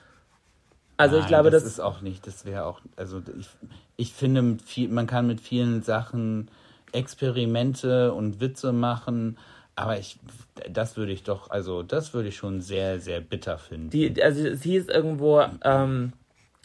Also 0.97 1.17
ich 1.17 1.23
Nein, 1.23 1.29
glaube, 1.29 1.51
das 1.51 1.63
das, 1.63 1.73
ist 1.73 1.79
auch 1.79 2.01
nicht, 2.01 2.25
das 2.25 2.45
wäre 2.45 2.65
auch, 2.65 2.81
also 2.95 3.21
ich, 3.37 3.47
ich 3.97 4.13
finde, 4.13 4.57
viel, 4.63 4.89
man 4.89 5.07
kann 5.07 5.27
mit 5.27 5.41
vielen 5.41 5.81
Sachen 5.81 6.49
Experimente 6.91 8.13
und 8.13 8.39
Witze 8.39 8.71
machen, 8.71 9.37
aber 9.75 9.99
ich, 9.99 10.19
das 10.71 10.97
würde 10.97 11.11
ich 11.11 11.23
doch, 11.23 11.49
also 11.49 11.83
das 11.83 12.13
würde 12.13 12.29
ich 12.29 12.37
schon 12.37 12.61
sehr, 12.61 12.99
sehr 12.99 13.21
bitter 13.21 13.57
finden. 13.57 13.89
die, 13.89 14.21
also 14.23 14.47
es 14.47 14.63
hieß 14.63 14.87
irgendwo, 14.87 15.43
ähm, 15.63 16.13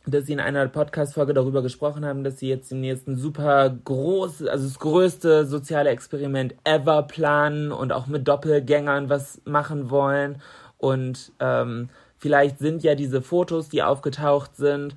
dass 0.06 0.26
sie 0.26 0.32
in 0.32 0.40
einer 0.40 0.66
Podcast-Folge 0.68 1.34
darüber 1.34 1.62
gesprochen 1.62 2.04
haben, 2.04 2.24
dass 2.24 2.38
sie 2.38 2.48
jetzt 2.48 2.70
demnächst 2.70 3.06
ein 3.06 3.16
super 3.16 3.70
groß, 3.70 4.46
also 4.46 4.66
das 4.66 4.78
größte 4.78 5.46
soziale 5.46 5.90
Experiment 5.90 6.54
ever 6.64 7.02
planen 7.04 7.70
und 7.70 7.92
auch 7.92 8.06
mit 8.06 8.26
Doppelgängern 8.26 9.08
was 9.08 9.40
machen 9.44 9.90
wollen. 9.90 10.42
Und 10.78 11.32
ähm, 11.38 11.88
vielleicht 12.18 12.58
sind 12.58 12.82
ja 12.82 12.96
diese 12.96 13.22
Fotos, 13.22 13.68
die 13.68 13.82
aufgetaucht 13.82 14.56
sind, 14.56 14.96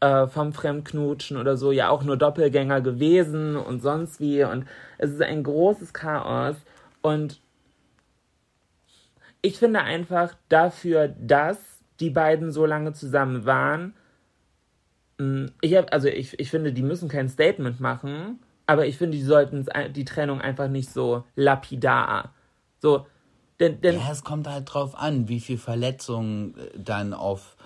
äh, 0.00 0.26
vom 0.26 0.52
Fremdknutschen 0.52 1.36
oder 1.36 1.56
so, 1.56 1.72
ja 1.72 1.90
auch 1.90 2.02
nur 2.02 2.16
Doppelgänger 2.16 2.80
gewesen 2.80 3.56
und 3.56 3.82
sonst 3.82 4.20
wie. 4.20 4.44
Und 4.44 4.66
es 4.98 5.10
ist 5.10 5.22
ein 5.22 5.42
großes 5.42 5.92
Chaos. 5.92 6.56
Und 7.02 7.40
ich 9.42 9.58
finde 9.58 9.82
einfach 9.82 10.34
dafür, 10.48 11.08
dass 11.08 11.58
die 12.00 12.10
beiden 12.10 12.50
so 12.50 12.66
lange 12.66 12.92
zusammen 12.92 13.44
waren, 13.44 13.94
mh, 15.18 15.50
ich 15.60 15.76
hab, 15.76 15.92
also 15.92 16.08
ich, 16.08 16.38
ich 16.38 16.50
finde, 16.50 16.72
die 16.72 16.82
müssen 16.82 17.08
kein 17.08 17.28
Statement 17.28 17.80
machen, 17.80 18.40
aber 18.66 18.86
ich 18.86 18.96
finde, 18.96 19.16
die 19.16 19.22
sollten 19.22 19.66
die 19.94 20.04
Trennung 20.04 20.40
einfach 20.40 20.68
nicht 20.68 20.90
so 20.90 21.24
lapidar. 21.36 22.32
So, 22.78 23.06
denn, 23.58 23.80
denn 23.80 23.96
Ja, 23.96 24.10
es 24.10 24.24
kommt 24.24 24.48
halt 24.48 24.72
drauf 24.72 24.94
an, 24.96 25.28
wie 25.28 25.40
viel 25.40 25.58
Verletzung 25.58 26.56
äh, 26.56 26.78
dann 26.78 27.12
auf 27.12 27.56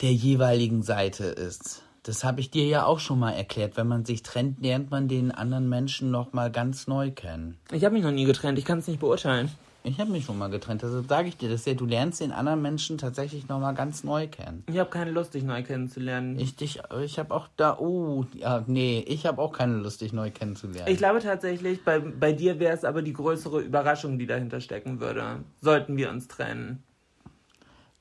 der 0.00 0.12
jeweiligen 0.12 0.82
Seite 0.82 1.24
ist. 1.24 1.82
Das 2.02 2.24
habe 2.24 2.40
ich 2.40 2.50
dir 2.50 2.66
ja 2.66 2.84
auch 2.86 2.98
schon 2.98 3.18
mal 3.18 3.32
erklärt. 3.32 3.76
Wenn 3.76 3.86
man 3.86 4.04
sich 4.04 4.22
trennt, 4.22 4.62
lernt 4.62 4.90
man 4.90 5.06
den 5.06 5.30
anderen 5.30 5.68
Menschen 5.68 6.10
noch 6.10 6.32
mal 6.32 6.50
ganz 6.50 6.86
neu 6.86 7.10
kennen. 7.10 7.58
ich 7.72 7.84
habe 7.84 7.94
mich 7.94 8.02
noch 8.02 8.10
nie 8.10 8.24
getrennt, 8.24 8.58
ich 8.58 8.64
kann 8.64 8.78
es 8.78 8.86
nicht 8.86 9.00
beurteilen. 9.00 9.50
Ich 9.82 9.98
habe 9.98 10.10
mich 10.10 10.26
schon 10.26 10.36
mal 10.36 10.50
getrennt, 10.50 10.82
deshalb 10.82 11.08
sage 11.08 11.28
ich 11.28 11.38
dir 11.38 11.48
das 11.48 11.64
ja. 11.64 11.72
Du 11.72 11.86
lernst 11.86 12.20
den 12.20 12.32
anderen 12.32 12.60
Menschen 12.60 12.98
tatsächlich 12.98 13.48
noch 13.48 13.60
mal 13.60 13.72
ganz 13.72 14.04
neu 14.04 14.28
kennen. 14.28 14.62
Ich 14.66 14.78
habe 14.78 14.90
keine 14.90 15.10
Lust, 15.10 15.32
dich 15.32 15.42
neu 15.42 15.62
kennenzulernen. 15.62 16.36
Ich, 16.36 16.42
Ich 16.42 16.56
dich, 16.56 16.82
ich 17.02 17.18
habe 17.18 17.34
auch 17.34 17.48
da, 17.56 17.78
oh, 17.78 18.26
ja, 18.34 18.62
nee, 18.66 19.02
ich 19.06 19.24
habe 19.24 19.40
auch 19.40 19.52
keine 19.52 19.76
Lust, 19.76 20.02
dich 20.02 20.12
neu 20.12 20.30
kennenzulernen. 20.30 20.92
glaube 20.98 21.20
tatsächlich, 21.20 21.82
bei, 21.82 21.98
bei 21.98 22.32
dir 22.32 22.58
wäre 22.58 22.74
es 22.74 22.84
aber 22.84 23.00
die 23.00 23.14
größere 23.14 23.60
Überraschung, 23.60 24.18
die 24.18 24.26
dahinter 24.26 24.60
stecken 24.60 25.00
würde. 25.00 25.44
Sollten 25.62 25.96
wir 25.96 26.10
uns 26.10 26.28
trennen. 26.28 26.82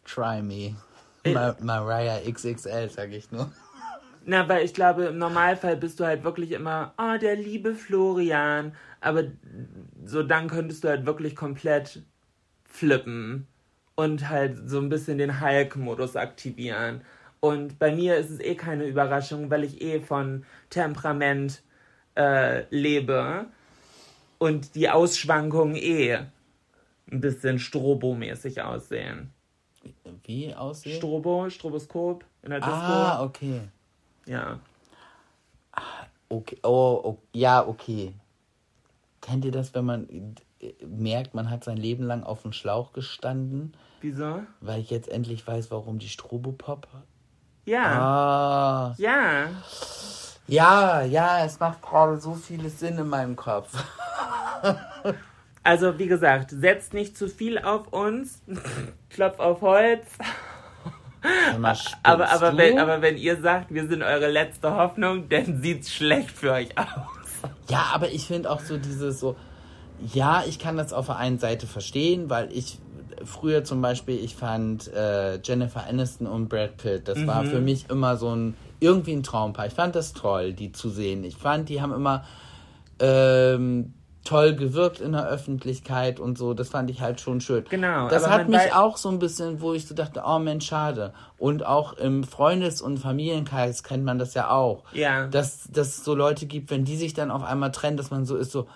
Try 0.06 0.41
me. 0.41 0.76
Äh. 1.24 1.34
Ma 1.34 1.56
Mariah 1.60 2.20
XXL, 2.30 2.90
sag 2.90 3.12
ich 3.12 3.32
nur. 3.32 3.52
Na, 4.26 4.48
weil 4.48 4.66
ich 4.66 4.74
glaube, 4.74 5.06
im 5.06 5.18
Normalfall 5.18 5.76
bist 5.76 6.00
du 6.00 6.06
halt 6.06 6.24
wirklich 6.24 6.52
immer, 6.52 6.94
oh, 6.98 7.18
der 7.20 7.36
liebe 7.36 7.74
Florian. 7.74 8.74
Aber 9.02 9.24
so 10.06 10.24
dann 10.24 10.48
könntest 10.48 10.84
du 10.84 10.90
halt 10.90 11.06
wirklich 11.06 11.36
komplett 11.36 12.04
flippen 12.66 13.48
und 13.96 14.30
halt 14.30 14.70
so 14.70 14.80
ein 14.80 14.90
bisschen 14.90 15.18
den 15.18 15.42
Hulk-Modus 15.42 16.16
aktivieren. 16.16 17.02
Und 17.40 17.80
bei 17.80 17.94
mir 17.94 18.18
ist 18.18 18.30
es 18.30 18.40
eh 18.40 18.56
keine 18.56 18.86
Überraschung, 18.86 19.50
weil 19.50 19.64
ich 19.64 19.82
eh 19.82 20.02
von 20.02 20.46
Temperament 20.70 21.64
äh, 22.16 22.64
lebe 22.70 23.46
und 24.38 24.76
die 24.76 24.90
Ausschwankungen 24.90 25.76
eh 25.76 26.16
ein 27.12 27.22
bisschen 27.22 27.60
strobomäßig 27.60 28.62
aussehen. 28.62 29.32
Wie 30.24 30.54
aussehen? 30.54 30.98
Strobo, 30.98 31.50
Stroboskop 31.50 32.24
in 32.44 32.50
der 32.52 32.60
Disco. 32.60 32.74
ah, 32.74 33.24
okay. 33.24 33.62
Ja. 34.26 34.60
Okay, 36.30 36.58
oh, 36.64 37.02
oh, 37.04 37.18
ja, 37.34 37.66
okay. 37.66 38.14
Kennt 39.22 39.46
ihr 39.46 39.52
das, 39.52 39.74
wenn 39.74 39.86
man 39.86 40.36
äh, 40.60 40.74
merkt, 40.86 41.34
man 41.34 41.50
hat 41.50 41.64
sein 41.64 41.78
Leben 41.78 42.04
lang 42.04 42.24
auf 42.24 42.44
dem 42.44 42.54
Schlauch 42.54 42.94
gestanden, 42.94 43.74
Wieso? 44.02 44.44
weil 44.62 44.82
ich 44.82 44.90
jetzt 44.90 45.10
endlich 45.10 45.46
weiß, 45.48 45.72
warum 45.72 46.00
die 46.00 46.10
Strobopop. 46.10 46.88
Ja. 47.66 48.00
Ah. 48.02 48.96
Ja. 48.98 49.50
Ja, 50.48 51.02
ja, 51.02 51.46
es 51.46 51.60
macht 51.60 51.82
gerade 51.82 52.20
so 52.20 52.34
vieles 52.34 52.80
Sinn 52.80 52.98
in 52.98 53.08
meinem 53.08 53.36
Kopf. 53.36 53.84
Also, 55.64 55.99
wie 55.99 56.07
gesagt, 56.07 56.51
setzt 56.51 56.93
nicht 56.93 57.18
zu 57.18 57.28
viel 57.28 57.60
auf 57.60 57.91
uns. 57.91 58.41
Klopf 59.10 59.39
auf 59.39 59.62
Holz. 59.62 60.05
Mal, 61.60 61.78
Aber, 62.03 62.32
aber, 62.32 62.57
wenn, 62.57 62.80
aber 62.80 63.01
wenn 63.01 63.18
ihr 63.18 63.41
sagt, 63.41 63.74
wir 63.74 63.88
sind 63.88 64.03
eure 64.03 64.30
letzte 64.30 64.74
Hoffnung, 64.76 65.28
dann 65.28 65.62
sieht's 65.62 65.93
schlecht 65.93 66.32
für 66.32 66.53
euch 66.53 66.78
aus. 66.78 66.88
Ja, 67.70 67.91
aber 67.93 68.10
ich 68.10 68.26
finde 68.26 68.49
auch 68.49 68.62
so 68.62 68.78
dieses 68.78 69.20
so, 69.20 69.36
ja, 70.14 70.43
ich 70.47 70.60
kann 70.60 70.78
das 70.78 70.93
auf 70.93 71.07
der 71.07 71.18
einen 71.18 71.39
Seite 71.39 71.68
verstehen, 71.68 72.30
weil 72.30 72.49
ich 72.53 72.80
früher 73.26 73.64
zum 73.66 73.82
Beispiel, 73.82 74.18
ich 74.24 74.36
fand 74.36 74.88
äh, 74.93 75.39
Jennifer 75.43 75.86
Aniston 75.86 76.26
und 76.26 76.47
Brad 76.47 76.78
Pitt, 76.78 77.07
das 77.07 77.26
war 77.28 77.43
für 77.43 77.60
mich 77.60 77.89
immer 77.89 78.16
so 78.16 78.34
ein, 78.34 78.55
irgendwie 78.80 79.14
ein 79.14 79.24
Traumpaar. 79.24 79.68
Ich 79.68 79.74
fand 79.74 79.95
das 79.95 80.14
toll, 80.14 80.53
die 80.53 80.72
zu 80.72 80.89
sehen. 80.89 81.26
Ich 81.26 81.36
fand, 81.36 81.68
die 81.68 81.82
haben 81.82 81.93
immer 81.93 82.24
ähm, 82.99 83.93
toll 84.24 84.56
gewirkt 84.56 85.00
in 85.00 85.14
der 85.14 85.28
Öffentlichkeit 85.28 86.20
und 86.20 86.38
so. 86.38 86.54
Das 86.54 86.70
fand 86.70 86.90
ich 86.90 87.02
halt 87.02 87.22
schon 87.22 87.42
schön. 87.42 87.66
Genau, 87.70 88.10
Das 88.10 88.30
hat 88.30 88.50
mich 88.50 88.74
auch 88.74 88.98
so 88.98 89.10
ein 89.10 89.20
bisschen, 89.20 89.62
wo 89.62 89.74
ich 89.74 89.88
so 89.88 89.96
dachte, 89.96 90.24
oh 90.26 90.40
Mensch, 90.40 90.68
schade. 90.68 91.14
Und 91.38 91.66
auch 91.66 91.94
im 91.94 92.24
Freundes- 92.24 92.82
und 92.82 92.98
Familienkreis 92.98 93.84
kennt 93.84 94.04
man 94.04 94.20
das 94.20 94.34
ja 94.34 94.50
auch. 94.50 94.84
Ja. 94.94 95.28
Dass, 95.28 95.68
dass 95.72 95.88
es 95.88 96.04
so 96.04 96.16
Leute 96.16 96.46
gibt, 96.46 96.70
wenn 96.70 96.86
die 96.86 96.98
sich 96.98 97.14
dann 97.14 97.32
auf 97.32 97.44
einmal 97.44 97.72
trennen, 97.72 97.98
dass 97.98 98.12
man 98.12 98.26
so 98.26 98.36
ist, 98.36 98.52
so, 98.52 98.68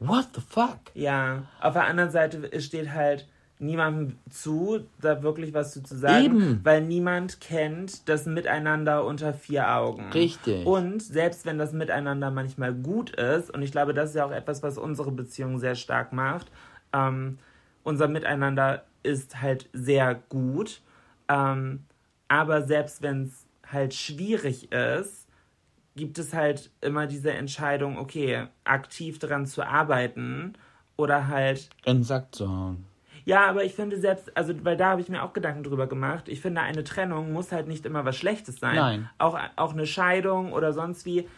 what 0.00 0.26
the 0.34 0.40
fuck? 0.40 0.78
Ja. 0.94 1.42
Auf 1.60 1.74
der 1.74 1.84
anderen 1.84 2.10
Seite 2.10 2.60
steht 2.60 2.92
halt 2.92 3.26
niemandem 3.58 4.18
zu, 4.28 4.80
da 5.00 5.22
wirklich 5.22 5.54
was 5.54 5.72
zu, 5.72 5.80
sagen, 5.96 6.24
Eben. 6.24 6.60
weil 6.62 6.82
niemand 6.82 7.40
kennt 7.40 8.08
das 8.08 8.26
Miteinander 8.26 9.04
unter 9.04 9.32
vier 9.32 9.74
Augen. 9.74 10.10
Richtig. 10.12 10.66
Und 10.66 11.02
selbst 11.02 11.46
wenn 11.46 11.58
das 11.58 11.72
Miteinander 11.72 12.30
manchmal 12.30 12.74
gut 12.74 13.10
ist, 13.10 13.50
und 13.50 13.62
ich 13.62 13.72
glaube, 13.72 13.94
das 13.94 14.10
ist 14.10 14.16
ja 14.16 14.26
auch 14.26 14.32
etwas, 14.32 14.62
was 14.62 14.76
unsere 14.76 15.10
Beziehung 15.10 15.58
sehr 15.58 15.74
stark 15.74 16.12
macht, 16.12 16.50
ähm, 16.92 17.38
unser 17.82 18.08
Miteinander 18.08 18.84
ist 19.02 19.40
halt 19.40 19.68
sehr 19.72 20.14
gut, 20.14 20.82
ähm, 21.28 21.84
aber 22.28 22.62
selbst 22.62 23.02
wenn 23.02 23.24
es 23.24 23.46
halt 23.70 23.94
schwierig 23.94 24.72
ist, 24.72 25.26
gibt 25.94 26.18
es 26.18 26.34
halt 26.34 26.70
immer 26.82 27.06
diese 27.06 27.32
Entscheidung, 27.32 27.96
okay, 27.96 28.48
aktiv 28.64 29.18
daran 29.18 29.46
zu 29.46 29.62
arbeiten 29.62 30.54
oder 30.96 31.28
halt 31.28 31.70
In 31.84 31.98
den 31.98 32.04
Sack 32.04 32.34
zu 32.34 32.48
hauen. 32.48 32.84
Ja, 33.26 33.44
aber 33.48 33.64
ich 33.64 33.74
finde 33.74 33.98
selbst, 33.98 34.34
also 34.36 34.54
weil 34.62 34.76
da 34.76 34.90
habe 34.90 35.00
ich 35.00 35.08
mir 35.08 35.24
auch 35.24 35.32
Gedanken 35.32 35.64
drüber 35.64 35.88
gemacht. 35.88 36.28
Ich 36.28 36.40
finde, 36.40 36.60
eine 36.60 36.84
Trennung 36.84 37.32
muss 37.32 37.50
halt 37.50 37.66
nicht 37.66 37.84
immer 37.84 38.04
was 38.04 38.16
Schlechtes 38.16 38.60
sein. 38.60 38.76
Nein. 38.76 39.10
Auch, 39.18 39.36
auch 39.56 39.72
eine 39.72 39.84
Scheidung 39.84 40.52
oder 40.52 40.72
sonst 40.72 41.04
wie 41.04 41.28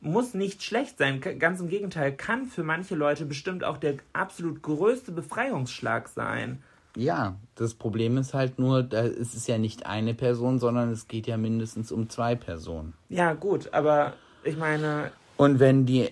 muss 0.00 0.32
nicht 0.32 0.62
schlecht 0.62 0.96
sein. 0.96 1.20
Ganz 1.20 1.60
im 1.60 1.68
Gegenteil, 1.68 2.12
kann 2.12 2.46
für 2.46 2.62
manche 2.62 2.94
Leute 2.94 3.26
bestimmt 3.26 3.62
auch 3.62 3.76
der 3.76 3.96
absolut 4.14 4.62
größte 4.62 5.12
Befreiungsschlag 5.12 6.08
sein. 6.08 6.62
Ja, 6.96 7.36
das 7.56 7.74
Problem 7.74 8.16
ist 8.16 8.32
halt 8.32 8.58
nur, 8.58 8.82
da 8.82 9.02
ist 9.02 9.34
es 9.34 9.46
ja 9.46 9.58
nicht 9.58 9.84
eine 9.84 10.14
Person, 10.14 10.58
sondern 10.58 10.90
es 10.90 11.08
geht 11.08 11.26
ja 11.26 11.36
mindestens 11.36 11.92
um 11.92 12.08
zwei 12.08 12.36
Personen. 12.36 12.94
Ja, 13.10 13.34
gut, 13.34 13.68
aber 13.74 14.14
ich 14.44 14.56
meine, 14.56 15.10
Und 15.36 15.60
wenn 15.60 15.84
die 15.84 16.10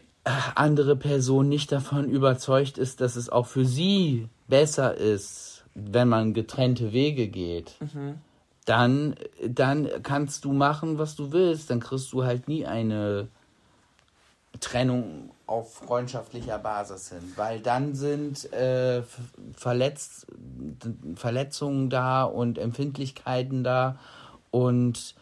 andere 0.54 0.96
Person 0.96 1.48
nicht 1.48 1.72
davon 1.72 2.08
überzeugt 2.08 2.78
ist, 2.78 3.00
dass 3.00 3.16
es 3.16 3.28
auch 3.28 3.46
für 3.46 3.64
sie 3.64 4.28
besser 4.52 4.94
ist, 4.94 5.64
wenn 5.74 6.08
man 6.08 6.34
getrennte 6.34 6.92
Wege 6.92 7.28
geht, 7.28 7.74
dann, 8.66 9.16
dann 9.48 9.88
kannst 10.02 10.44
du 10.44 10.52
machen, 10.52 10.98
was 10.98 11.16
du 11.16 11.32
willst. 11.32 11.70
Dann 11.70 11.80
kriegst 11.80 12.12
du 12.12 12.24
halt 12.24 12.48
nie 12.48 12.66
eine 12.66 13.28
Trennung 14.60 15.30
auf 15.46 15.72
freundschaftlicher 15.72 16.58
Basis 16.58 17.08
sind, 17.08 17.38
weil 17.38 17.60
dann 17.60 17.94
sind 17.94 18.52
äh, 18.52 19.02
Verletz 19.56 20.26
Verletzungen 21.16 21.88
da 21.88 22.24
und 22.24 22.58
Empfindlichkeiten 22.58 23.64
da 23.64 23.98
und 24.50 25.14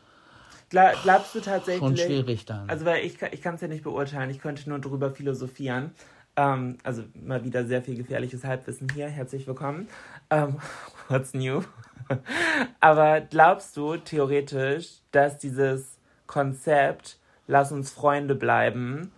Gla 0.70 0.92
glaubst 1.02 1.34
du 1.36 1.40
tatsächlich? 1.40 1.78
Schon 1.78 1.96
schwierig 1.96 2.46
dann. 2.46 2.68
Also 2.68 2.84
weil 2.84 3.04
ich, 3.04 3.22
ich 3.30 3.42
kann 3.42 3.54
es 3.54 3.60
ja 3.60 3.68
nicht 3.68 3.84
beurteilen, 3.84 4.30
ich 4.30 4.40
könnte 4.40 4.68
nur 4.68 4.80
drüber 4.80 5.12
philosophieren. 5.12 5.92
Ähm, 6.40 6.78
also 6.84 7.02
mal 7.22 7.44
wieder 7.44 7.66
sehr 7.66 7.82
viel 7.82 7.96
gefährliches 7.96 8.44
Halbwissen 8.44 8.88
hier. 8.94 9.08
Herzlich 9.08 9.46
willkommen. 9.46 9.88
Ähm, 10.30 10.56
what's 11.08 11.34
new? 11.34 11.60
Aber 12.80 13.20
glaubst 13.20 13.76
du 13.76 13.98
theoretisch, 13.98 15.00
dass 15.12 15.36
dieses 15.36 15.98
Konzept 16.26 17.18
Lass 17.46 17.72
uns 17.72 17.90
Freunde 17.90 18.36
bleiben 18.36 19.10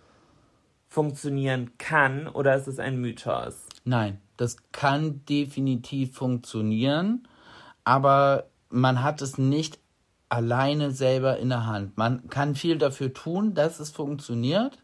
funktionieren 0.89 1.73
kann 1.77 2.27
oder 2.27 2.57
ist 2.57 2.67
es 2.67 2.79
ein 2.79 2.99
Mythos? 2.99 3.67
Nein, 3.85 4.21
das 4.39 4.57
kann 4.73 5.21
definitiv 5.27 6.15
funktionieren, 6.15 7.29
aber 7.85 8.47
man 8.71 9.03
hat 9.03 9.21
es 9.21 9.37
nicht 9.37 9.79
alleine 10.31 10.93
selber 10.93 11.37
in 11.37 11.51
der 11.51 11.67
Hand. 11.67 11.99
Man 11.99 12.31
kann 12.31 12.55
viel 12.55 12.79
dafür 12.79 13.13
tun, 13.13 13.53
dass 13.53 13.81
es 13.81 13.91
funktioniert, 13.91 14.82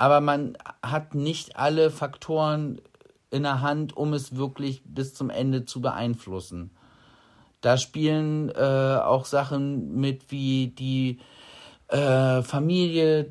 aber 0.00 0.22
man 0.22 0.56
hat 0.82 1.14
nicht 1.14 1.56
alle 1.56 1.90
Faktoren 1.90 2.80
in 3.30 3.42
der 3.42 3.60
Hand, 3.60 3.94
um 3.94 4.14
es 4.14 4.34
wirklich 4.34 4.80
bis 4.86 5.12
zum 5.12 5.28
Ende 5.28 5.66
zu 5.66 5.82
beeinflussen. 5.82 6.70
Da 7.60 7.76
spielen 7.76 8.48
äh, 8.48 8.98
auch 9.04 9.26
Sachen 9.26 10.00
mit 10.00 10.30
wie 10.30 10.68
die 10.68 11.18
äh, 11.88 12.40
Familie 12.40 13.30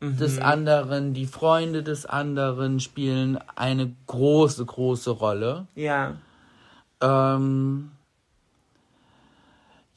mhm. 0.00 0.18
des 0.18 0.38
anderen, 0.38 1.14
die 1.14 1.24
Freunde 1.24 1.82
des 1.82 2.04
anderen 2.04 2.80
spielen 2.80 3.38
eine 3.56 3.90
große, 4.06 4.62
große 4.66 5.10
Rolle. 5.10 5.68
Ja. 5.74 6.16
Ähm, 7.00 7.92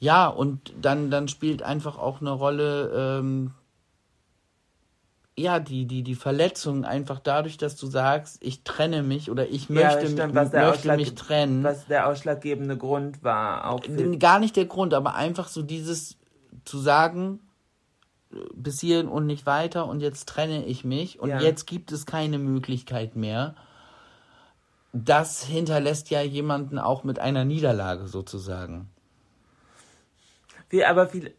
ja, 0.00 0.26
und 0.26 0.72
dann, 0.80 1.10
dann 1.10 1.28
spielt 1.28 1.62
einfach 1.62 1.98
auch 1.98 2.22
eine 2.22 2.30
Rolle, 2.30 3.18
ähm, 3.20 3.50
ja, 5.38 5.60
die, 5.60 5.86
die, 5.86 6.02
die 6.02 6.14
Verletzung 6.14 6.84
einfach 6.84 7.20
dadurch, 7.20 7.56
dass 7.56 7.76
du 7.76 7.86
sagst, 7.86 8.38
ich 8.40 8.62
trenne 8.64 9.02
mich 9.02 9.30
oder 9.30 9.48
ich 9.48 9.70
möchte, 9.70 9.82
ja, 9.82 10.00
stimmt, 10.00 10.18
der 10.18 10.68
möchte 10.70 10.96
mich 10.96 11.14
trennen. 11.14 11.64
Was 11.64 11.86
der 11.86 12.06
ausschlaggebende 12.08 12.76
Grund 12.76 13.22
war. 13.22 13.70
Auch 13.70 13.82
Gar 14.18 14.38
nicht 14.40 14.56
der 14.56 14.66
Grund, 14.66 14.94
aber 14.94 15.14
einfach 15.14 15.48
so 15.48 15.62
dieses 15.62 16.16
zu 16.64 16.78
sagen, 16.78 17.40
bis 18.54 18.80
hierhin 18.80 19.08
und 19.08 19.26
nicht 19.26 19.46
weiter 19.46 19.86
und 19.86 20.00
jetzt 20.00 20.28
trenne 20.28 20.64
ich 20.64 20.84
mich 20.84 21.18
und 21.20 21.30
ja. 21.30 21.40
jetzt 21.40 21.66
gibt 21.66 21.92
es 21.92 22.04
keine 22.04 22.38
Möglichkeit 22.38 23.16
mehr. 23.16 23.54
Das 24.92 25.44
hinterlässt 25.44 26.10
ja 26.10 26.20
jemanden 26.22 26.78
auch 26.78 27.04
mit 27.04 27.18
einer 27.18 27.44
Niederlage 27.44 28.06
sozusagen. 28.06 28.90
Wie, 30.70 30.84
aber 30.84 31.06
viel, 31.08 31.34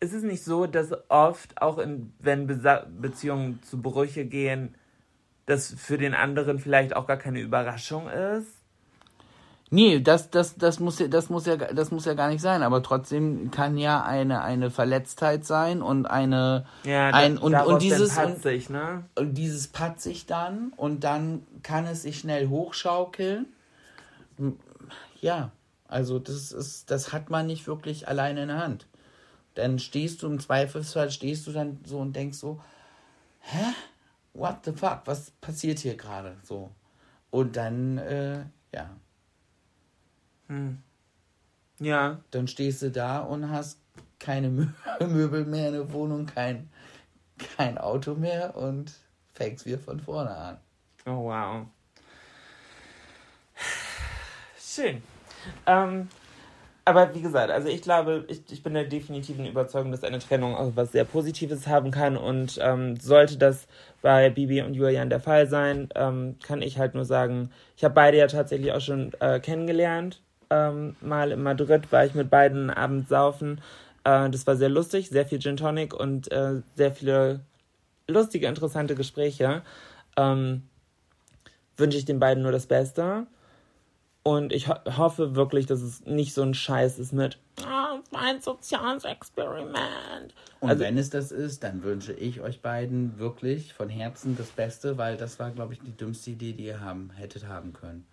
ist 0.00 0.12
es 0.12 0.22
nicht 0.22 0.44
so, 0.44 0.66
dass 0.66 0.92
oft, 1.08 1.60
auch 1.60 1.78
in, 1.78 2.12
wenn 2.18 2.46
Besa 2.46 2.86
Beziehungen 3.00 3.62
zu 3.62 3.80
Brüche 3.80 4.24
gehen, 4.26 4.74
das 5.46 5.72
für 5.76 5.98
den 5.98 6.14
anderen 6.14 6.58
vielleicht 6.58 6.94
auch 6.94 7.06
gar 7.06 7.16
keine 7.16 7.40
Überraschung 7.40 8.08
ist? 8.08 8.48
Nee, 9.70 10.00
das, 10.00 10.30
das, 10.30 10.56
das, 10.56 10.78
muss, 10.78 11.02
das, 11.08 11.28
muss 11.28 11.46
ja, 11.46 11.56
das 11.56 11.90
muss 11.90 12.04
ja 12.04 12.14
gar 12.14 12.28
nicht 12.28 12.40
sein, 12.40 12.62
aber 12.62 12.84
trotzdem 12.84 13.50
kann 13.50 13.76
ja 13.76 14.04
eine, 14.04 14.42
eine 14.42 14.70
Verletztheit 14.70 15.44
sein 15.44 15.82
und 15.82 16.06
eine. 16.06 16.66
Ja, 16.84 17.08
ein, 17.08 17.36
und, 17.36 17.54
und 17.54 17.82
dieses. 17.82 18.14
Patzig, 18.14 18.70
ne? 18.70 19.04
Und 19.16 19.34
dieses 19.34 19.66
patzig 19.66 20.26
dann 20.26 20.72
und 20.76 21.02
dann 21.02 21.44
kann 21.64 21.84
es 21.86 22.02
sich 22.02 22.20
schnell 22.20 22.48
hochschaukeln. 22.48 23.46
Ja, 25.20 25.50
also 25.88 26.20
das 26.20 26.52
ist, 26.52 26.90
das 26.92 27.12
hat 27.12 27.30
man 27.30 27.46
nicht 27.46 27.66
wirklich 27.66 28.06
alleine 28.06 28.42
in 28.42 28.48
der 28.48 28.58
Hand. 28.58 28.86
Dann 29.56 29.78
stehst 29.78 30.22
du 30.22 30.26
im 30.26 30.38
Zweifelsfall, 30.38 31.10
stehst 31.10 31.46
du 31.46 31.52
dann 31.52 31.80
so 31.84 31.98
und 31.98 32.14
denkst 32.14 32.38
so, 32.38 32.60
hä? 33.40 33.72
What 34.34 34.64
the 34.66 34.72
fuck? 34.72 35.00
Was 35.06 35.30
passiert 35.30 35.78
hier 35.78 35.96
gerade? 35.96 36.36
So. 36.42 36.70
Und 37.30 37.56
dann, 37.56 37.96
äh, 37.96 38.44
ja. 38.72 38.90
Hm. 40.48 40.82
Ja. 41.80 42.20
Dann 42.30 42.48
stehst 42.48 42.82
du 42.82 42.90
da 42.90 43.20
und 43.20 43.50
hast 43.50 43.80
keine 44.18 44.50
Mö 44.50 44.66
Möbel 45.00 45.46
mehr 45.46 45.68
in 45.68 45.74
der 45.74 45.92
Wohnung, 45.92 46.26
kein, 46.26 46.68
kein 47.56 47.78
Auto 47.78 48.14
mehr 48.14 48.56
und 48.56 48.92
fängst 49.32 49.64
wieder 49.64 49.78
von 49.78 50.00
vorne 50.00 50.36
an. 50.36 50.58
Oh, 51.06 51.24
wow. 51.24 51.66
Schön. 54.58 55.02
Ähm, 55.64 56.10
aber 56.86 57.14
wie 57.14 57.20
gesagt, 57.20 57.50
also 57.50 57.68
ich 57.68 57.82
glaube, 57.82 58.24
ich, 58.28 58.42
ich 58.50 58.62
bin 58.62 58.72
der 58.72 58.84
definitiven 58.84 59.44
Überzeugung, 59.44 59.92
dass 59.92 60.04
eine 60.04 60.18
Trennung 60.18 60.54
auch 60.54 60.72
was 60.74 60.92
sehr 60.92 61.04
Positives 61.04 61.66
haben 61.66 61.90
kann. 61.90 62.16
Und 62.16 62.58
ähm, 62.62 62.96
sollte 62.96 63.36
das 63.36 63.66
bei 64.00 64.30
Bibi 64.30 64.62
und 64.62 64.72
Julian 64.72 65.10
der 65.10 65.20
Fall 65.20 65.46
sein, 65.46 65.90
ähm, 65.94 66.36
kann 66.42 66.62
ich 66.62 66.78
halt 66.78 66.94
nur 66.94 67.04
sagen, 67.04 67.50
ich 67.76 67.84
habe 67.84 67.94
beide 67.94 68.16
ja 68.16 68.26
tatsächlich 68.26 68.72
auch 68.72 68.80
schon 68.80 69.12
äh, 69.20 69.40
kennengelernt 69.40 70.22
ähm, 70.50 70.96
mal 71.00 71.32
in 71.32 71.42
Madrid 71.42 71.90
war 71.90 72.04
ich 72.04 72.14
mit 72.14 72.30
beiden 72.30 72.70
abends 72.70 73.08
saufen. 73.08 73.60
Äh, 74.04 74.30
das 74.30 74.46
war 74.46 74.56
sehr 74.56 74.68
lustig, 74.68 75.08
sehr 75.08 75.26
viel 75.26 75.40
Gin 75.40 75.56
Tonic 75.56 75.94
und 75.94 76.30
äh, 76.30 76.62
sehr 76.74 76.92
viele 76.92 77.40
lustige, 78.08 78.46
interessante 78.46 78.94
Gespräche. 78.94 79.62
Ähm, 80.16 80.62
wünsche 81.76 81.98
ich 81.98 82.04
den 82.04 82.20
beiden 82.20 82.42
nur 82.42 82.52
das 82.52 82.66
Beste. 82.66 83.26
Und 84.26 84.52
ich 84.52 84.66
ho 84.66 84.74
hoffe 84.96 85.36
wirklich, 85.36 85.66
dass 85.66 85.82
es 85.82 86.04
nicht 86.04 86.34
so 86.34 86.42
ein 86.42 86.52
Scheiß 86.52 86.98
ist 86.98 87.12
mit 87.12 87.38
oh, 87.60 88.00
mein 88.10 88.40
soziales 88.40 89.04
Experiment. 89.04 90.34
Und 90.58 90.68
also, 90.68 90.82
wenn 90.82 90.98
es 90.98 91.10
das 91.10 91.30
ist, 91.30 91.62
dann 91.62 91.84
wünsche 91.84 92.12
ich 92.12 92.40
euch 92.40 92.60
beiden 92.60 93.20
wirklich 93.20 93.72
von 93.72 93.88
Herzen 93.88 94.36
das 94.36 94.48
Beste, 94.48 94.98
weil 94.98 95.16
das 95.16 95.38
war, 95.38 95.52
glaube 95.52 95.74
ich, 95.74 95.80
die 95.80 95.96
dümmste 95.96 96.32
Idee, 96.32 96.54
die 96.54 96.64
ihr 96.64 96.80
haben 96.80 97.10
hättet 97.14 97.46
haben 97.46 97.72
können. 97.72 98.04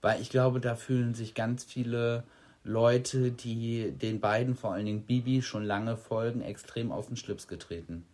Weil 0.00 0.22
ich 0.22 0.30
glaube, 0.30 0.60
da 0.60 0.76
fühlen 0.76 1.12
sich 1.12 1.34
ganz 1.34 1.62
viele 1.62 2.24
Leute, 2.64 3.30
die 3.30 3.90
den 3.90 4.18
beiden, 4.18 4.56
vor 4.56 4.72
allen 4.72 4.86
Dingen 4.86 5.02
Bibi, 5.02 5.42
schon 5.42 5.66
lange 5.66 5.98
folgen, 5.98 6.40
extrem 6.40 6.90
auf 6.90 7.08
den 7.08 7.18
Schlips 7.18 7.48
getreten. 7.48 8.06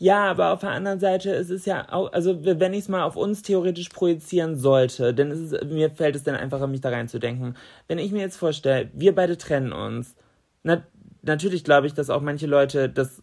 Ja, 0.00 0.30
aber 0.30 0.52
auf 0.52 0.60
der 0.60 0.70
anderen 0.70 1.00
Seite 1.00 1.30
ist 1.30 1.50
es 1.50 1.64
ja 1.66 1.92
auch, 1.92 2.12
also 2.12 2.44
wenn 2.44 2.72
ich 2.72 2.80
es 2.80 2.88
mal 2.88 3.02
auf 3.02 3.16
uns 3.16 3.42
theoretisch 3.42 3.88
projizieren 3.88 4.56
sollte, 4.56 5.06
ist 5.06 5.52
es, 5.52 5.64
mir 5.64 5.90
fällt 5.90 6.14
es 6.14 6.22
dann 6.22 6.36
einfacher, 6.36 6.68
mich 6.68 6.80
da 6.80 6.90
reinzudenken. 6.90 7.56
Wenn 7.88 7.98
ich 7.98 8.12
mir 8.12 8.20
jetzt 8.20 8.36
vorstelle, 8.36 8.90
wir 8.94 9.12
beide 9.14 9.36
trennen 9.36 9.72
uns, 9.72 10.14
na, 10.62 10.84
natürlich 11.22 11.64
glaube 11.64 11.88
ich, 11.88 11.94
dass 11.94 12.10
auch 12.10 12.20
manche 12.20 12.46
Leute 12.46 12.88
das, 12.88 13.22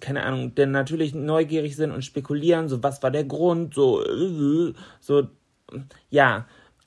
keine 0.00 0.24
Ahnung, 0.24 0.54
denn 0.54 0.72
natürlich 0.72 1.14
neugierig 1.14 1.74
sind 1.76 1.90
und 1.90 2.04
spekulieren, 2.04 2.68
so 2.68 2.82
was 2.82 3.02
war 3.02 3.10
der 3.10 3.24
Grund, 3.24 3.74
so, 3.74 4.04
so, 5.00 5.28
ja. 6.10 6.46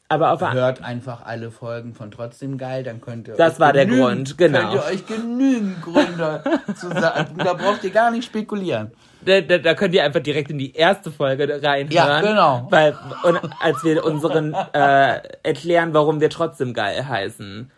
Aber 0.10 0.32
auf 0.32 0.42
Hört 0.42 0.82
einfach 0.82 1.26
alle 1.26 1.52
Folgen 1.52 1.94
von 1.94 2.12
Trotzdem 2.12 2.58
Geil, 2.58 2.84
dann 2.84 3.02
könnt 3.02 3.28
ihr. 3.28 3.36
Das 3.36 3.60
war 3.60 3.74
der 3.74 3.86
Grund, 3.86 4.38
genau. 4.38 4.60
Könnt 4.60 4.74
ihr 4.74 4.86
euch 4.86 5.06
genügend 5.06 5.82
Gründe 5.82 6.44
zu 6.76 6.90
sagen. 6.90 7.38
Da 7.44 7.54
braucht 7.54 7.84
ihr 7.84 7.90
gar 7.90 8.12
nicht 8.12 8.26
spekulieren. 8.26 8.92
Da, 9.26 9.42
da, 9.42 9.58
da, 9.58 9.74
könnt 9.74 9.94
ihr 9.94 10.04
einfach 10.04 10.22
direkt 10.22 10.50
in 10.50 10.58
die 10.58 10.74
erste 10.74 11.12
Folge 11.12 11.62
reinhören. 11.62 11.92
Ja, 11.92 12.22
genau. 12.22 12.68
Weil, 12.70 12.98
und 13.24 13.40
als 13.60 13.84
wir 13.84 14.06
unseren 14.06 14.54
äh, 14.54 15.20
erklären, 15.44 15.94
warum 15.94 16.22
wir 16.22 16.30
trotzdem 16.30 16.74
geil 16.74 17.08
heißen. 17.08 17.70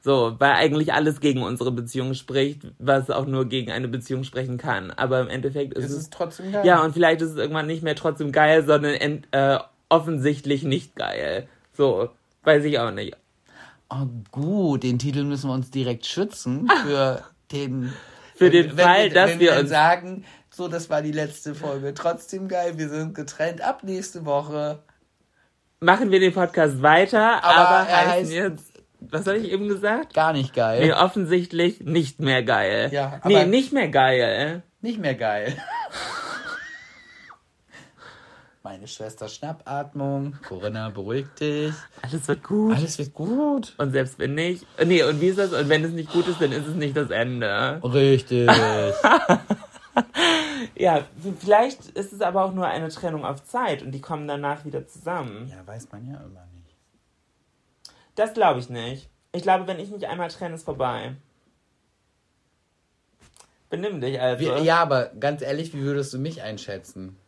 So, 0.00 0.36
weil 0.38 0.52
eigentlich 0.52 0.92
alles 0.92 1.20
gegen 1.20 1.42
unsere 1.42 1.72
Beziehung 1.72 2.14
spricht, 2.14 2.62
was 2.78 3.10
auch 3.10 3.26
nur 3.26 3.48
gegen 3.48 3.72
eine 3.72 3.88
Beziehung 3.88 4.24
sprechen 4.24 4.58
kann. 4.58 4.90
Aber 4.90 5.20
im 5.20 5.28
Endeffekt 5.28 5.74
ist, 5.74 5.86
ist 5.86 5.90
es, 5.92 5.98
es 5.98 6.10
trotzdem 6.10 6.52
geil. 6.52 6.66
Ja, 6.66 6.82
und 6.82 6.92
vielleicht 6.92 7.20
ist 7.22 7.30
es 7.30 7.36
irgendwann 7.36 7.66
nicht 7.66 7.82
mehr 7.82 7.96
trotzdem 7.96 8.30
geil, 8.30 8.64
sondern 8.64 8.94
äh, 8.94 9.58
offensichtlich 9.88 10.62
nicht 10.62 10.94
geil. 10.94 11.48
So, 11.78 12.10
weiß 12.42 12.64
ich 12.64 12.76
auch 12.80 12.90
nicht. 12.90 13.16
Oh, 13.88 14.06
gut, 14.32 14.82
den 14.82 14.98
Titel 14.98 15.22
müssen 15.22 15.48
wir 15.48 15.54
uns 15.54 15.70
direkt 15.70 16.06
schützen 16.06 16.68
für 16.82 17.22
den. 17.52 17.92
Für 18.34 18.50
den 18.50 18.76
wenn, 18.76 18.84
Fall, 18.84 19.04
wenn, 19.04 19.14
dass 19.14 19.30
wenn 19.30 19.40
wir, 19.40 19.52
wir 19.52 19.60
uns 19.60 19.70
sagen, 19.70 20.24
so, 20.50 20.66
das 20.66 20.90
war 20.90 21.02
die 21.02 21.12
letzte 21.12 21.54
Folge. 21.54 21.94
Trotzdem 21.94 22.48
geil, 22.48 22.78
wir 22.78 22.88
sind 22.88 23.14
getrennt. 23.14 23.60
Ab 23.60 23.84
nächste 23.84 24.24
Woche 24.24 24.80
machen 25.78 26.10
wir 26.10 26.18
den 26.18 26.34
Podcast 26.34 26.82
weiter, 26.82 27.44
aber, 27.44 27.68
aber 27.68 27.88
er 27.88 28.10
heißt 28.10 28.32
jetzt. 28.32 28.72
Was 29.00 29.28
habe 29.28 29.38
ich 29.38 29.52
eben 29.52 29.68
gesagt? 29.68 30.14
Gar 30.14 30.32
nicht 30.32 30.54
geil. 30.54 30.84
Nee, 30.84 30.92
offensichtlich 30.92 31.80
nicht 31.80 32.18
mehr 32.18 32.42
geil. 32.42 32.90
Ja, 32.92 33.20
aber 33.22 33.28
nee, 33.28 33.46
nicht 33.46 33.72
mehr 33.72 33.88
geil. 33.88 34.64
Nicht 34.80 34.98
mehr 34.98 35.14
geil. 35.14 35.56
meine 38.68 38.86
Schwester 38.86 39.28
Schnappatmung. 39.28 40.36
Corinna, 40.46 40.90
beruhig 40.90 41.26
dich. 41.40 41.72
Alles 42.02 42.28
wird 42.28 42.44
gut. 42.44 42.76
Alles 42.76 42.98
wird 42.98 43.14
gut. 43.14 43.74
Und 43.78 43.92
selbst 43.92 44.18
wenn 44.18 44.34
nicht. 44.34 44.66
Nee, 44.84 45.02
und 45.04 45.22
wie 45.22 45.28
ist 45.28 45.38
das? 45.38 45.54
Und 45.54 45.70
wenn 45.70 45.84
es 45.84 45.92
nicht 45.92 46.12
gut 46.12 46.28
ist, 46.28 46.38
dann 46.38 46.52
ist 46.52 46.66
es 46.66 46.74
nicht 46.74 46.94
das 46.94 47.10
Ende. 47.10 47.80
Richtig. 47.82 48.50
Ja, 50.74 51.04
vielleicht 51.40 51.86
ist 51.86 52.12
es 52.12 52.20
aber 52.20 52.44
auch 52.44 52.52
nur 52.52 52.66
eine 52.66 52.88
Trennung 52.88 53.24
auf 53.24 53.42
Zeit 53.42 53.82
und 53.82 53.90
die 53.90 54.00
kommen 54.00 54.28
danach 54.28 54.64
wieder 54.64 54.86
zusammen. 54.86 55.48
Ja, 55.50 55.66
weiß 55.66 55.90
man 55.90 56.06
ja 56.06 56.18
immer 56.18 56.46
nicht. 56.54 56.76
Das 58.14 58.32
glaube 58.32 58.60
ich 58.60 58.68
nicht. 58.68 59.08
Ich 59.32 59.42
glaube, 59.42 59.66
wenn 59.66 59.80
ich 59.80 59.90
mich 59.90 60.06
einmal 60.06 60.28
trenne, 60.28 60.54
ist 60.54 60.64
vorbei. 60.64 61.16
Benimm 63.70 64.00
dich 64.00 64.20
also. 64.20 64.40
Wie, 64.40 64.64
ja, 64.64 64.80
aber 64.80 65.06
ganz 65.18 65.42
ehrlich, 65.42 65.74
wie 65.74 65.80
würdest 65.80 66.14
du 66.14 66.18
mich 66.18 66.42
einschätzen? 66.42 67.18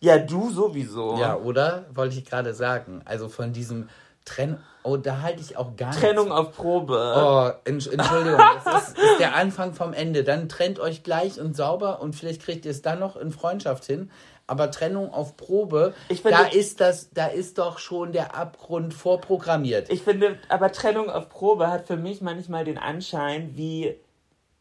Ja, 0.00 0.18
du 0.18 0.50
sowieso. 0.50 1.16
Ja, 1.18 1.36
oder? 1.36 1.84
Wollte 1.94 2.18
ich 2.18 2.24
gerade 2.24 2.54
sagen. 2.54 3.02
Also 3.04 3.28
von 3.28 3.52
diesem 3.52 3.88
Trenn... 4.24 4.58
Oh, 4.82 4.96
da 4.96 5.20
halte 5.20 5.42
ich 5.42 5.58
auch 5.58 5.76
gar 5.76 5.92
Trennung 5.92 6.28
nichts. 6.30 6.40
auf 6.40 6.52
Probe. 6.56 6.94
Oh, 6.94 7.68
Entsch- 7.68 7.92
Entschuldigung, 7.92 8.40
das 8.64 8.88
ist, 8.88 8.98
ist 8.98 9.18
der 9.20 9.36
Anfang 9.36 9.74
vom 9.74 9.92
Ende. 9.92 10.24
Dann 10.24 10.48
trennt 10.48 10.78
euch 10.80 11.02
gleich 11.02 11.38
und 11.38 11.54
sauber 11.54 12.00
und 12.00 12.16
vielleicht 12.16 12.40
kriegt 12.40 12.64
ihr 12.64 12.70
es 12.70 12.80
dann 12.80 12.98
noch 12.98 13.16
in 13.16 13.30
Freundschaft 13.30 13.84
hin. 13.84 14.10
Aber 14.46 14.70
Trennung 14.70 15.12
auf 15.12 15.36
Probe, 15.36 15.92
finde- 16.08 16.30
da 16.30 16.44
ist 16.46 16.80
das, 16.80 17.10
da 17.12 17.26
ist 17.26 17.58
doch 17.58 17.78
schon 17.78 18.12
der 18.12 18.34
Abgrund 18.34 18.94
vorprogrammiert. 18.94 19.90
Ich 19.90 20.02
finde, 20.02 20.38
aber 20.48 20.72
Trennung 20.72 21.10
auf 21.10 21.28
Probe 21.28 21.68
hat 21.68 21.86
für 21.86 21.96
mich 21.98 22.22
manchmal 22.22 22.64
den 22.64 22.78
Anschein 22.78 23.50
wie 23.56 23.96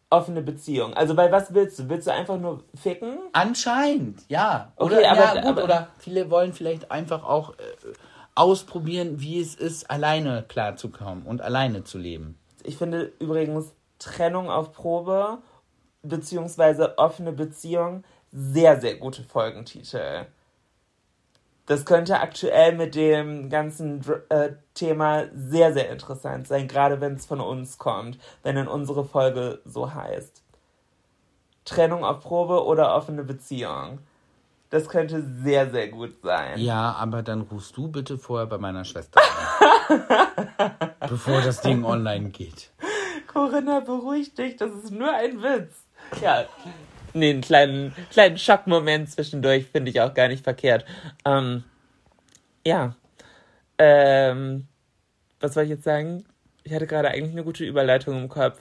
offene 0.10 0.42
Beziehung. 0.42 0.94
Also, 0.96 1.16
weil 1.18 1.32
was 1.32 1.54
willst 1.54 1.78
du? 1.80 1.90
Willst 1.90 2.08
du 2.08 2.12
einfach 2.14 2.38
nur 2.40 2.64
ficken? 2.76 3.18
Anscheinend, 3.34 4.22
ja. 4.28 4.72
Okay, 4.76 4.98
Oder, 4.98 5.12
aber- 5.12 5.20
ja, 5.20 5.34
gut, 5.42 5.46
aber- 5.52 5.64
oder 5.64 5.88
viele 6.00 6.32
wollen 6.32 6.54
vielleicht 6.54 6.90
einfach 6.92 7.24
auch 7.24 7.52
äh, 7.52 7.64
ausprobieren, 8.36 9.20
wie 9.20 9.40
es 9.40 9.56
ist, 9.56 9.90
alleine 9.92 10.44
klarzukommen 10.48 11.24
und 11.26 11.42
alleine 11.42 11.84
zu 11.84 11.98
leben. 11.98 12.38
Ich 12.64 12.78
finde 12.78 13.12
übrigens 13.20 13.74
Trennung 14.00 14.50
auf 14.50 14.72
Probe 14.72 15.40
beziehungsweise 16.04 16.98
offene 16.98 17.32
Beziehung 17.34 18.04
sehr, 18.32 18.80
sehr 18.80 18.96
gute 18.96 19.24
Folgentitel. 19.24 20.26
Das 21.70 21.86
könnte 21.86 22.20
aktuell 22.20 22.76
mit 22.76 22.96
dem 22.96 23.52
ganzen 23.52 24.04
äh, 24.30 24.54
Thema 24.74 25.26
sehr, 25.36 25.72
sehr 25.72 25.92
interessant 25.92 26.48
sein, 26.48 26.68
gerade 26.68 27.00
wenn 27.00 27.14
es 27.14 27.28
von 27.28 27.40
uns 27.40 27.78
kommt, 27.78 28.18
wenn 28.42 28.58
in 28.58 28.68
unsere 28.68 29.06
Folge 29.06 29.62
so 29.66 29.94
heißt. 29.94 30.42
Trennung 31.66 32.04
auf 32.04 32.22
Probe 32.22 32.66
oder 32.66 32.96
offene 32.96 33.24
Beziehung. 33.24 34.00
Das 34.72 34.90
könnte 34.90 35.24
sehr, 35.44 35.70
sehr 35.70 35.90
gut 35.90 36.16
sein. 36.24 36.60
Ja, 36.60 36.94
aber 36.94 37.22
dann 37.22 37.42
rufst 37.42 37.78
du 37.78 37.88
bitte 37.88 38.18
vorher 38.18 38.48
bei 38.48 38.58
meiner 38.58 38.84
Schwester 38.84 39.22
an. 39.22 40.02
bevor 41.08 41.40
das 41.42 41.62
Ding 41.62 41.86
online 41.86 42.32
geht. 42.32 42.72
Corinna, 43.28 43.82
beruhig 43.82 44.34
dich, 44.34 44.56
das 44.56 44.72
ist 44.72 44.90
nur 44.90 45.14
ein 45.14 45.44
Witz. 45.44 45.76
Ja. 46.20 46.46
Nee, 47.14 47.32
einen 47.32 47.42
kleinen, 47.42 47.96
kleinen 48.12 48.38
Schockmoment 48.38 49.10
zwischendurch 49.10 49.66
finde 49.66 49.92
ich 49.92 50.02
auch 50.02 50.14
gar 50.14 50.28
nicht 50.28 50.44
verkehrt. 50.44 50.86
Ähm, 51.26 51.64
ja. 52.66 52.96
Ähm, 53.78 54.68
was 55.40 55.54
soll 55.54 55.64
ich 55.64 55.70
jetzt 55.70 55.84
sagen? 55.84 56.26
Ich 56.64 56.74
hatte 56.74 56.88
gerade 56.88 57.10
eigentlich 57.10 57.32
eine 57.32 57.44
gute 57.44 57.66
Überleitung 57.66 58.18
im 58.18 58.30
Kopf. 58.30 58.60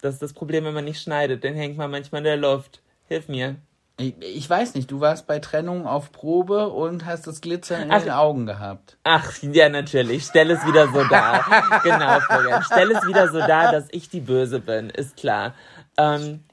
Das 0.00 0.14
ist 0.14 0.22
das 0.22 0.32
Problem, 0.32 0.64
wenn 0.64 0.74
man 0.74 0.84
nicht 0.84 1.00
schneidet, 1.00 1.44
dann 1.44 1.54
hängt 1.54 1.76
man 1.76 1.90
manchmal 1.90 2.20
in 2.20 2.24
der 2.24 2.36
Luft. 2.36 2.82
Hilf 3.08 3.28
mir. 3.28 3.56
Ich, 3.98 4.14
ich 4.20 4.50
weiß 4.50 4.74
nicht, 4.74 4.90
du 4.90 5.00
warst 5.00 5.26
bei 5.26 5.38
Trennung 5.38 5.86
auf 5.86 6.12
Probe 6.12 6.68
und 6.68 7.06
hast 7.06 7.26
das 7.26 7.40
Glitzern 7.40 7.84
in 7.84 7.90
Ach. 7.90 8.02
den 8.02 8.10
Augen 8.10 8.44
gehabt. 8.44 8.98
Ach, 9.04 9.32
ja, 9.40 9.70
natürlich. 9.70 10.24
Stell 10.24 10.50
es 10.50 10.66
wieder 10.66 10.88
so 10.88 11.02
dar. 11.04 11.80
genau, 11.82 12.20
Florian. 12.20 12.62
Stell 12.62 12.90
es 12.90 13.06
wieder 13.06 13.28
so 13.28 13.38
dar, 13.38 13.72
dass 13.72 13.86
ich 13.92 14.10
die 14.10 14.20
Böse 14.20 14.60
bin. 14.60 14.90
Ist 14.90 15.16
klar. 15.16 15.54
Ähm, 15.96 16.44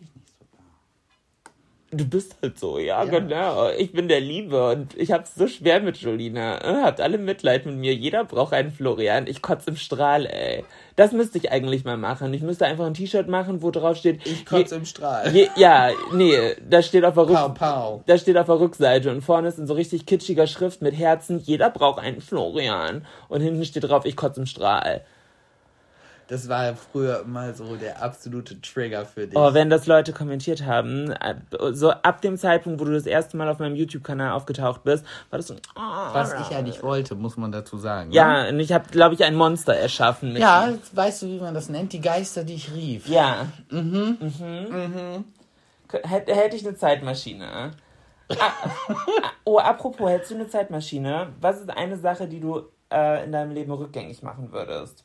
du 1.94 2.06
bist 2.06 2.36
halt 2.42 2.60
so, 2.60 2.80
ja, 2.80 3.04
genau. 3.06 3.70
Ich 3.78 3.92
bin 3.92 4.08
der 4.08 4.20
Liebe 4.20 4.70
und 4.72 4.98
ich 4.98 5.12
hab's 5.12 5.36
so 5.36 5.48
schwer 5.48 5.82
mit 5.82 5.98
Jolina. 5.98 6.58
Äh, 6.64 6.84
Habt 6.84 7.02
alle 7.02 7.18
Mitleid 7.18 7.66
mit 7.66 7.76
mir. 7.76 7.94
Jeder 7.94 8.26
braucht 8.26 8.54
einen 8.54 8.72
Florian. 8.72 9.28
Ich 9.28 9.42
kotze 9.42 9.70
im 9.72 9.76
Strahl, 9.76 10.26
ey. 10.26 10.64
Das 10.96 11.12
müsste 11.12 11.38
ich 11.38 11.52
eigentlich 11.52 11.86
mal 11.86 11.98
machen. 11.98 12.34
Ich 12.34 12.42
müsste 12.42 12.66
einfach 12.66 12.86
ein 12.86 12.94
T-Shirt 12.94 13.28
machen, 13.28 13.62
wo 13.62 13.72
drauf 13.72 13.98
steht. 13.98 14.26
Ich 14.26 14.46
kotze 14.46 14.76
im 14.76 14.86
Strahl. 14.86 15.34
Je, 15.34 15.48
ja, 15.56 15.90
nee, 16.14 16.38
da 16.70 16.82
steht 16.82 17.04
auf 17.06 17.16
der 17.16 17.28
Rück 17.28 17.36
Pau, 17.36 17.50
pau. 17.50 18.04
da 18.06 18.18
steht 18.18 18.38
auf 18.38 18.46
der 18.46 18.60
Rückseite 18.60 19.10
und 19.10 19.22
vorne 19.22 19.48
ist 19.48 19.58
in 19.58 19.66
so 19.66 19.74
richtig 19.74 20.06
kitschiger 20.06 20.46
Schrift 20.46 20.82
mit 20.82 20.96
Herzen, 20.96 21.40
jeder 21.40 21.70
braucht 21.70 22.00
einen 22.00 22.22
Florian. 22.22 23.06
Und 23.28 23.42
hinten 23.42 23.66
steht 23.66 23.86
drauf, 23.86 24.06
ich 24.06 24.16
kotze 24.16 24.42
im 24.42 24.46
Strahl. 24.46 25.02
Das 26.28 26.48
war 26.48 26.76
früher 26.76 27.22
immer 27.22 27.54
so 27.54 27.76
der 27.76 28.02
absolute 28.02 28.60
Trigger 28.62 29.06
für 29.06 29.28
dich. 29.28 29.38
Oh, 29.38 29.54
wenn 29.54 29.70
das 29.70 29.88
Leute 29.88 30.14
kommentiert 30.14 30.66
haben, 30.66 31.12
äh, 31.12 31.36
so 31.72 31.92
ab 31.92 32.22
dem 32.22 32.38
Zeitpunkt, 32.38 32.80
wo 32.80 32.86
du 32.86 32.94
das 32.94 33.06
erste 33.06 33.36
Mal 33.38 33.50
auf 33.50 33.60
meinem 33.60 33.76
YouTube-Kanal 33.76 34.32
aufgetaucht 34.32 34.84
bist, 34.84 35.06
war 35.30 35.38
das 35.38 35.48
so, 35.48 35.56
oh, 35.76 35.80
Was 36.14 36.34
ich 36.40 36.50
ja 36.50 36.62
nicht 36.62 36.82
wollte, 36.82 37.16
muss 37.16 37.36
man 37.38 37.52
dazu 37.52 37.78
sagen. 37.78 38.10
ne? 38.10 38.16
Ja, 38.16 38.48
und 38.48 38.60
ich 38.60 38.72
habe, 38.72 38.86
glaube 38.90 39.16
ich, 39.16 39.24
ein 39.24 39.36
Monster 39.36 39.76
erschaffen. 39.76 40.36
Ja, 40.38 40.70
jetzt 40.70 40.96
weißt 40.96 41.24
du, 41.24 41.28
wie 41.28 41.40
man 41.40 41.54
das 41.54 41.70
nennt? 41.70 41.92
Die 41.94 42.02
Geister, 42.02 42.44
die 42.44 42.56
ich 42.56 42.74
rief. 42.74 43.08
Ja. 43.08 43.48
Mhm. 43.70 44.18
Mhm. 44.20 45.26
Hätte, 46.04 46.34
hätte 46.34 46.56
ich 46.56 46.66
eine 46.66 46.76
Zeitmaschine. 46.76 47.72
Ah, 48.30 48.36
ah, 48.40 48.52
oh, 49.44 49.60
apropos, 49.60 50.10
hättest 50.10 50.32
du 50.32 50.36
eine 50.36 50.48
Zeitmaschine? 50.48 51.34
Was 51.42 51.60
ist 51.60 51.70
eine 51.70 51.98
Sache, 51.98 52.28
die 52.28 52.40
du 52.40 52.64
äh, 52.92 53.24
in 53.26 53.32
deinem 53.32 53.52
Leben 53.52 53.72
rückgängig 53.72 54.24
machen 54.24 54.52
würdest? 54.52 55.04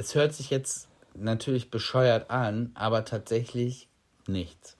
Es 0.00 0.14
hört 0.14 0.32
sich 0.32 0.48
jetzt 0.48 0.88
natürlich 1.14 1.70
bescheuert 1.70 2.30
an, 2.30 2.70
aber 2.72 3.04
tatsächlich 3.04 3.86
nichts. 4.26 4.78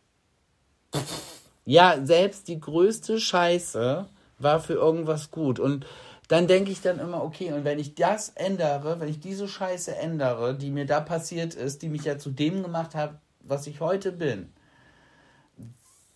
Ja, 1.66 1.98
selbst 2.02 2.48
die 2.48 2.58
größte 2.58 3.20
Scheiße 3.20 4.06
war 4.38 4.60
für 4.60 4.72
irgendwas 4.72 5.30
gut. 5.30 5.60
Und 5.60 5.84
dann 6.28 6.46
denke 6.46 6.70
ich 6.70 6.80
dann 6.80 6.98
immer, 6.98 7.22
okay, 7.22 7.52
und 7.52 7.64
wenn 7.64 7.78
ich 7.78 7.94
das 7.94 8.30
ändere, 8.30 8.98
wenn 8.98 9.10
ich 9.10 9.20
diese 9.20 9.46
Scheiße 9.46 9.94
ändere, 9.94 10.54
die 10.54 10.70
mir 10.70 10.86
da 10.86 11.00
passiert 11.00 11.54
ist, 11.54 11.82
die 11.82 11.90
mich 11.90 12.04
ja 12.04 12.16
zu 12.16 12.30
dem 12.30 12.62
gemacht 12.62 12.94
hat, 12.94 13.20
was 13.40 13.66
ich 13.66 13.80
heute 13.80 14.12
bin, 14.12 14.50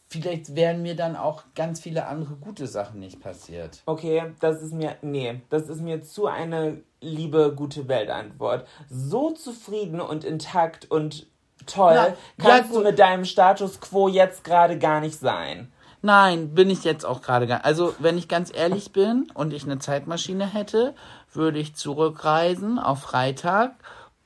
vielleicht 0.09 0.55
wären 0.55 0.83
mir 0.83 0.95
dann 0.97 1.17
auch 1.17 1.43
ganz 1.55 1.81
viele 1.81 2.07
andere 2.07 2.35
gute 2.37 2.67
Sachen 2.67 3.01
nicht 3.01 3.21
passiert. 3.21 3.83
Okay, 3.87 4.33
das 4.41 4.63
ist 4.63 4.73
mir, 4.73 4.97
nee, 5.03 5.41
das 5.51 5.69
ist 5.69 5.81
mir 5.81 6.03
zu 6.03 6.27
eine 6.27 6.83
liebe, 7.01 7.53
gute 7.55 7.89
Weltantwort. 7.89 8.67
So 8.89 9.31
zufrieden 9.33 10.01
und 10.01 10.25
intakt 10.25 10.91
und 10.91 11.27
toll 11.67 11.95
Ja, 11.95 12.17
kannst 12.39 12.73
ja, 12.73 12.79
du 12.79 12.85
mit 12.85 12.99
deinem 12.99 13.25
Status 13.25 13.81
quo 13.81 14.09
jetzt 14.09 14.45
gerade 14.45 14.79
gar 14.79 15.01
nicht 15.01 15.19
sein. 15.19 15.71
Nein, 16.03 16.55
bin 16.55 16.69
ich 16.69 16.85
jetzt 16.85 17.07
auch 17.07 17.23
gerade 17.23 17.47
gar 17.47 17.65
Also, 17.65 17.95
wenn 17.99 18.19
ich 18.19 18.29
ganz 18.29 18.55
ehrlich 18.55 18.93
bin 18.93 19.31
und 19.33 19.55
ich 19.55 19.65
eine 19.65 19.79
Zeitmaschine 19.79 20.47
hätte, 20.47 20.95
würde 21.33 21.59
ich 21.59 21.77
zurückreisen 21.77 22.79
auf 22.79 23.01
Freitag 23.01 23.73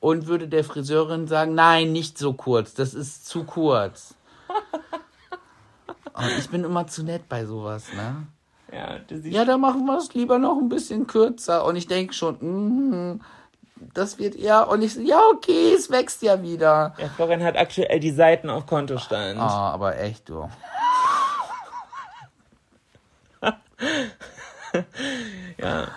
und 0.01 0.27
würde 0.27 0.49
der 0.49 0.65
Friseurin 0.65 1.27
sagen, 1.27 1.55
nein, 1.55 1.93
nicht 1.93 2.17
so 2.17 2.33
kurz, 2.33 2.73
das 2.73 2.93
ist 2.93 3.25
zu 3.27 3.45
kurz. 3.45 4.15
Und 6.13 6.37
ich 6.37 6.49
bin 6.49 6.63
immer 6.63 6.87
zu 6.87 7.03
nett 7.03 7.27
bei 7.29 7.45
sowas, 7.45 7.85
ne? 7.93 8.27
Ja, 8.71 8.99
Ja, 9.23 9.45
dann 9.45 9.61
machen 9.61 9.85
wir 9.85 9.97
es 9.97 10.13
lieber 10.13 10.37
noch 10.37 10.57
ein 10.57 10.69
bisschen 10.69 11.07
kürzer. 11.07 11.65
Und 11.65 11.75
ich 11.75 11.87
denke 11.87 12.13
schon, 12.13 12.37
mhm, 12.39 13.21
das 13.93 14.19
wird 14.19 14.35
ja. 14.35 14.61
Und 14.61 14.81
ich 14.81 14.93
so, 14.93 15.01
ja, 15.01 15.19
okay, 15.33 15.73
es 15.73 15.89
wächst 15.89 16.21
ja 16.21 16.41
wieder. 16.41 16.93
Ja, 16.97 17.09
Florian 17.15 17.43
hat 17.43 17.57
aktuell 17.57 17.99
die 17.99 18.11
Seiten 18.11 18.49
auf 18.49 18.65
Kontostand. 18.65 19.39
Ah, 19.39 19.71
aber 19.71 19.97
echt, 19.99 20.29
du. 20.29 20.49
Ja. 25.57 25.87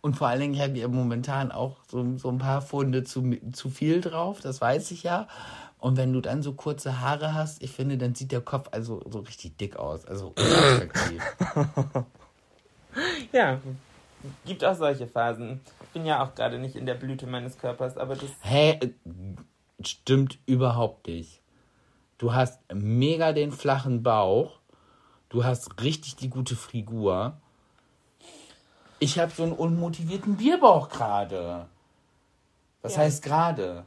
Und 0.00 0.16
vor 0.16 0.28
allen 0.28 0.40
Dingen, 0.40 0.54
ich 0.54 0.60
habe 0.60 0.78
ja 0.78 0.88
momentan 0.88 1.50
auch 1.50 1.76
so, 1.90 2.16
so 2.18 2.28
ein 2.28 2.38
paar 2.38 2.62
Funde 2.62 3.04
zu, 3.04 3.36
zu 3.52 3.68
viel 3.68 4.00
drauf, 4.00 4.40
das 4.40 4.60
weiß 4.60 4.90
ich 4.92 5.02
ja. 5.02 5.26
Und 5.80 5.96
wenn 5.96 6.12
du 6.12 6.20
dann 6.20 6.42
so 6.42 6.54
kurze 6.54 7.00
Haare 7.00 7.34
hast, 7.34 7.62
ich 7.62 7.70
finde, 7.70 7.98
dann 7.98 8.14
sieht 8.14 8.32
der 8.32 8.40
Kopf 8.40 8.68
also 8.72 9.00
so 9.08 9.20
richtig 9.20 9.56
dick 9.58 9.76
aus. 9.76 10.04
Also 10.04 10.28
unattraktiv. 10.36 11.22
ja, 13.32 13.60
gibt 14.44 14.64
auch 14.64 14.74
solche 14.74 15.06
Phasen. 15.06 15.60
Ich 15.82 15.88
bin 15.90 16.04
ja 16.04 16.22
auch 16.22 16.34
gerade 16.34 16.58
nicht 16.58 16.76
in 16.76 16.86
der 16.86 16.94
Blüte 16.94 17.26
meines 17.26 17.58
Körpers, 17.58 17.96
aber 17.96 18.16
das. 18.16 18.30
Hä? 18.42 18.78
äh, 18.80 18.90
Stimmt 19.84 20.38
überhaupt 20.46 21.06
nicht. 21.06 21.40
Du 22.18 22.34
hast 22.34 22.58
mega 22.74 23.32
den 23.32 23.52
flachen 23.52 24.02
Bauch. 24.02 24.58
Du 25.28 25.44
hast 25.44 25.80
richtig 25.82 26.16
die 26.16 26.30
gute 26.30 26.56
Figur. 26.56 27.36
Ich 28.98 29.20
habe 29.20 29.30
so 29.30 29.44
einen 29.44 29.52
unmotivierten 29.52 30.36
Bierbauch 30.36 30.88
gerade. 30.88 31.66
Was 32.82 32.96
Ja. 32.96 33.02
heißt 33.02 33.22
gerade? 33.22 33.84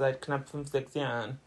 Seit 0.00 0.22
knapp 0.22 0.48
fünf, 0.48 0.70
sechs 0.70 0.94
Jahren. 0.94 1.38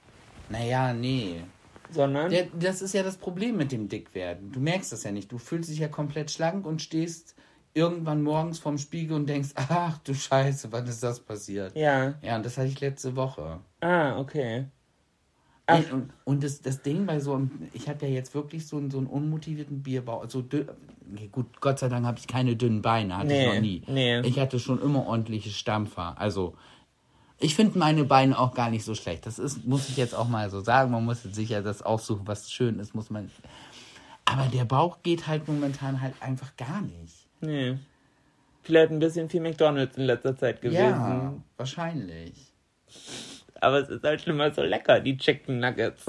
Naja, 0.47 0.93
nee. 0.93 1.41
Sondern. 1.89 2.29
Der, 2.29 2.45
das 2.53 2.83
ist 2.83 2.93
ja 2.93 3.01
das 3.01 3.17
Problem 3.17 3.57
mit 3.57 3.71
dem 3.71 3.89
Dickwerden. 3.89 4.51
Du 4.51 4.59
merkst 4.59 4.91
das 4.91 5.01
ja 5.03 5.11
nicht. 5.11 5.31
Du 5.31 5.39
fühlst 5.39 5.71
dich 5.71 5.79
ja 5.79 5.87
komplett 5.87 6.29
schlank 6.29 6.67
und 6.67 6.79
stehst 6.79 7.33
irgendwann 7.73 8.21
morgens 8.21 8.59
vorm 8.59 8.77
Spiegel 8.77 9.15
und 9.15 9.27
denkst, 9.27 9.49
ach 9.55 9.97
du 10.03 10.13
Scheiße, 10.13 10.71
wann 10.71 10.85
ist 10.85 11.01
das 11.01 11.19
passiert? 11.19 11.75
Ja. 11.75 12.13
Ja, 12.21 12.35
und 12.35 12.45
das 12.45 12.55
hatte 12.59 12.67
ich 12.67 12.79
letzte 12.79 13.15
Woche. 13.15 13.59
Ah, 13.81 14.19
okay. 14.19 14.65
Ey, 15.65 15.83
Und, 15.91 16.13
und 16.23 16.43
das, 16.43 16.61
das 16.61 16.83
Ding 16.83 17.07
bei 17.07 17.19
so 17.19 17.33
einem, 17.33 17.69
ich 17.73 17.89
habe 17.89 18.05
ja 18.05 18.11
jetzt 18.11 18.35
wirklich 18.35 18.67
so 18.67 18.77
einen, 18.77 18.91
so 18.91 18.99
einen 18.99 19.07
unmotivierten 19.07 19.81
Bierbauch. 19.81 20.29
So 20.29 20.43
dünn, 20.43 20.67
gut, 21.31 21.59
Gott 21.59 21.79
sei 21.79 21.89
Dank 21.89 22.05
habe 22.05 22.19
ich 22.19 22.27
keine 22.27 22.55
dünnen 22.55 22.83
Beine, 22.83 23.17
hatte 23.17 23.29
Nee, 23.29 23.47
ich 23.47 23.53
noch 23.55 23.61
nie. 23.61 23.81
nee. 23.87 24.19
Ich 24.19 24.37
hatte 24.39 24.59
schon 24.59 24.79
immer 24.79 25.07
ordentliche 25.07 25.49
Stampfer. 25.49 26.19
Also, 26.19 26.55
ich 27.43 27.55
finde 27.55 27.77
meine 27.77 28.05
Beine 28.05 28.39
auch 28.39 28.53
gar 28.53 28.69
nicht 28.69 28.85
so 28.85 28.95
schlecht. 28.95 29.25
Das 29.25 29.37
ist, 29.37 29.65
muss 29.65 29.89
ich 29.89 29.97
jetzt 29.97 30.15
auch 30.15 30.29
mal 30.29 30.49
so 30.49 30.61
sagen. 30.61 30.91
Man 30.91 31.03
muss 31.03 31.25
jetzt 31.25 31.35
sicher 31.35 31.61
das 31.61 31.81
aussuchen, 31.81 32.25
was 32.25 32.51
schön 32.51 32.79
ist, 32.79 32.95
muss 32.95 33.09
man. 33.09 33.29
Aber 34.25 34.45
der 34.47 34.63
Bauch 34.63 34.99
geht 35.03 35.27
halt 35.27 35.47
momentan 35.47 36.01
halt 36.01 36.15
einfach 36.21 36.55
gar 36.55 36.81
nicht. 36.81 37.27
Nee. 37.41 37.77
Vielleicht 38.61 38.91
ein 38.91 38.99
bisschen 38.99 39.29
viel 39.29 39.41
McDonalds 39.41 39.97
in 39.97 40.05
letzter 40.05 40.37
Zeit 40.37 40.61
gewesen. 40.61 40.81
Ja, 40.81 41.33
wahrscheinlich. 41.57 42.53
Aber 43.59 43.79
es 43.79 43.89
ist 43.89 44.03
halt 44.03 44.21
schon 44.21 44.37
mal 44.37 44.53
so 44.53 44.61
lecker, 44.61 45.01
die 45.01 45.17
Chicken 45.17 45.59
Nuggets. 45.59 46.05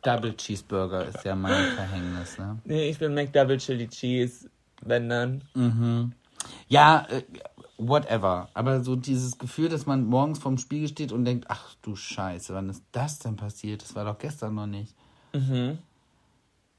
Double 0.00 0.34
Cheeseburger 0.34 1.06
ist 1.06 1.24
ja 1.24 1.34
mein 1.34 1.72
Verhängnis, 1.72 2.38
ne? 2.38 2.58
Nee, 2.64 2.88
ich 2.88 2.98
bin 2.98 3.12
McDouble 3.12 3.58
Chili 3.58 3.88
Cheese, 3.88 4.48
wenn 4.82 5.08
dann. 5.10 5.42
Ja, 6.68 7.06
äh, 7.10 7.22
whatever. 7.78 8.48
Aber 8.54 8.82
so 8.82 8.96
dieses 8.96 9.38
Gefühl, 9.38 9.68
dass 9.68 9.86
man 9.86 10.06
morgens 10.06 10.38
vorm 10.38 10.58
Spiegel 10.58 10.88
steht 10.88 11.12
und 11.12 11.24
denkt, 11.24 11.46
ach 11.48 11.74
du 11.82 11.96
Scheiße, 11.96 12.54
wann 12.54 12.68
ist 12.68 12.84
das 12.92 13.18
denn 13.18 13.36
passiert? 13.36 13.82
Das 13.82 13.94
war 13.94 14.04
doch 14.04 14.18
gestern 14.18 14.54
noch 14.54 14.66
nicht. 14.66 14.94
Mhm. 15.32 15.78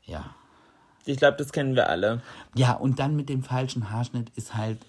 Ja. 0.03 0.35
Ich 1.05 1.17
glaube, 1.17 1.37
das 1.37 1.51
kennen 1.51 1.75
wir 1.75 1.89
alle. 1.89 2.21
Ja, 2.55 2.73
und 2.73 2.99
dann 2.99 3.15
mit 3.15 3.29
dem 3.29 3.43
falschen 3.43 3.89
Haarschnitt 3.91 4.29
ist 4.35 4.55
halt. 4.55 4.79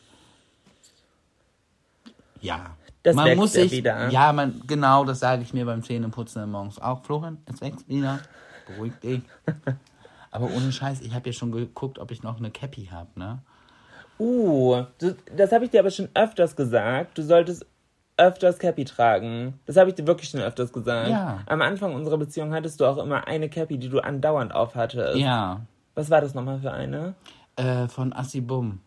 Ja. 2.40 2.76
Das 3.02 3.14
man 3.14 3.26
wächst 3.26 3.38
muss 3.38 3.54
ja 3.54 3.62
sich, 3.62 3.72
wieder. 3.72 4.10
Ja, 4.10 4.32
man, 4.32 4.62
genau, 4.66 5.04
das 5.04 5.20
sage 5.20 5.42
ich 5.42 5.54
mir 5.54 5.64
beim 5.64 5.82
Zähneputzen 5.82 6.50
morgens 6.50 6.80
auch. 6.80 7.04
Florian, 7.04 7.38
es 7.46 7.60
wächst 7.60 7.88
wieder. 7.88 8.20
Beruhig 8.66 8.92
dich. 9.02 9.22
Aber 10.30 10.50
ohne 10.50 10.72
Scheiß, 10.72 11.00
ich 11.00 11.14
habe 11.14 11.28
ja 11.28 11.32
schon 11.32 11.52
geguckt, 11.52 11.98
ob 11.98 12.10
ich 12.10 12.22
noch 12.22 12.38
eine 12.38 12.50
Cappy 12.50 12.86
habe, 12.86 13.08
ne? 13.18 13.38
Uh, 14.18 14.82
du, 14.98 15.14
das 15.36 15.52
habe 15.52 15.64
ich 15.64 15.70
dir 15.70 15.80
aber 15.80 15.90
schon 15.90 16.08
öfters 16.14 16.56
gesagt. 16.56 17.16
Du 17.18 17.22
solltest 17.22 17.64
öfters 18.16 18.58
Cappy 18.58 18.84
tragen. 18.84 19.60
Das 19.66 19.76
habe 19.76 19.90
ich 19.90 19.94
dir 19.96 20.06
wirklich 20.06 20.28
schon 20.30 20.40
öfters 20.40 20.72
gesagt. 20.72 21.08
Ja. 21.08 21.40
Am 21.46 21.62
Anfang 21.62 21.94
unserer 21.94 22.18
Beziehung 22.18 22.52
hattest 22.52 22.80
du 22.80 22.86
auch 22.86 22.98
immer 22.98 23.28
eine 23.28 23.48
Cappy, 23.48 23.78
die 23.78 23.88
du 23.88 24.00
andauernd 24.00 24.52
aufhattest. 24.54 25.16
Ja. 25.18 25.60
Was 25.94 26.10
war 26.10 26.20
das 26.20 26.34
nochmal 26.34 26.58
für 26.58 26.72
eine? 26.72 27.14
Äh, 27.56 27.86
von 27.88 28.12
Assibum. 28.12 28.80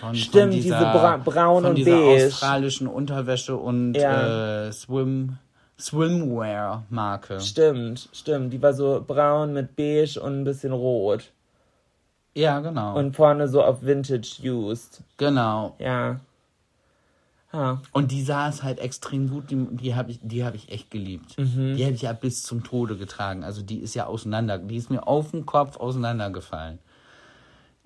Von, 0.00 0.14
Stimmt, 0.14 0.52
diese 0.54 0.74
bra 0.74 1.16
braun 1.16 1.62
von 1.62 1.70
und 1.70 1.74
dieser 1.76 1.96
beige. 1.96 2.26
australischen 2.26 2.86
Unterwäsche 2.86 3.56
und 3.56 3.94
Ja. 3.94 4.66
äh, 4.66 4.72
Swim, 4.72 5.38
Swimwear-Marke. 5.78 7.40
Stimmt, 7.40 8.08
stimmt. 8.12 8.52
Die 8.52 8.62
war 8.62 8.74
so 8.74 9.02
braun 9.06 9.52
mit 9.52 9.76
beige 9.76 10.20
und 10.20 10.40
ein 10.40 10.44
bisschen 10.44 10.72
rot. 10.72 11.32
Ja, 12.34 12.60
genau. 12.60 12.96
Und 12.96 13.14
vorne 13.14 13.48
so 13.48 13.62
auf 13.62 13.82
Vintage 13.82 14.38
used. 14.42 15.02
genau. 15.16 15.76
Ja. 15.78 16.20
Ha. 17.52 17.82
Und 17.92 18.12
die 18.12 18.22
saß 18.22 18.62
halt 18.62 18.78
extrem 18.78 19.28
gut, 19.28 19.50
die, 19.50 19.66
die 19.72 19.94
habe 19.94 20.10
ich, 20.10 20.20
die 20.22 20.42
hab 20.42 20.54
ich 20.54 20.70
echt 20.70 20.90
geliebt. 20.90 21.36
Mhm. 21.36 21.76
Die 21.76 21.84
habe 21.84 21.94
ich 21.94 22.02
ja 22.02 22.14
bis 22.14 22.42
zum 22.42 22.64
Tode 22.64 22.96
getragen. 22.96 23.44
Also 23.44 23.60
die 23.60 23.78
ist 23.78 23.94
ja 23.94 24.06
auseinander, 24.06 24.56
die 24.58 24.76
ist 24.76 24.88
mir 24.88 25.06
auf 25.06 25.32
den 25.32 25.44
Kopf 25.44 25.76
auseinandergefallen. 25.76 26.78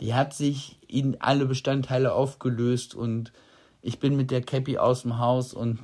Die 0.01 0.15
hat 0.15 0.35
sich 0.35 0.79
in 0.87 1.21
alle 1.21 1.47
Bestandteile 1.47 2.13
aufgelöst 2.13 2.95
und 2.95 3.33
ich 3.83 3.99
bin 3.99 4.15
mit 4.15 4.31
der 4.31 4.43
Cappy 4.43 4.79
aus 4.79 5.03
dem 5.03 5.19
Haus 5.19 5.53
und 5.53 5.81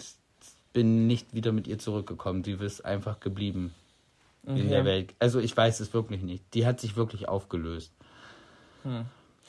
bin 0.73 1.09
nicht 1.09 1.35
wieder 1.35 1.51
mit 1.51 1.67
ihr 1.67 1.79
zurückgekommen. 1.79 2.43
Die 2.43 2.53
ist 2.53 2.85
einfach 2.85 3.19
geblieben 3.19 3.75
in 4.47 4.69
der 4.69 4.85
Welt. 4.85 5.15
Also 5.19 5.39
ich 5.39 5.57
weiß 5.57 5.81
es 5.81 5.93
wirklich 5.95 6.23
nicht. 6.23 6.45
Die 6.55 6.67
hat 6.67 6.81
sich 6.81 6.97
wirklich 6.97 7.29
aufgelöst. 7.29 7.93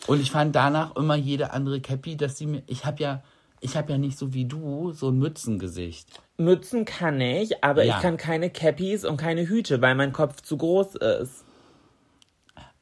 Und 0.07 0.19
ich 0.21 0.31
fand 0.31 0.55
danach 0.55 0.95
immer 0.95 1.15
jede 1.15 1.51
andere 1.51 1.79
Cappy, 1.81 2.17
dass 2.17 2.37
sie 2.37 2.45
mir. 2.47 2.63
Ich 2.67 2.85
habe 2.85 3.01
ja, 3.01 3.23
ich 3.61 3.77
habe 3.77 3.91
ja 3.93 3.97
nicht 3.97 4.17
so 4.17 4.33
wie 4.33 4.45
du 4.45 4.91
so 4.91 5.09
ein 5.09 5.17
Mützengesicht. 5.19 6.07
Mützen 6.37 6.83
kann 6.85 7.21
ich, 7.21 7.63
aber 7.63 7.83
Ja. 7.83 7.95
ich 7.95 8.01
kann 8.01 8.17
keine 8.17 8.49
Cappies 8.49 9.05
und 9.05 9.17
keine 9.17 9.47
Hüte, 9.47 9.81
weil 9.81 9.95
mein 9.95 10.11
Kopf 10.13 10.41
zu 10.41 10.57
groß 10.57 10.95
ist. 10.95 11.45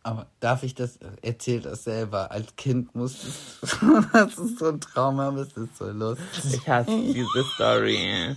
Aber 0.04 0.26
darf 0.40 0.64
ich 0.64 0.74
das, 0.74 0.98
erzähl 1.22 1.62
das 1.62 1.84
selber. 1.84 2.32
Als 2.32 2.56
Kind 2.56 2.96
musstest 2.96 3.38
du, 3.82 4.02
das 4.14 4.36
ist 4.40 4.58
so 4.58 4.70
ein 4.70 4.82
Trauma, 4.82 5.28
aber 5.28 5.42
es 5.42 5.56
ist 5.56 5.78
so 5.78 5.92
lustig. 5.92 6.56
Ich 6.56 6.68
hasse 6.68 6.90
diese 7.00 7.44
Story. 7.54 8.36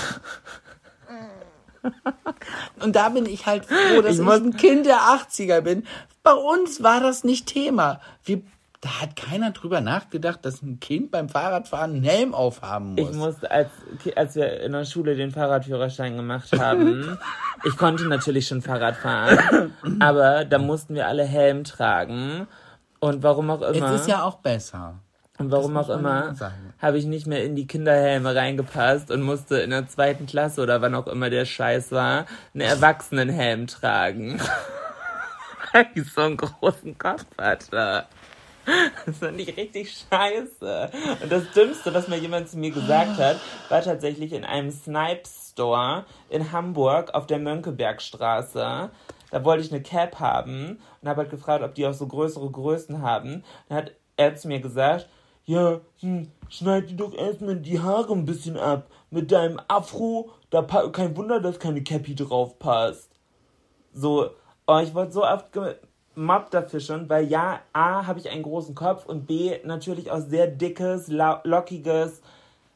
Und 2.81 2.97
da 2.97 3.09
bin 3.09 3.27
ich 3.27 3.47
halt 3.47 3.67
froh, 3.67 4.03
dass 4.03 4.19
Ich 4.19 4.21
ich, 4.21 4.29
ein 4.29 4.57
Kind 4.57 4.87
der 4.87 4.99
80er 4.99 5.61
bin. 5.61 5.85
Bei 6.23 6.33
uns 6.33 6.83
war 6.83 7.01
das 7.01 7.25
nicht 7.25 7.47
Thema. 7.47 8.01
Wir, 8.25 8.43
da 8.81 9.01
hat 9.01 9.17
keiner 9.17 9.51
drüber 9.51 9.81
nachgedacht, 9.81 10.45
dass 10.45 10.63
ein 10.63 10.79
Kind 10.81 11.11
beim 11.11 11.29
Fahrradfahren 11.29 11.95
einen 11.95 12.05
Helm 12.05 12.35
aufhaben 12.35 12.95
muss. 12.95 13.11
Ich 13.11 13.17
musste, 13.17 13.51
als, 13.51 13.71
als 14.17 14.37
wir 14.37 14.61
in 14.61 14.73
der 14.73 14.85
Schule 14.85 15.17
den 15.17 15.31
Fahrradführerschein 15.31 16.17
gemacht 16.17 16.53
haben, 16.59 17.19
ich 17.65 17.77
konnte 17.77 18.07
natürlich 18.07 18.47
schon 18.47 18.63
Fahrrad 18.63 18.97
fahren, 18.97 19.73
aber 20.01 20.45
da 20.45 20.59
mussten 20.59 20.95
wir 20.95 21.07
alle 21.09 21.25
Helm 21.25 21.65
tragen. 21.65 22.47
Und 23.01 23.23
warum 23.23 23.51
auch 23.51 23.63
immer, 23.63 23.93
es 23.95 24.03
ist 24.03 24.09
ja 24.09 24.23
auch 24.23 24.37
besser. 24.37 24.95
und 25.39 25.51
warum 25.51 25.77
auch 25.77 25.89
immer 25.89 26.35
sagen. 26.35 26.68
Habe 26.81 26.99
ich 26.99 27.07
nicht 27.07 27.27
mehr 27.27 27.45
in 27.45 27.57
die 27.57 27.67
Kinderhelme 27.67 28.35
reingepasst 28.35 29.11
und 29.11 29.23
musste 29.23 29.59
in 29.59 29.71
der 29.71 29.89
zweiten 29.89 30.27
Klasse 30.27 30.63
oder 30.63 30.81
wann 30.81 30.95
auch 30.95 31.07
immer 31.07 31.31
der 31.31 31.45
Scheiß 31.45 31.93
war, 31.93 32.27
einen 32.55 32.63
Erwachsenenhelm 32.63 33.67
tragen. 33.67 34.41
Weil 35.73 35.87
ich 35.95 36.11
so 36.13 36.23
einen 36.23 36.37
großen 36.37 36.97
Kopf 36.97 37.27
hatte. 37.37 38.07
Das 39.07 39.19
fand 39.19 39.41
ich 39.41 39.57
richtig 39.57 40.05
scheiße. 40.11 40.91
Und 41.23 41.33
das 41.33 41.51
Dümmste, 41.53 41.93
was 41.95 42.09
mir 42.09 42.19
jemand 42.19 42.49
zu 42.49 42.59
mir 42.59 42.71
gesagt 42.71 43.19
hat, 43.19 43.41
war 43.69 43.83
tatsächlich 43.83 44.33
in 44.33 44.45
einem 44.45 44.71
Snipes 44.71 45.53
Store 45.53 46.05
in 46.29 46.53
Hamburg 46.53 47.15
auf 47.15 47.27
der 47.27 47.39
Mönckebergstraße. 47.39 48.91
Da 49.31 49.45
wollte 49.45 49.65
ich 49.65 49.73
eine 49.73 49.83
Cap 49.83 50.21
haben 50.21 50.81
und 51.01 51.09
habe 51.09 51.23
halt 51.23 51.31
gefragt, 51.31 51.65
ob 51.65 51.75
die 51.75 51.87
auch 51.87 51.95
so 51.95 52.07
größere 52.07 52.51
Größen 52.51 53.03
haben. 53.03 53.45
Dann 53.69 53.79
hat 53.79 53.93
er 54.17 54.35
zu 54.37 54.49
mir 54.49 54.61
gesagt, 54.61 55.09
ja, 55.49 55.81
hm, 56.01 56.31
schneid 56.51 56.91
dir 56.91 56.97
doch 56.97 57.15
erstmal 57.15 57.57
die 57.57 57.81
Haare 57.81 58.13
ein 58.13 58.27
bisschen 58.27 58.59
ab. 58.59 58.87
Mit 59.11 59.33
deinem 59.33 59.59
Afro, 59.67 60.31
da 60.51 60.61
kein 60.93 61.17
Wunder, 61.17 61.41
dass 61.41 61.59
keine 61.59 61.83
Cappy 61.83 62.15
drauf 62.15 62.59
passt. 62.59 63.09
So, 63.95 64.29
oh, 64.67 64.79
ich 64.79 64.95
wurde 64.95 65.11
so 65.11 65.25
oft 65.25 65.47
gemobbt 65.53 66.53
dafür 66.53 66.81
schon, 66.81 67.09
weil 67.09 67.29
ja, 67.29 67.61
A, 67.73 68.07
habe 68.07 68.19
ich 68.19 68.29
einen 68.29 68.43
großen 68.43 68.75
Kopf 68.75 69.07
und 69.07 69.27
B, 69.27 69.57
natürlich 69.65 70.11
auch 70.11 70.21
sehr 70.21 70.49
dickes, 70.49 71.09
lockiges, 71.09 72.21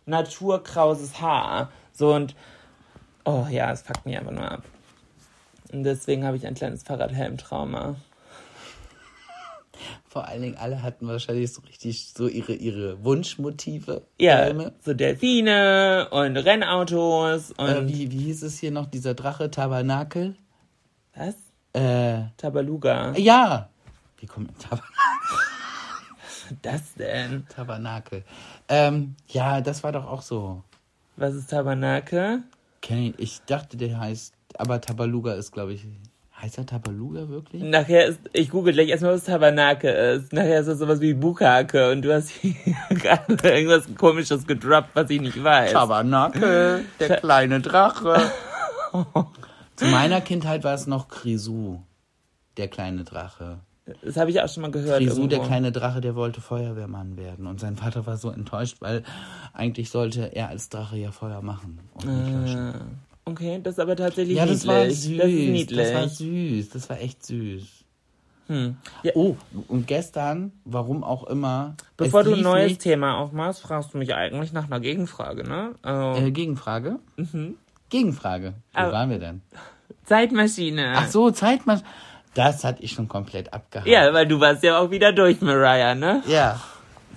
naturkrauses 0.06 1.20
Haar. 1.20 1.70
So 1.92 2.14
und, 2.14 2.34
oh 3.26 3.46
ja, 3.50 3.70
es 3.70 3.82
fuckt 3.82 4.06
mich 4.06 4.16
einfach 4.16 4.32
nur 4.32 4.50
ab. 4.50 4.62
Und 5.70 5.84
deswegen 5.84 6.24
habe 6.24 6.38
ich 6.38 6.46
ein 6.46 6.54
kleines 6.54 6.84
Fahrradhelmtrauma. 6.84 7.96
Vor 10.06 10.26
allen 10.28 10.42
Dingen 10.42 10.56
alle 10.56 10.82
hatten 10.82 11.06
wahrscheinlich 11.08 11.52
so 11.52 11.62
richtig 11.62 12.12
so 12.16 12.28
ihre, 12.28 12.52
ihre 12.52 13.02
Wunschmotive. 13.04 14.02
Ja, 14.18 14.36
Helme. 14.36 14.72
so 14.84 14.94
Delfine 14.94 16.08
und 16.10 16.36
Rennautos 16.36 17.52
und, 17.52 17.68
Äh, 17.68 17.88
wie, 17.88 18.10
wie 18.10 18.18
hieß 18.18 18.42
es 18.42 18.58
hier 18.58 18.70
noch, 18.70 18.86
dieser 18.86 19.14
Drache 19.14 19.50
Tabernakel? 19.50 20.36
was? 21.14 21.34
Äh, 21.74 22.24
Tabaluga. 22.36 23.12
ja. 23.16 23.68
Wie 24.18 24.26
kommt 24.26 24.50
Tabernakel? 24.60 24.88
Das 26.60 26.94
denn? 26.94 27.46
Tabernakel. 27.48 28.24
Ähm, 28.68 29.16
ja, 29.28 29.60
das 29.62 29.82
war 29.82 29.92
doch 29.92 30.06
auch 30.06 30.22
so. 30.22 30.62
Was 31.16 31.34
ist 31.34 31.50
Tabernakel? 31.50 32.42
Kenn 32.82 32.98
ich, 32.98 33.18
ich 33.18 33.40
dachte, 33.46 33.76
der 33.76 33.98
heißt, 33.98 34.34
aber 34.58 34.80
Tabaluga 34.80 35.32
ist, 35.34 35.52
glaube 35.52 35.72
ich, 35.72 35.86
heißt 36.42 36.58
er 36.58 36.66
Tabaluga 36.66 37.28
wirklich? 37.28 37.62
Nachher 37.62 38.06
ist, 38.06 38.20
ich 38.32 38.50
google 38.50 38.72
gleich 38.72 38.88
erstmal, 38.88 39.14
was 39.14 39.24
Tabernakel 39.24 40.16
ist. 40.16 40.32
Nachher 40.32 40.60
ist 40.60 40.66
das 40.66 40.78
sowas 40.78 41.00
wie 41.00 41.14
Bukake 41.14 41.92
und 41.92 42.02
du 42.02 42.12
hast 42.12 42.30
hier 42.30 42.54
gerade 42.90 43.48
irgendwas 43.48 43.84
komisches 43.96 44.46
gedroppt, 44.46 44.90
was 44.94 45.08
ich 45.10 45.20
nicht 45.20 45.42
weiß. 45.42 45.72
Tabernakel, 45.72 46.84
der 46.98 47.16
kleine 47.16 47.60
Drache. 47.60 48.32
Zu 49.76 49.86
meiner 49.86 50.20
Kindheit 50.20 50.64
war 50.64 50.74
es 50.74 50.86
noch 50.86 51.08
Grisou, 51.08 51.80
der 52.56 52.68
kleine 52.68 53.04
Drache. 53.04 53.60
Das 54.02 54.16
habe 54.16 54.30
ich 54.30 54.40
auch 54.40 54.48
schon 54.48 54.62
mal 54.62 54.70
gehört. 54.70 55.00
Grisou, 55.00 55.26
der 55.26 55.40
kleine 55.40 55.72
Drache, 55.72 56.00
der 56.00 56.14
wollte 56.14 56.40
Feuerwehrmann 56.40 57.16
werden. 57.16 57.46
Und 57.46 57.60
sein 57.60 57.76
Vater 57.76 58.06
war 58.06 58.16
so 58.16 58.30
enttäuscht, 58.30 58.76
weil 58.80 59.02
eigentlich 59.52 59.90
sollte 59.90 60.34
er 60.34 60.48
als 60.48 60.68
Drache 60.68 60.96
ja 60.96 61.10
Feuer 61.10 61.42
machen 61.42 61.80
und 61.94 62.06
nicht 62.06 62.32
löschen. 62.32 63.00
Okay, 63.24 63.60
das 63.62 63.74
ist 63.74 63.78
aber 63.80 63.94
tatsächlich 63.96 64.36
Ja, 64.36 64.44
niedlich. 64.44 64.62
das 64.62 64.66
war 64.68 64.84
süß. 64.90 65.16
Das 65.18 65.26
ist 65.28 65.34
niedlich. 65.34 65.78
Das 65.78 65.94
war 65.94 66.08
süß. 66.08 66.68
Das 66.70 66.90
war 66.90 67.00
echt 67.00 67.24
süß. 67.24 67.64
Ja. 68.48 69.12
Oh, 69.14 69.36
und 69.68 69.86
gestern, 69.86 70.52
warum 70.66 71.02
auch 71.04 71.24
immer. 71.28 71.74
Bevor 71.96 72.22
du 72.22 72.34
ein 72.34 72.42
neues 72.42 72.70
nicht- 72.70 72.82
Thema 72.82 73.16
aufmachst, 73.16 73.62
fragst 73.62 73.94
du 73.94 73.98
mich 73.98 74.14
eigentlich 74.14 74.52
nach 74.52 74.66
einer 74.66 74.78
Gegenfrage, 74.80 75.44
ne? 75.48 75.74
Äh, 75.84 76.26
Äh, 76.26 76.30
Gegenfrage? 76.32 76.98
Gegenfrage. 77.88 78.54
Wo 78.72 78.78
Aber- 78.78 78.92
waren 78.92 79.10
wir 79.10 79.18
denn? 79.18 79.40
Zeitmaschine. 80.04 80.92
Ach 80.96 81.08
so, 81.08 81.30
Zeitmaschine. 81.30 81.88
Das 82.34 82.64
hatte 82.64 82.82
ich 82.82 82.92
schon 82.92 83.08
komplett 83.08 83.52
abgehakt. 83.52 83.88
Ja, 83.88 84.12
weil 84.12 84.26
du 84.26 84.40
warst 84.40 84.62
ja 84.64 84.78
auch 84.78 84.90
wieder 84.90 85.12
durch, 85.12 85.40
Mariah, 85.40 85.94
ne? 85.94 86.22
Ja. 86.26 86.60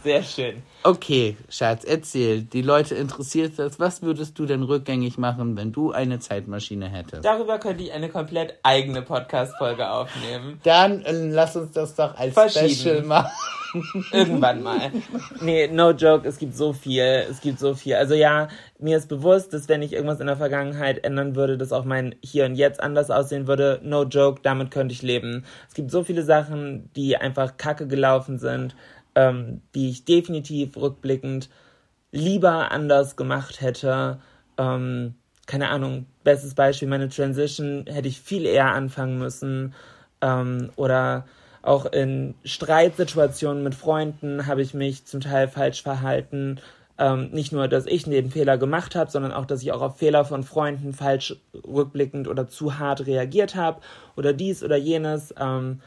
Sehr 0.03 0.24
schön. 0.24 0.62
Okay, 0.86 1.36
Schatz, 1.49 1.83
erzähl. 1.83 2.43
Die 2.43 2.61
Leute 2.61 2.93
interessiert 2.93 3.57
das. 3.57 3.79
Was 3.79 4.03
würdest 4.03 4.38
du 4.38 4.45
denn 4.45 4.61
rückgängig 4.61 5.17
machen, 5.17 5.57
wenn 5.57 5.71
du 5.71 5.91
eine 5.91 6.19
Zeitmaschine 6.19 6.88
hättest? 6.88 7.25
Darüber 7.25 7.57
könnte 7.57 7.83
ich 7.83 7.91
eine 7.91 8.07
komplett 8.07 8.59
eigene 8.61 9.01
Podcast-Folge 9.01 9.89
aufnehmen. 9.89 10.59
Dann 10.61 11.01
äh, 11.01 11.11
lass 11.11 11.55
uns 11.55 11.71
das 11.71 11.95
doch 11.95 12.15
als. 12.15 12.36
Special 12.36 13.01
machen. 13.01 13.31
Irgendwann 14.11 14.63
mal. 14.63 14.91
Nee, 15.41 15.67
no 15.67 15.91
joke, 15.91 16.27
es 16.27 16.38
gibt 16.38 16.55
so 16.55 16.71
viel, 16.71 17.25
es 17.29 17.41
gibt 17.41 17.59
so 17.59 17.73
viel. 17.73 17.95
Also 17.95 18.13
ja, 18.13 18.47
mir 18.79 18.97
ist 18.97 19.09
bewusst, 19.09 19.53
dass 19.53 19.67
wenn 19.67 19.81
ich 19.81 19.93
irgendwas 19.93 20.19
in 20.19 20.27
der 20.27 20.38
Vergangenheit 20.38 21.03
ändern 21.03 21.36
würde, 21.36 21.57
dass 21.57 21.73
auch 21.73 21.83
mein 21.83 22.15
Hier 22.23 22.45
und 22.45 22.55
Jetzt 22.55 22.81
anders 22.81 23.09
aussehen 23.09 23.47
würde. 23.47 23.79
No 23.83 24.03
joke, 24.03 24.41
damit 24.43 24.71
könnte 24.71 24.93
ich 24.93 25.01
leben. 25.01 25.45
Es 25.67 25.73
gibt 25.73 25.91
so 25.91 26.03
viele 26.03 26.23
Sachen, 26.23 26.89
die 26.95 27.17
einfach 27.17 27.57
kacke 27.57 27.88
gelaufen 27.88 28.38
sind, 28.39 28.75
ähm, 29.16 29.61
die 29.74 29.89
ich 29.89 30.05
definitiv 30.05 30.78
rückblickend 30.78 31.49
lieber 32.11 32.72
anders 32.72 33.16
gemacht 33.16 33.61
hätte. 33.61 34.20
Ähm, 34.57 35.16
keine 35.45 35.70
Ahnung, 35.70 36.05
bestes 36.24 36.55
Beispiel, 36.55 36.88
meine 36.88 37.09
Transition 37.09 37.86
hätte 37.88 38.07
ich 38.07 38.20
viel 38.20 38.45
eher 38.45 38.72
anfangen 38.72 39.18
müssen. 39.18 39.74
Ähm, 40.22 40.70
oder 40.76 41.26
auch 41.61 41.86
in 41.86 42.36
Streitsituationen 42.43 43.63
mit 43.63 43.76
Freunden 43.76 44.45
habe 44.47 44.61
ich 44.61 44.74
mich 44.74 45.05
zum 45.05 45.22
Teil 45.22 45.47
falsch 45.47 45.82
verhalten. 45.82 46.59
Ähm, 46.97 47.32
nicht 47.32 47.51
nur, 47.51 47.68
dass 47.68 47.86
ich 47.86 48.03
den 48.03 48.32
Fehler 48.32 48.57
gemacht 48.57 48.95
habe, 48.95 49.11
sondern 49.11 49.34
auch, 49.34 49.45
dass 49.45 49.61
ich 49.61 49.72
auch 49.74 49.82
auf 49.82 49.97
Fehler 49.97 50.24
von 50.26 50.43
Freunden 50.43 50.93
falsch 50.93 51.36
rückblickend 51.53 52.28
oder 52.28 52.47
zu 52.47 52.80
hart 52.80 53.05
reagiert 53.05 53.55
habe 53.55 53.82
oder 54.16 54.32
dies 54.32 54.63
oder 54.63 54.78
jenes. 54.78 55.34
Ähm, 55.38 55.82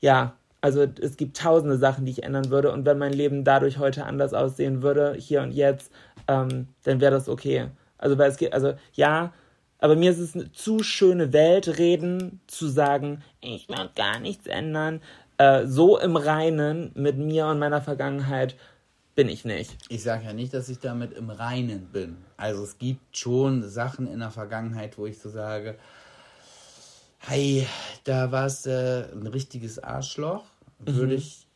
ja, 0.00 0.34
also 0.60 0.82
es 0.82 1.16
gibt 1.16 1.36
tausende 1.36 1.78
Sachen, 1.78 2.04
die 2.04 2.12
ich 2.12 2.22
ändern 2.22 2.50
würde 2.50 2.72
und 2.72 2.84
wenn 2.84 2.98
mein 2.98 3.12
Leben 3.12 3.44
dadurch 3.44 3.78
heute 3.78 4.04
anders 4.04 4.34
aussehen 4.34 4.82
würde, 4.82 5.14
hier 5.14 5.42
und 5.42 5.52
jetzt, 5.52 5.92
ähm, 6.28 6.68
dann 6.84 7.00
wäre 7.00 7.12
das 7.12 7.28
okay. 7.28 7.68
Also 7.98 8.18
weil 8.18 8.30
es 8.30 8.36
geht, 8.36 8.52
also 8.52 8.74
ja, 8.92 9.32
aber 9.78 9.96
mir 9.96 10.10
ist 10.10 10.18
es 10.18 10.34
eine 10.34 10.52
zu 10.52 10.82
schöne 10.82 11.32
Welt, 11.32 11.78
reden, 11.78 12.40
zu 12.46 12.68
sagen, 12.68 13.22
ich 13.40 13.68
will 13.68 13.88
gar 13.96 14.18
nichts 14.18 14.46
ändern. 14.46 15.00
Äh, 15.38 15.66
so 15.66 15.98
im 15.98 16.16
Reinen 16.16 16.92
mit 16.94 17.16
mir 17.16 17.46
und 17.46 17.58
meiner 17.58 17.80
Vergangenheit 17.80 18.56
bin 19.14 19.28
ich 19.28 19.44
nicht. 19.44 19.76
Ich 19.88 20.02
sage 20.02 20.24
ja 20.26 20.32
nicht, 20.32 20.52
dass 20.52 20.68
ich 20.68 20.78
damit 20.78 21.12
im 21.12 21.30
Reinen 21.30 21.86
bin. 21.86 22.18
Also 22.36 22.62
es 22.62 22.78
gibt 22.78 23.16
schon 23.16 23.66
Sachen 23.68 24.06
in 24.06 24.20
der 24.20 24.30
Vergangenheit, 24.30 24.98
wo 24.98 25.06
ich 25.06 25.18
so 25.18 25.30
sage, 25.30 25.76
hey, 27.20 27.66
da 28.04 28.32
warst 28.32 28.66
du 28.66 29.10
ein 29.12 29.26
richtiges 29.26 29.78
Arschloch, 29.78 30.44
würde 30.78 31.14
ich 31.14 31.46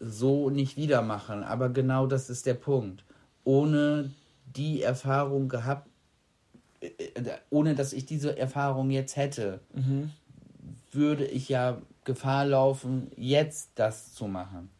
so 0.00 0.50
nicht 0.50 0.76
wieder 0.76 1.02
machen. 1.02 1.42
Aber 1.42 1.68
genau 1.68 2.06
das 2.06 2.30
ist 2.30 2.46
der 2.46 2.54
Punkt. 2.54 3.04
Ohne 3.44 4.10
die 4.56 4.82
Erfahrung 4.82 5.48
gehabt, 5.48 5.88
äh, 6.80 6.86
äh, 6.86 7.38
ohne 7.50 7.74
dass 7.74 7.92
ich 7.92 8.06
diese 8.06 8.38
Erfahrung 8.38 8.90
jetzt 8.90 9.16
hätte, 9.16 9.60
würde 10.92 11.26
ich 11.26 11.48
ja 11.48 11.78
Gefahr 12.04 12.46
laufen, 12.46 13.10
jetzt 13.16 13.70
das 13.74 14.14
zu 14.14 14.26
machen. 14.28 14.70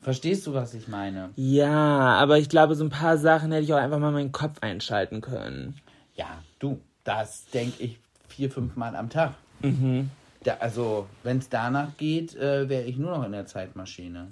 Verstehst 0.00 0.46
du, 0.46 0.54
was 0.54 0.72
ich 0.74 0.88
meine? 0.88 1.30
Ja, 1.36 2.14
aber 2.14 2.38
ich 2.38 2.48
glaube, 2.48 2.74
so 2.74 2.84
ein 2.84 2.90
paar 2.90 3.18
Sachen 3.18 3.52
hätte 3.52 3.64
ich 3.64 3.72
auch 3.74 3.78
einfach 3.78 3.98
mal 3.98 4.12
meinen 4.12 4.32
Kopf 4.32 4.58
einschalten 4.60 5.20
können. 5.20 5.76
Ja, 6.14 6.42
du, 6.58 6.80
das 7.04 7.46
denke 7.46 7.82
ich 7.82 7.98
vier, 8.28 8.50
fünf 8.50 8.76
Mal 8.76 8.96
am 8.96 9.10
Tag. 9.10 9.34
Mhm. 9.62 10.10
Da, 10.42 10.54
also, 10.54 11.06
wenn 11.22 11.38
es 11.38 11.48
danach 11.48 11.96
geht, 11.96 12.34
äh, 12.34 12.68
wäre 12.68 12.84
ich 12.84 12.96
nur 12.96 13.16
noch 13.16 13.24
in 13.24 13.32
der 13.32 13.46
Zeitmaschine. 13.46 14.28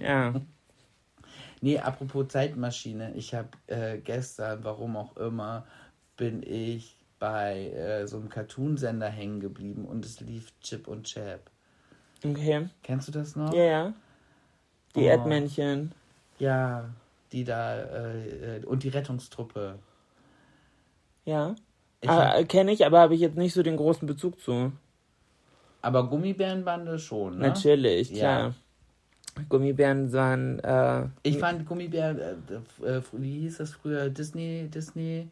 Ja. 0.00 0.34
Nee, 1.62 1.78
apropos 1.78 2.28
Zeitmaschine, 2.28 3.14
ich 3.14 3.34
habe 3.34 3.48
äh, 3.66 3.98
gestern, 3.98 4.62
warum 4.62 4.94
auch 4.96 5.16
immer, 5.16 5.66
bin 6.16 6.42
ich 6.42 6.96
bei 7.18 7.70
äh, 7.70 8.06
so 8.06 8.18
einem 8.18 8.28
Cartoonsender 8.28 9.08
hängen 9.08 9.40
geblieben 9.40 9.86
und 9.86 10.04
es 10.04 10.20
lief 10.20 10.52
Chip 10.60 10.86
und 10.86 11.04
Chap. 11.04 11.50
Okay. 12.24 12.68
Kennst 12.82 13.08
du 13.08 13.12
das 13.12 13.36
noch? 13.36 13.52
Ja, 13.54 13.64
ja. 13.64 13.94
Die 14.94 15.00
Oh. 15.00 15.08
Erdmännchen. 15.08 15.92
Ja, 16.38 16.90
die 17.32 17.44
da 17.44 17.78
äh, 17.78 18.58
äh, 18.58 18.64
und 18.64 18.82
die 18.82 18.88
Rettungstruppe. 18.88 19.78
Ja. 21.26 21.54
Ich 22.00 22.08
Ah, 22.08 22.42
Kenne 22.44 22.72
ich, 22.72 22.86
aber 22.86 23.00
habe 23.00 23.14
ich 23.14 23.20
jetzt 23.20 23.36
nicht 23.36 23.52
so 23.52 23.62
den 23.62 23.76
großen 23.76 24.06
Bezug 24.06 24.40
zu. 24.40 24.72
Aber 25.82 26.08
Gummibärenbande 26.08 26.98
schon, 26.98 27.38
ne? 27.38 27.48
Natürlich, 27.48 28.10
Ja. 28.10 28.16
klar. 28.16 28.54
Gummibären 29.50 30.10
waren. 30.14 30.58
Äh, 30.60 31.08
Ich 31.22 31.38
fand 31.38 31.66
Gummibären, 31.66 32.18
äh, 32.18 32.86
äh, 32.86 33.02
wie 33.12 33.40
hieß 33.40 33.58
das 33.58 33.72
früher? 33.72 34.08
Disney, 34.08 34.68
Disney, 34.72 35.28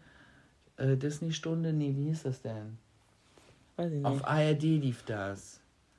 äh, 0.77 0.97
Disney-Stunde? 0.97 1.73
Nee, 1.73 1.95
wie 1.97 2.05
hieß 2.09 2.25
das 2.25 2.43
denn? 2.43 2.77
weiß 3.77 3.87
ich 3.91 3.97
nicht. 3.97 4.07
Auf 4.07 4.25
ARD 4.27 4.63
lief 4.63 5.03
das. 5.05 5.59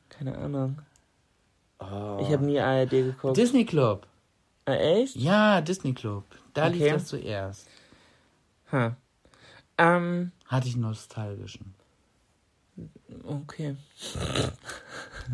Keine 0.10 0.38
Ahnung. 0.38 0.78
Oh. 1.80 2.20
Ich 2.22 2.32
habe 2.32 2.46
nie 2.46 2.60
ARD 2.60 2.90
geguckt. 2.92 3.36
Disney 3.38 3.66
Club. 3.66 4.06
äh, 4.66 5.02
echt? 5.02 5.16
Ja, 5.16 5.60
Disney 5.62 5.94
Club. 5.94 6.24
Da 6.54 6.68
lief 6.68 6.82
Okay. 6.84 6.92
das 6.92 7.06
zuerst. 7.08 7.68
Ha. 8.72 8.96
Ähm, 9.78 10.32
Hatte 10.48 10.68
ich 10.68 10.76
nostalgischen. 10.78 11.74
okay. 13.24 13.76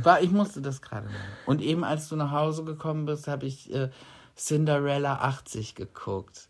War, 0.02 0.22
ich 0.22 0.32
musste 0.32 0.62
das 0.62 0.82
gerade 0.82 1.08
machen. 1.08 1.18
Und 1.46 1.62
eben 1.62 1.84
als 1.84 2.10
du 2.10 2.16
nach 2.16 2.32
Hause 2.32 2.64
gekommen 2.64 3.06
bist, 3.06 3.28
habe 3.28 3.46
ich 3.46 3.74
äh, 3.74 3.90
Cinderella 4.38 5.16
80 5.16 5.76
geguckt. 5.76 6.48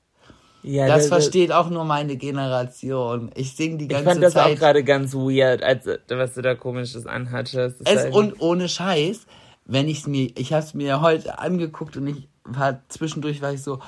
Ja, 0.64 0.86
Das 0.88 1.06
da- 1.06 1.10
da- 1.16 1.22
versteht 1.22 1.52
auch 1.52 1.70
nur 1.70 1.86
meine 1.86 2.18
Generation. 2.18 3.32
Ich 3.36 3.56
sing 3.56 3.78
die 3.80 3.86
Ich 3.86 3.90
ganze 3.90 4.06
fand 4.06 4.22
das 4.24 4.36
auch 4.38 4.46
Zeit. 4.46 4.60
gerade 4.60 4.84
ganz 4.84 5.14
weird, 5.14 5.64
als 5.64 5.88
was 6.10 6.34
du 6.36 6.42
da 6.44 6.54
komisches 6.56 7.08
anhattest. 7.08 7.82
Das 7.82 8.06
Es, 8.06 8.14
und 8.16 8.40
ohne 8.42 8.70
Scheiß, 8.70 9.26
wenn 9.66 9.88
ich 9.90 10.06
mir, 10.06 10.32
ich 10.38 10.54
habe 10.54 10.64
es 10.64 10.74
mir 10.76 11.02
heute 11.02 11.40
angeguckt 11.40 11.98
und 11.98 12.08
ich 12.08 12.28
war 12.44 12.80
zwischendurch 12.90 13.42
war 13.42 13.54
ich 13.54 13.64
so, 13.64 13.80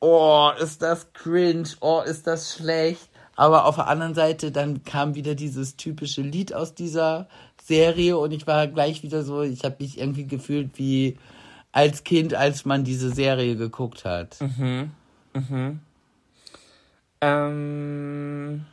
oh, 0.00 0.50
ist 0.60 0.82
das 0.82 1.12
cringe, 1.12 1.68
oh, 1.80 2.00
ist 2.04 2.26
das 2.26 2.54
schlecht. 2.54 3.08
Aber 3.40 3.64
auf 3.64 3.76
der 3.76 3.86
anderen 3.88 4.12
Seite, 4.12 4.52
dann 4.52 4.84
kam 4.84 5.14
wieder 5.14 5.34
dieses 5.34 5.76
typische 5.76 6.20
Lied 6.20 6.52
aus 6.52 6.74
dieser 6.74 7.26
Serie 7.62 8.18
und 8.18 8.32
ich 8.32 8.46
war 8.46 8.66
gleich 8.66 9.02
wieder 9.02 9.22
so, 9.22 9.40
ich 9.40 9.64
habe 9.64 9.76
mich 9.78 9.96
irgendwie 9.98 10.26
gefühlt 10.26 10.72
wie 10.78 11.16
als 11.72 12.04
Kind, 12.04 12.34
als 12.34 12.66
man 12.66 12.84
diese 12.84 13.08
Serie 13.08 13.56
geguckt 13.56 14.04
hat. 14.04 14.36
Ähm. 17.22 18.66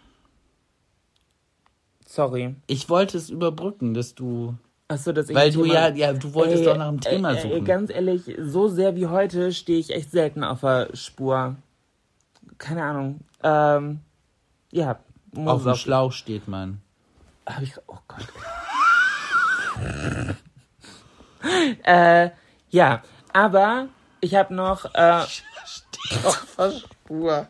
Sorry. 2.06 2.56
Ich 2.68 2.90
wollte 2.90 3.18
es 3.18 3.30
überbrücken, 3.30 3.94
dass 3.94 4.16
du, 4.16 4.56
Achso, 4.90 5.14
dass 5.14 5.30
ich 5.30 5.36
weil 5.36 5.50
du 5.54 5.64
Thema- 5.64 5.74
ja, 5.76 5.96
ja, 5.96 6.12
du 6.12 6.34
wolltest 6.34 6.64
Ey, 6.64 6.66
doch 6.66 6.76
nach 6.76 6.90
einem 6.90 7.00
Thema 7.00 7.32
ey, 7.32 7.38
ey, 7.38 7.42
suchen. 7.54 7.64
Ganz 7.64 7.90
ehrlich, 7.90 8.36
so 8.42 8.68
sehr 8.68 8.98
wie 8.98 9.08
heute 9.08 9.54
stehe 9.54 9.80
ich 9.80 9.92
echt 9.92 10.12
selten 10.12 10.44
auf 10.44 10.60
der 10.60 10.90
Spur. 10.94 11.56
Keine 12.58 12.84
Ahnung. 12.84 13.22
Ähm, 13.44 14.02
ja. 14.78 15.00
muss 15.32 15.54
auf 15.54 15.64
dem 15.64 15.72
auch- 15.72 15.76
Schlauch 15.78 16.12
steht 16.14 16.48
man. 16.48 16.82
Hab 17.46 17.62
ich. 17.62 17.74
Oh 17.88 17.98
Gott. 18.08 18.28
äh, 21.84 22.30
ja, 22.70 23.02
aber 23.34 23.88
ich 24.22 24.36
habe 24.36 24.54
noch. 24.54 24.86
Äh, 24.94 25.24
Auf 26.24 26.56
der 26.58 26.72
Spur. 26.72 27.48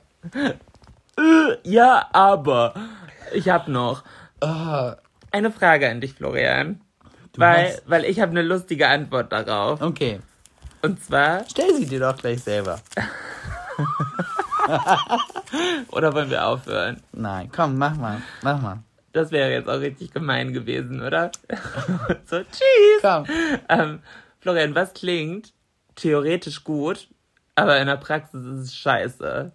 ja, 1.64 2.08
aber 2.12 2.74
ich 3.34 3.50
habe 3.50 3.72
noch 3.72 4.04
Ah, 4.40 4.98
eine 5.32 5.52
Frage 5.52 5.90
an 5.90 6.00
dich, 6.02 6.14
Florian. 6.14 6.82
Weil, 7.38 7.70
hast- 7.74 7.84
weil 7.88 8.06
ich 8.06 8.20
habe 8.20 8.32
eine 8.32 8.42
lustige 8.44 8.88
Antwort 8.88 9.32
darauf. 9.32 9.82
okay. 9.82 10.20
Und 10.84 11.04
zwar, 11.04 11.44
Stell 11.50 11.74
sie 11.76 11.88
dir 11.88 12.00
doch 12.00 12.18
gleich 12.18 12.42
selber. 12.44 12.80
oder 15.92 16.14
wollen 16.14 16.30
wir 16.30 16.46
aufhören? 16.46 17.02
Nein, 17.14 17.50
komm, 17.54 17.78
mach 17.78 17.96
mal. 17.96 18.22
Mach 18.42 18.62
mal. 18.62 18.84
Das 19.14 19.32
wäre 19.32 19.52
jetzt 19.52 19.70
auch 19.70 19.80
richtig 19.80 20.12
gemein 20.14 20.54
gewesen, 20.54 21.02
oder? 21.02 21.32
so, 22.26 22.42
tschüss. 22.42 23.02
Komm. 23.02 23.26
Ähm, 23.70 24.00
Florian, 24.40 24.76
was 24.76 24.94
klingt 24.94 25.54
theoretisch 25.96 26.64
gut, 26.64 27.08
aber 27.56 27.80
in 27.80 27.88
der 27.88 27.98
Praxis 27.98 28.46
ist 28.46 28.60
es 28.60 28.76
scheiße? 28.76 29.52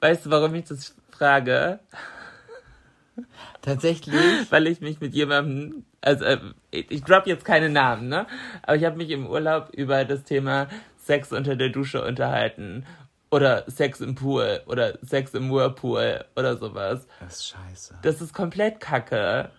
Weißt 0.00 0.26
du, 0.26 0.30
warum 0.30 0.54
ich 0.54 0.64
das 0.64 0.94
frage? 1.10 1.78
Tatsächlich. 3.62 4.50
Weil 4.50 4.66
ich 4.66 4.80
mich 4.80 5.00
mit 5.00 5.14
jemandem, 5.14 5.84
also 6.02 6.24
äh, 6.24 6.38
ich 6.70 7.02
drop 7.04 7.26
jetzt 7.26 7.44
keine 7.44 7.68
Namen, 7.68 8.08
ne? 8.08 8.26
Aber 8.62 8.76
ich 8.76 8.84
habe 8.84 8.96
mich 8.96 9.10
im 9.10 9.26
Urlaub 9.26 9.70
über 9.72 10.04
das 10.04 10.24
Thema 10.24 10.68
Sex 10.96 11.32
unter 11.32 11.56
der 11.56 11.70
Dusche 11.70 12.04
unterhalten. 12.04 12.86
Oder 13.32 13.64
Sex 13.70 14.00
im 14.00 14.16
Pool 14.16 14.60
oder 14.66 14.98
Sex 15.02 15.34
im 15.34 15.52
Whirlpool 15.52 16.24
oder 16.34 16.56
sowas. 16.56 17.06
Das 17.20 17.36
ist 17.36 17.48
scheiße. 17.48 17.98
Das 18.02 18.20
ist 18.20 18.34
komplett 18.34 18.80
kacke. 18.80 19.50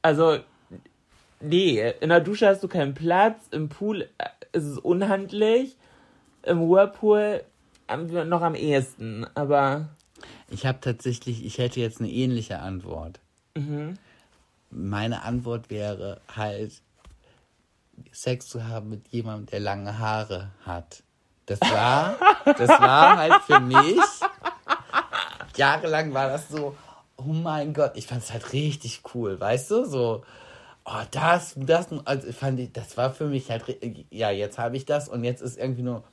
Also, 0.00 0.38
nee, 1.40 1.92
in 2.00 2.08
der 2.08 2.20
Dusche 2.20 2.46
hast 2.46 2.62
du 2.62 2.68
keinen 2.68 2.94
Platz, 2.94 3.48
im 3.50 3.68
Pool 3.68 4.08
äh, 4.16 4.28
ist 4.52 4.64
es 4.64 4.78
unhandlich, 4.78 5.76
im 6.42 6.60
Whirlpool 6.70 7.42
noch 7.88 8.40
am 8.40 8.54
ehesten, 8.54 9.26
aber 9.34 9.88
Ich 10.48 10.64
habe 10.66 10.78
tatsächlich, 10.80 11.44
ich 11.44 11.58
hätte 11.58 11.80
jetzt 11.80 12.00
eine 12.00 12.10
ähnliche 12.10 12.60
Antwort. 12.60 13.20
Meine 14.70 15.22
Antwort 15.22 15.70
wäre 15.70 16.20
halt, 16.34 16.82
Sex 18.12 18.48
zu 18.48 18.66
haben 18.66 18.90
mit 18.90 19.08
jemandem, 19.08 19.46
der 19.46 19.60
lange 19.60 19.98
Haare 19.98 20.50
hat. 20.64 21.02
Das 21.46 21.60
war, 21.60 22.16
das 22.44 22.68
war 22.68 23.16
halt 23.16 23.42
für 23.44 23.60
mich, 23.60 24.00
jahrelang 25.56 26.12
war 26.12 26.28
das 26.28 26.48
so, 26.48 26.76
oh 27.16 27.22
mein 27.22 27.72
Gott, 27.72 27.92
ich 27.94 28.06
fand 28.06 28.22
es 28.22 28.32
halt 28.32 28.52
richtig 28.52 29.02
cool, 29.14 29.40
weißt 29.40 29.70
du, 29.70 29.84
so, 29.84 30.24
oh, 30.84 31.02
das, 31.10 31.54
das, 31.56 31.88
also 32.04 32.28
ich 32.28 32.36
fand 32.36 32.60
ich, 32.60 32.72
das 32.72 32.96
war 32.96 33.12
für 33.12 33.26
mich 33.26 33.50
halt, 33.50 33.64
ja, 34.10 34.30
jetzt 34.30 34.58
habe 34.58 34.76
ich 34.76 34.84
das 34.84 35.08
und 35.08 35.24
jetzt 35.24 35.40
ist 35.40 35.56
irgendwie 35.56 35.82
nur, 35.82 36.04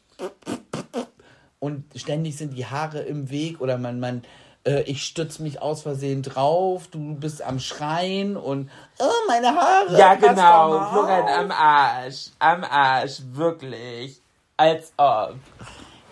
und 1.59 1.85
ständig 1.95 2.37
sind 2.37 2.55
die 2.55 2.65
Haare 2.65 2.99
im 3.01 3.29
Weg 3.29 3.61
oder 3.61 3.77
man, 3.77 3.99
man, 3.99 4.23
äh, 4.65 4.81
ich 4.83 5.03
stütze 5.05 5.41
mich 5.43 5.61
aus 5.61 5.81
Versehen 5.81 6.21
drauf, 6.21 6.87
du 6.87 7.15
bist 7.15 7.41
am 7.41 7.59
Schreien 7.59 8.37
und, 8.37 8.69
oh, 8.99 9.05
meine 9.27 9.47
Haare. 9.55 9.97
Ja, 9.97 10.15
genau, 10.15 10.89
Florian 10.91 11.27
am 11.27 11.51
Arsch, 11.51 12.27
am 12.39 12.63
Arsch, 12.63 13.21
wirklich. 13.31 14.21
Als 14.57 14.93
ob. 14.97 15.35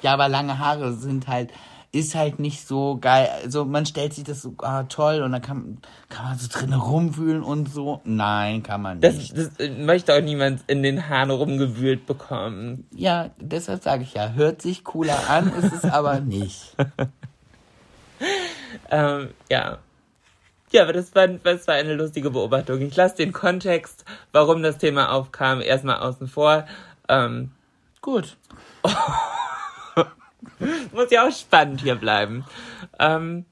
Ja, 0.02 0.14
aber 0.14 0.28
lange 0.28 0.58
Haare 0.58 0.94
sind 0.94 1.28
halt, 1.28 1.52
ist 1.94 2.16
halt 2.16 2.40
nicht 2.40 2.68
so 2.68 2.98
geil. 3.00 3.30
Also 3.44 3.66
man 3.66 3.86
stellt 3.86 4.14
sich 4.14 4.24
das 4.24 4.42
so, 4.42 4.56
ah, 4.60 4.84
toll, 4.84 5.22
und 5.22 5.32
dann 5.32 5.42
kann, 5.42 5.78
kann 6.10 6.26
man 6.26 6.38
so 6.40 6.48
drinnen 6.52 6.80
rumwühlen 6.80 7.44
und 7.44 7.72
so. 7.72 8.02
Nein, 8.04 8.64
kann 8.64 8.82
man 8.82 9.00
Das, 9.00 9.16
nicht. 9.16 9.38
das 9.38 9.58
äh, 9.60 9.70
möchte 9.70 10.14
auch 10.16 10.22
niemand 10.22 10.64
in 10.68 10.82
den 10.84 11.08
Haaren 11.08 11.30
rumgewühlt 11.32 12.06
bekommen. 12.08 12.88
Ja, 12.96 13.30
deshalb 13.40 13.84
sage 13.84 14.04
ich 14.04 14.14
ja, 14.16 14.30
hört 14.32 14.62
sich 14.62 14.84
cooler 14.84 15.30
an, 15.30 15.54
ist 15.62 15.72
es 15.74 15.84
aber 15.86 16.20
nicht. 16.20 16.76
Ähm, 18.92 19.30
ja. 19.50 19.80
Ja, 20.72 20.84
aber 20.84 20.94
das 20.94 21.14
war, 21.16 21.28
das 21.28 21.68
war 21.68 21.76
eine 21.76 21.96
lustige 21.96 22.30
Beobachtung. 22.30 22.80
Ich 22.82 22.96
lasse 22.96 23.18
den 23.18 23.34
Kontext, 23.34 24.06
warum 24.32 24.62
das 24.62 24.78
Thema 24.78 25.12
aufkam, 25.12 25.62
erstmal 25.62 25.98
außen 25.98 26.28
vor. 26.28 26.66
Ähm, 27.10 27.52
Gut. 28.02 28.36
muss 30.92 31.12
ja 31.12 31.28
auch 31.28 31.32
spannend 31.32 31.82
hier 31.82 31.96
bleiben. 31.96 32.46
Ähm, 33.00 33.46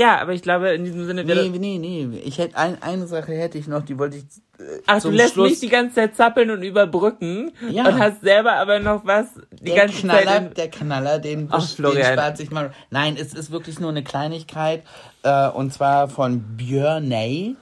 ja, 0.00 0.18
aber 0.18 0.32
ich 0.32 0.40
glaube, 0.40 0.70
in 0.70 0.84
diesem 0.84 1.04
Sinne 1.04 1.28
wäre. 1.28 1.46
Nee, 1.46 1.58
nee, 1.58 2.06
nee. 2.06 2.18
Ich 2.24 2.38
hätte 2.38 2.56
ein, 2.56 2.80
eine 2.82 3.06
Sache 3.06 3.32
hätte 3.32 3.58
ich 3.58 3.66
noch, 3.66 3.82
die 3.84 3.98
wollte 3.98 4.16
ich. 4.16 4.22
Äh, 4.58 4.80
Ach, 4.86 5.02
du 5.02 5.10
lässt 5.10 5.34
Schluss, 5.34 5.50
mich 5.50 5.60
die 5.60 5.68
ganze 5.68 5.96
Zeit 5.96 6.16
zappeln 6.16 6.50
und 6.50 6.62
überbrücken 6.62 7.52
Ja. 7.70 7.86
und 7.86 7.98
hast 7.98 8.22
selber 8.22 8.54
aber 8.54 8.78
noch 8.78 9.04
was 9.04 9.26
die 9.52 9.64
der 9.64 9.76
ganze 9.76 10.00
Knaller, 10.00 10.24
Zeit. 10.24 10.56
Der 10.56 10.70
Knaller, 10.70 11.18
den, 11.18 11.48
Ach, 11.50 11.68
den 11.76 12.02
spart 12.02 12.38
sich 12.38 12.50
mal. 12.50 12.72
Nein, 12.88 13.18
es 13.20 13.34
ist 13.34 13.50
wirklich 13.50 13.78
nur 13.78 13.90
eine 13.90 14.02
Kleinigkeit. 14.02 14.84
Äh, 15.22 15.50
und 15.50 15.70
zwar 15.74 16.08
von 16.08 16.40
Björney. 16.56 17.56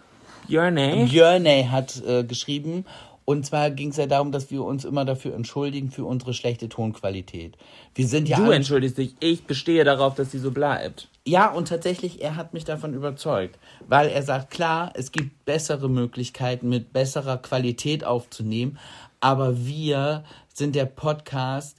Name? 0.48 1.06
Björney 1.06 1.68
hat 1.70 2.00
äh, 2.06 2.22
geschrieben. 2.22 2.86
Und 3.28 3.44
zwar 3.44 3.70
ging 3.70 3.90
es 3.90 3.98
ja 3.98 4.06
darum, 4.06 4.32
dass 4.32 4.50
wir 4.50 4.64
uns 4.64 4.86
immer 4.86 5.04
dafür 5.04 5.34
entschuldigen 5.34 5.90
für 5.90 6.06
unsere 6.06 6.32
schlechte 6.32 6.70
Tonqualität. 6.70 7.58
Wir 7.94 8.06
sind 8.08 8.26
ja 8.26 8.38
Du 8.38 8.50
entschuldigst 8.50 8.96
dich. 8.96 9.16
Ich 9.20 9.44
bestehe 9.44 9.84
darauf, 9.84 10.14
dass 10.14 10.30
sie 10.30 10.38
so 10.38 10.50
bleibt. 10.50 11.08
Ja, 11.26 11.50
und 11.50 11.68
tatsächlich, 11.68 12.22
er 12.22 12.36
hat 12.36 12.54
mich 12.54 12.64
davon 12.64 12.94
überzeugt. 12.94 13.58
Weil 13.86 14.08
er 14.08 14.22
sagt, 14.22 14.50
klar, 14.50 14.92
es 14.94 15.12
gibt 15.12 15.44
bessere 15.44 15.90
Möglichkeiten, 15.90 16.70
mit 16.70 16.94
besserer 16.94 17.36
Qualität 17.36 18.02
aufzunehmen. 18.02 18.78
Aber 19.20 19.58
wir 19.66 20.24
sind 20.54 20.74
der 20.74 20.86
Podcast, 20.86 21.76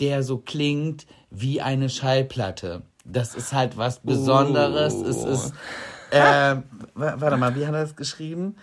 der 0.00 0.22
so 0.22 0.36
klingt 0.36 1.06
wie 1.30 1.62
eine 1.62 1.88
Schallplatte. 1.88 2.82
Das 3.06 3.34
ist 3.34 3.54
halt 3.54 3.78
was 3.78 4.00
Besonderes. 4.00 4.92
Es 4.92 5.24
ist, 5.24 5.54
äh, 6.10 6.56
wa- 6.92 7.14
warte 7.16 7.38
mal, 7.38 7.54
wie 7.56 7.66
hat 7.66 7.72
er 7.74 7.80
das 7.84 7.96
geschrieben? 7.96 8.56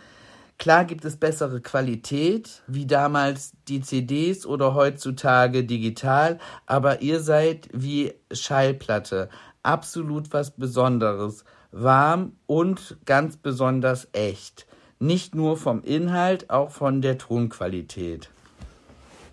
Klar 0.57 0.85
gibt 0.85 1.05
es 1.05 1.17
bessere 1.17 1.61
Qualität, 1.61 2.63
wie 2.65 2.87
damals 2.87 3.51
die 3.67 3.81
CDs 3.81 4.45
oder 4.45 4.73
heutzutage 4.73 5.63
digital, 5.63 6.39
aber 6.65 7.01
ihr 7.01 7.19
seid 7.19 7.69
wie 7.73 8.13
Schallplatte. 8.31 9.29
Absolut 9.61 10.33
was 10.33 10.51
Besonderes. 10.51 11.45
Warm 11.71 12.33
und 12.47 12.97
ganz 13.05 13.37
besonders 13.37 14.07
echt. 14.13 14.65
Nicht 14.99 15.35
nur 15.35 15.57
vom 15.57 15.83
Inhalt, 15.83 16.49
auch 16.49 16.71
von 16.71 17.01
der 17.01 17.19
Tonqualität. 17.19 18.29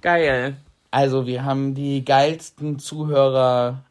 Geil. 0.02 0.56
Also 0.90 1.26
wir 1.26 1.44
haben 1.44 1.74
die 1.74 2.04
geilsten 2.04 2.78
Zuhörer 2.78 3.82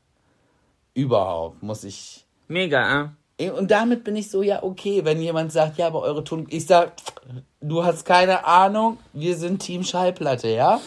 überhaupt, 0.94 1.64
muss 1.64 1.84
ich 1.84 2.24
Mega. 2.48 3.14
Und 3.40 3.72
damit 3.72 4.04
bin 4.04 4.16
ich 4.16 4.30
so, 4.30 4.44
ja, 4.44 4.62
okay, 4.62 5.04
wenn 5.06 5.20
jemand 5.20 5.52
sagt, 5.52 5.78
ja, 5.78 5.88
aber 5.88 6.02
eure 6.02 6.24
Ton. 6.24 6.46
Ich 6.50 6.68
sag, 6.68 6.94
du 7.62 7.84
hast 7.84 8.06
keine 8.06 8.46
Ahnung, 8.46 8.98
wir 9.12 9.36
sind 9.36 9.60
Team 9.60 9.84
Schallplatte, 9.84 10.50
ja? 10.50 10.80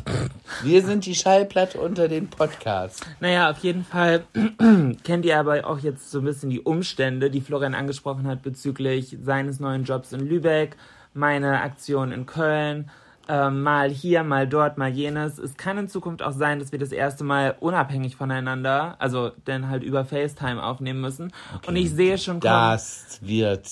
Wir 0.63 0.83
sind 0.83 1.07
die 1.07 1.17
Schallplatte 1.17 1.81
unter 1.81 2.07
den 2.07 2.29
Podcasts. 2.29 3.01
Naja, 3.19 3.51
auf 3.51 3.59
jeden 3.59 3.85
Fall 3.85 4.25
kennt 5.05 5.25
ihr 5.25 5.39
aber 5.39 5.67
auch 5.67 5.81
jetzt 5.81 6.11
so 6.11 6.21
ein 6.21 6.25
bisschen 6.25 6.51
die 6.51 6.61
Umstände, 6.61 7.31
die 7.31 7.41
Florian 7.41 7.75
angesprochen 7.75 8.29
hat 8.29 8.43
bezüglich 8.43 9.19
seines 9.23 9.59
neuen 9.59 9.83
Jobs 9.83 10.13
in 10.13 10.21
Lübeck, 10.21 10.77
meine 11.15 11.63
Aktion 11.63 12.13
in 12.13 12.27
Köln, 12.27 12.91
ähm, 13.29 13.63
mal 13.63 13.91
hier, 13.91 14.23
mal 14.23 14.47
dort, 14.47 14.79
mal 14.79 14.91
jenes. 14.91 15.39
Es 15.39 15.57
kann 15.57 15.79
in 15.79 15.89
Zukunft 15.89 16.23
auch 16.23 16.33
sein, 16.33 16.59
dass 16.59 16.73
wir 16.73 16.79
das 16.79 16.93
erste 16.93 17.25
Mal 17.25 17.57
unabhängig 17.61 18.17
voneinander, 18.17 18.97
also 18.99 19.33
dann 19.45 19.69
halt 19.69 19.83
über 19.83 20.05
FaceTime 20.05 20.63
aufnehmen 20.63 21.01
müssen. 21.01 21.33
Und 21.67 21.77
ich 21.77 21.91
sehe 21.91 22.19
schon 22.19 22.41
kommen, 22.41 22.53
Das 22.53 23.19
wird 23.23 23.67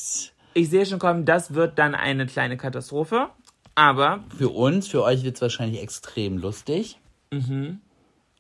ich 0.55 0.71
sehe 0.71 0.87
schon 0.87 1.01
kommen, 1.01 1.25
das 1.25 1.55
wird 1.55 1.79
dann 1.79 1.95
eine 1.95 2.27
kleine 2.27 2.57
Katastrophe. 2.57 3.29
Aber 3.75 4.21
für 4.37 4.51
uns, 4.51 4.87
für 4.87 5.03
euch 5.03 5.25
wird 5.25 5.35
es 5.35 5.43
wahrscheinlich 5.43 5.83
extrem 5.83 6.39
lustig. 6.39 6.99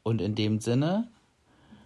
Und 0.04 0.20
in 0.20 0.34
dem 0.36 0.60
Sinne, 0.60 1.08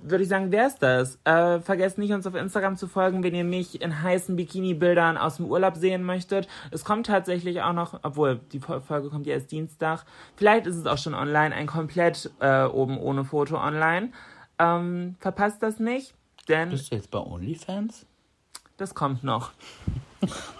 würde 0.02 0.22
ich 0.24 0.28
sagen, 0.28 0.52
wär's 0.52 0.76
das. 0.78 1.18
Äh, 1.24 1.60
vergesst 1.60 1.98
nicht, 1.98 2.12
uns 2.12 2.26
auf 2.26 2.34
Instagram 2.34 2.76
zu 2.76 2.86
folgen, 2.86 3.22
wenn 3.22 3.34
ihr 3.34 3.44
mich 3.44 3.80
in 3.82 4.02
heißen 4.02 4.36
Bikini-Bildern 4.36 5.16
aus 5.16 5.36
dem 5.36 5.46
Urlaub 5.46 5.76
sehen 5.76 6.02
möchtet. 6.04 6.48
Es 6.70 6.84
kommt 6.84 7.06
tatsächlich 7.06 7.62
auch 7.62 7.72
noch, 7.72 8.00
obwohl 8.02 8.40
die 8.52 8.60
Fol- 8.60 8.80
Folge 8.80 9.10
kommt 9.10 9.26
ja 9.26 9.34
erst 9.34 9.50
Dienstag. 9.50 10.04
Vielleicht 10.36 10.66
ist 10.66 10.76
es 10.76 10.86
auch 10.86 10.98
schon 10.98 11.14
online, 11.14 11.54
ein 11.54 11.66
komplett 11.66 12.30
äh, 12.40 12.64
oben 12.64 12.98
ohne 12.98 13.24
Foto 13.24 13.58
online. 13.58 14.10
Ähm, 14.58 15.16
verpasst 15.20 15.62
das 15.62 15.78
nicht, 15.78 16.14
denn 16.48 16.70
bist 16.70 16.90
du 16.90 16.96
jetzt 16.96 17.10
bei 17.10 17.18
OnlyFans? 17.18 18.06
das 18.76 18.94
kommt 18.94 19.24
noch. 19.24 19.52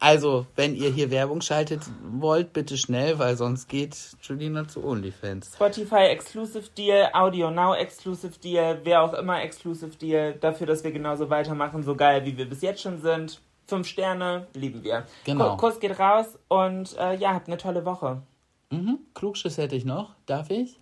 Also, 0.00 0.46
wenn 0.56 0.74
ihr 0.74 0.90
hier 0.90 1.10
Werbung 1.10 1.40
schaltet 1.40 1.80
wollt, 2.10 2.52
bitte 2.52 2.76
schnell, 2.76 3.18
weil 3.18 3.36
sonst 3.36 3.68
geht 3.68 3.96
Julina 4.22 4.66
zu 4.66 4.84
OnlyFans. 4.84 5.52
Spotify 5.54 6.06
Exclusive 6.10 6.68
Deal, 6.76 7.08
Audio 7.12 7.50
Now 7.50 7.74
Exclusive 7.74 8.38
Deal, 8.38 8.80
wer 8.84 9.02
auch 9.02 9.14
immer 9.14 9.42
Exclusive 9.42 9.96
Deal, 9.96 10.34
dafür, 10.34 10.66
dass 10.66 10.82
wir 10.84 10.92
genauso 10.92 11.30
weitermachen, 11.30 11.82
so 11.82 11.94
geil 11.94 12.24
wie 12.24 12.36
wir 12.36 12.48
bis 12.48 12.62
jetzt 12.62 12.82
schon 12.82 13.00
sind. 13.00 13.40
Fünf 13.66 13.86
Sterne, 13.86 14.46
lieben 14.54 14.82
wir. 14.84 15.04
Genau. 15.24 15.52
Ku- 15.56 15.68
Kuss 15.68 15.80
geht 15.80 15.98
raus 15.98 16.26
und 16.48 16.96
äh, 16.98 17.16
ja, 17.16 17.32
habt 17.32 17.46
eine 17.48 17.56
tolle 17.56 17.84
Woche. 17.86 18.20
Mhm, 18.70 18.98
Klugschiss 19.14 19.56
hätte 19.56 19.74
ich 19.76 19.84
noch, 19.84 20.10
darf 20.26 20.50
ich? 20.50 20.78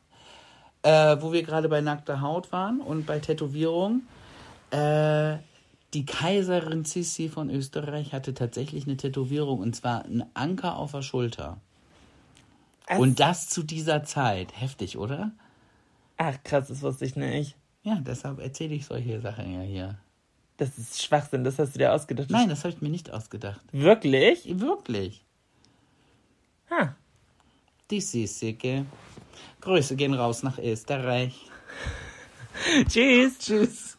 Äh, 0.83 1.17
wo 1.21 1.33
wir 1.33 1.45
gerade 1.45 1.69
bei 1.69 1.81
nackter 1.81 2.21
Haut 2.21 2.51
waren 2.51 2.81
und 2.81 3.07
bei 3.07 3.21
Tätowierung. 3.21 4.03
Äh, 4.73 5.37
die 5.95 6.07
Kaiserin 6.07 6.85
Sissi 6.85 7.29
von 7.29 7.51
Österreich 7.51 8.13
hatte 8.13 8.35
tatsächlich 8.35 8.87
eine 8.87 8.97
Tätowierung 8.97 9.61
und 9.61 9.77
zwar 9.77 10.05
ein 10.05 10.25
Anker 10.35 10.77
auf 10.77 10.93
der 10.93 11.03
Schulter. 11.03 11.61
Was? 12.89 12.99
Und 12.99 13.21
das 13.21 13.49
zu 13.49 13.63
dieser 13.63 14.05
Zeit. 14.05 14.59
Heftig, 14.59 14.97
oder? 14.97 15.33
Ach 16.17 16.37
krass, 16.45 16.69
das 16.69 16.83
wusste 16.83 17.05
ich 17.05 17.17
nicht. 17.17 17.57
Ja, 17.83 18.01
deshalb 18.01 18.41
erzähle 18.41 18.75
ich 18.75 18.87
solche 18.87 19.21
Sachen 19.21 19.53
ja 19.53 19.61
hier. 19.61 19.99
Das 20.57 20.79
ist 20.79 21.03
Schwachsinn, 21.03 21.45
das 21.45 21.59
hast 21.59 21.75
du 21.75 21.79
dir 21.79 21.93
ausgedacht. 21.93 22.31
Nein, 22.31 22.49
das 22.49 22.65
habe 22.65 22.75
ich 22.75 22.81
mir 22.81 22.89
nicht 22.89 23.11
ausgedacht. 23.11 23.61
Wirklich? 23.73 24.61
Wirklich. 24.61 25.25
Ha. 26.71 26.95
Die 27.91 28.01
Sissike. 28.01 28.87
Grüße 29.61 29.97
gehen 29.97 30.15
raus 30.15 30.43
nach 30.43 30.59
Österreich. 30.59 31.35
Tschüss. 32.89 33.39
Tschüss. 33.39 33.99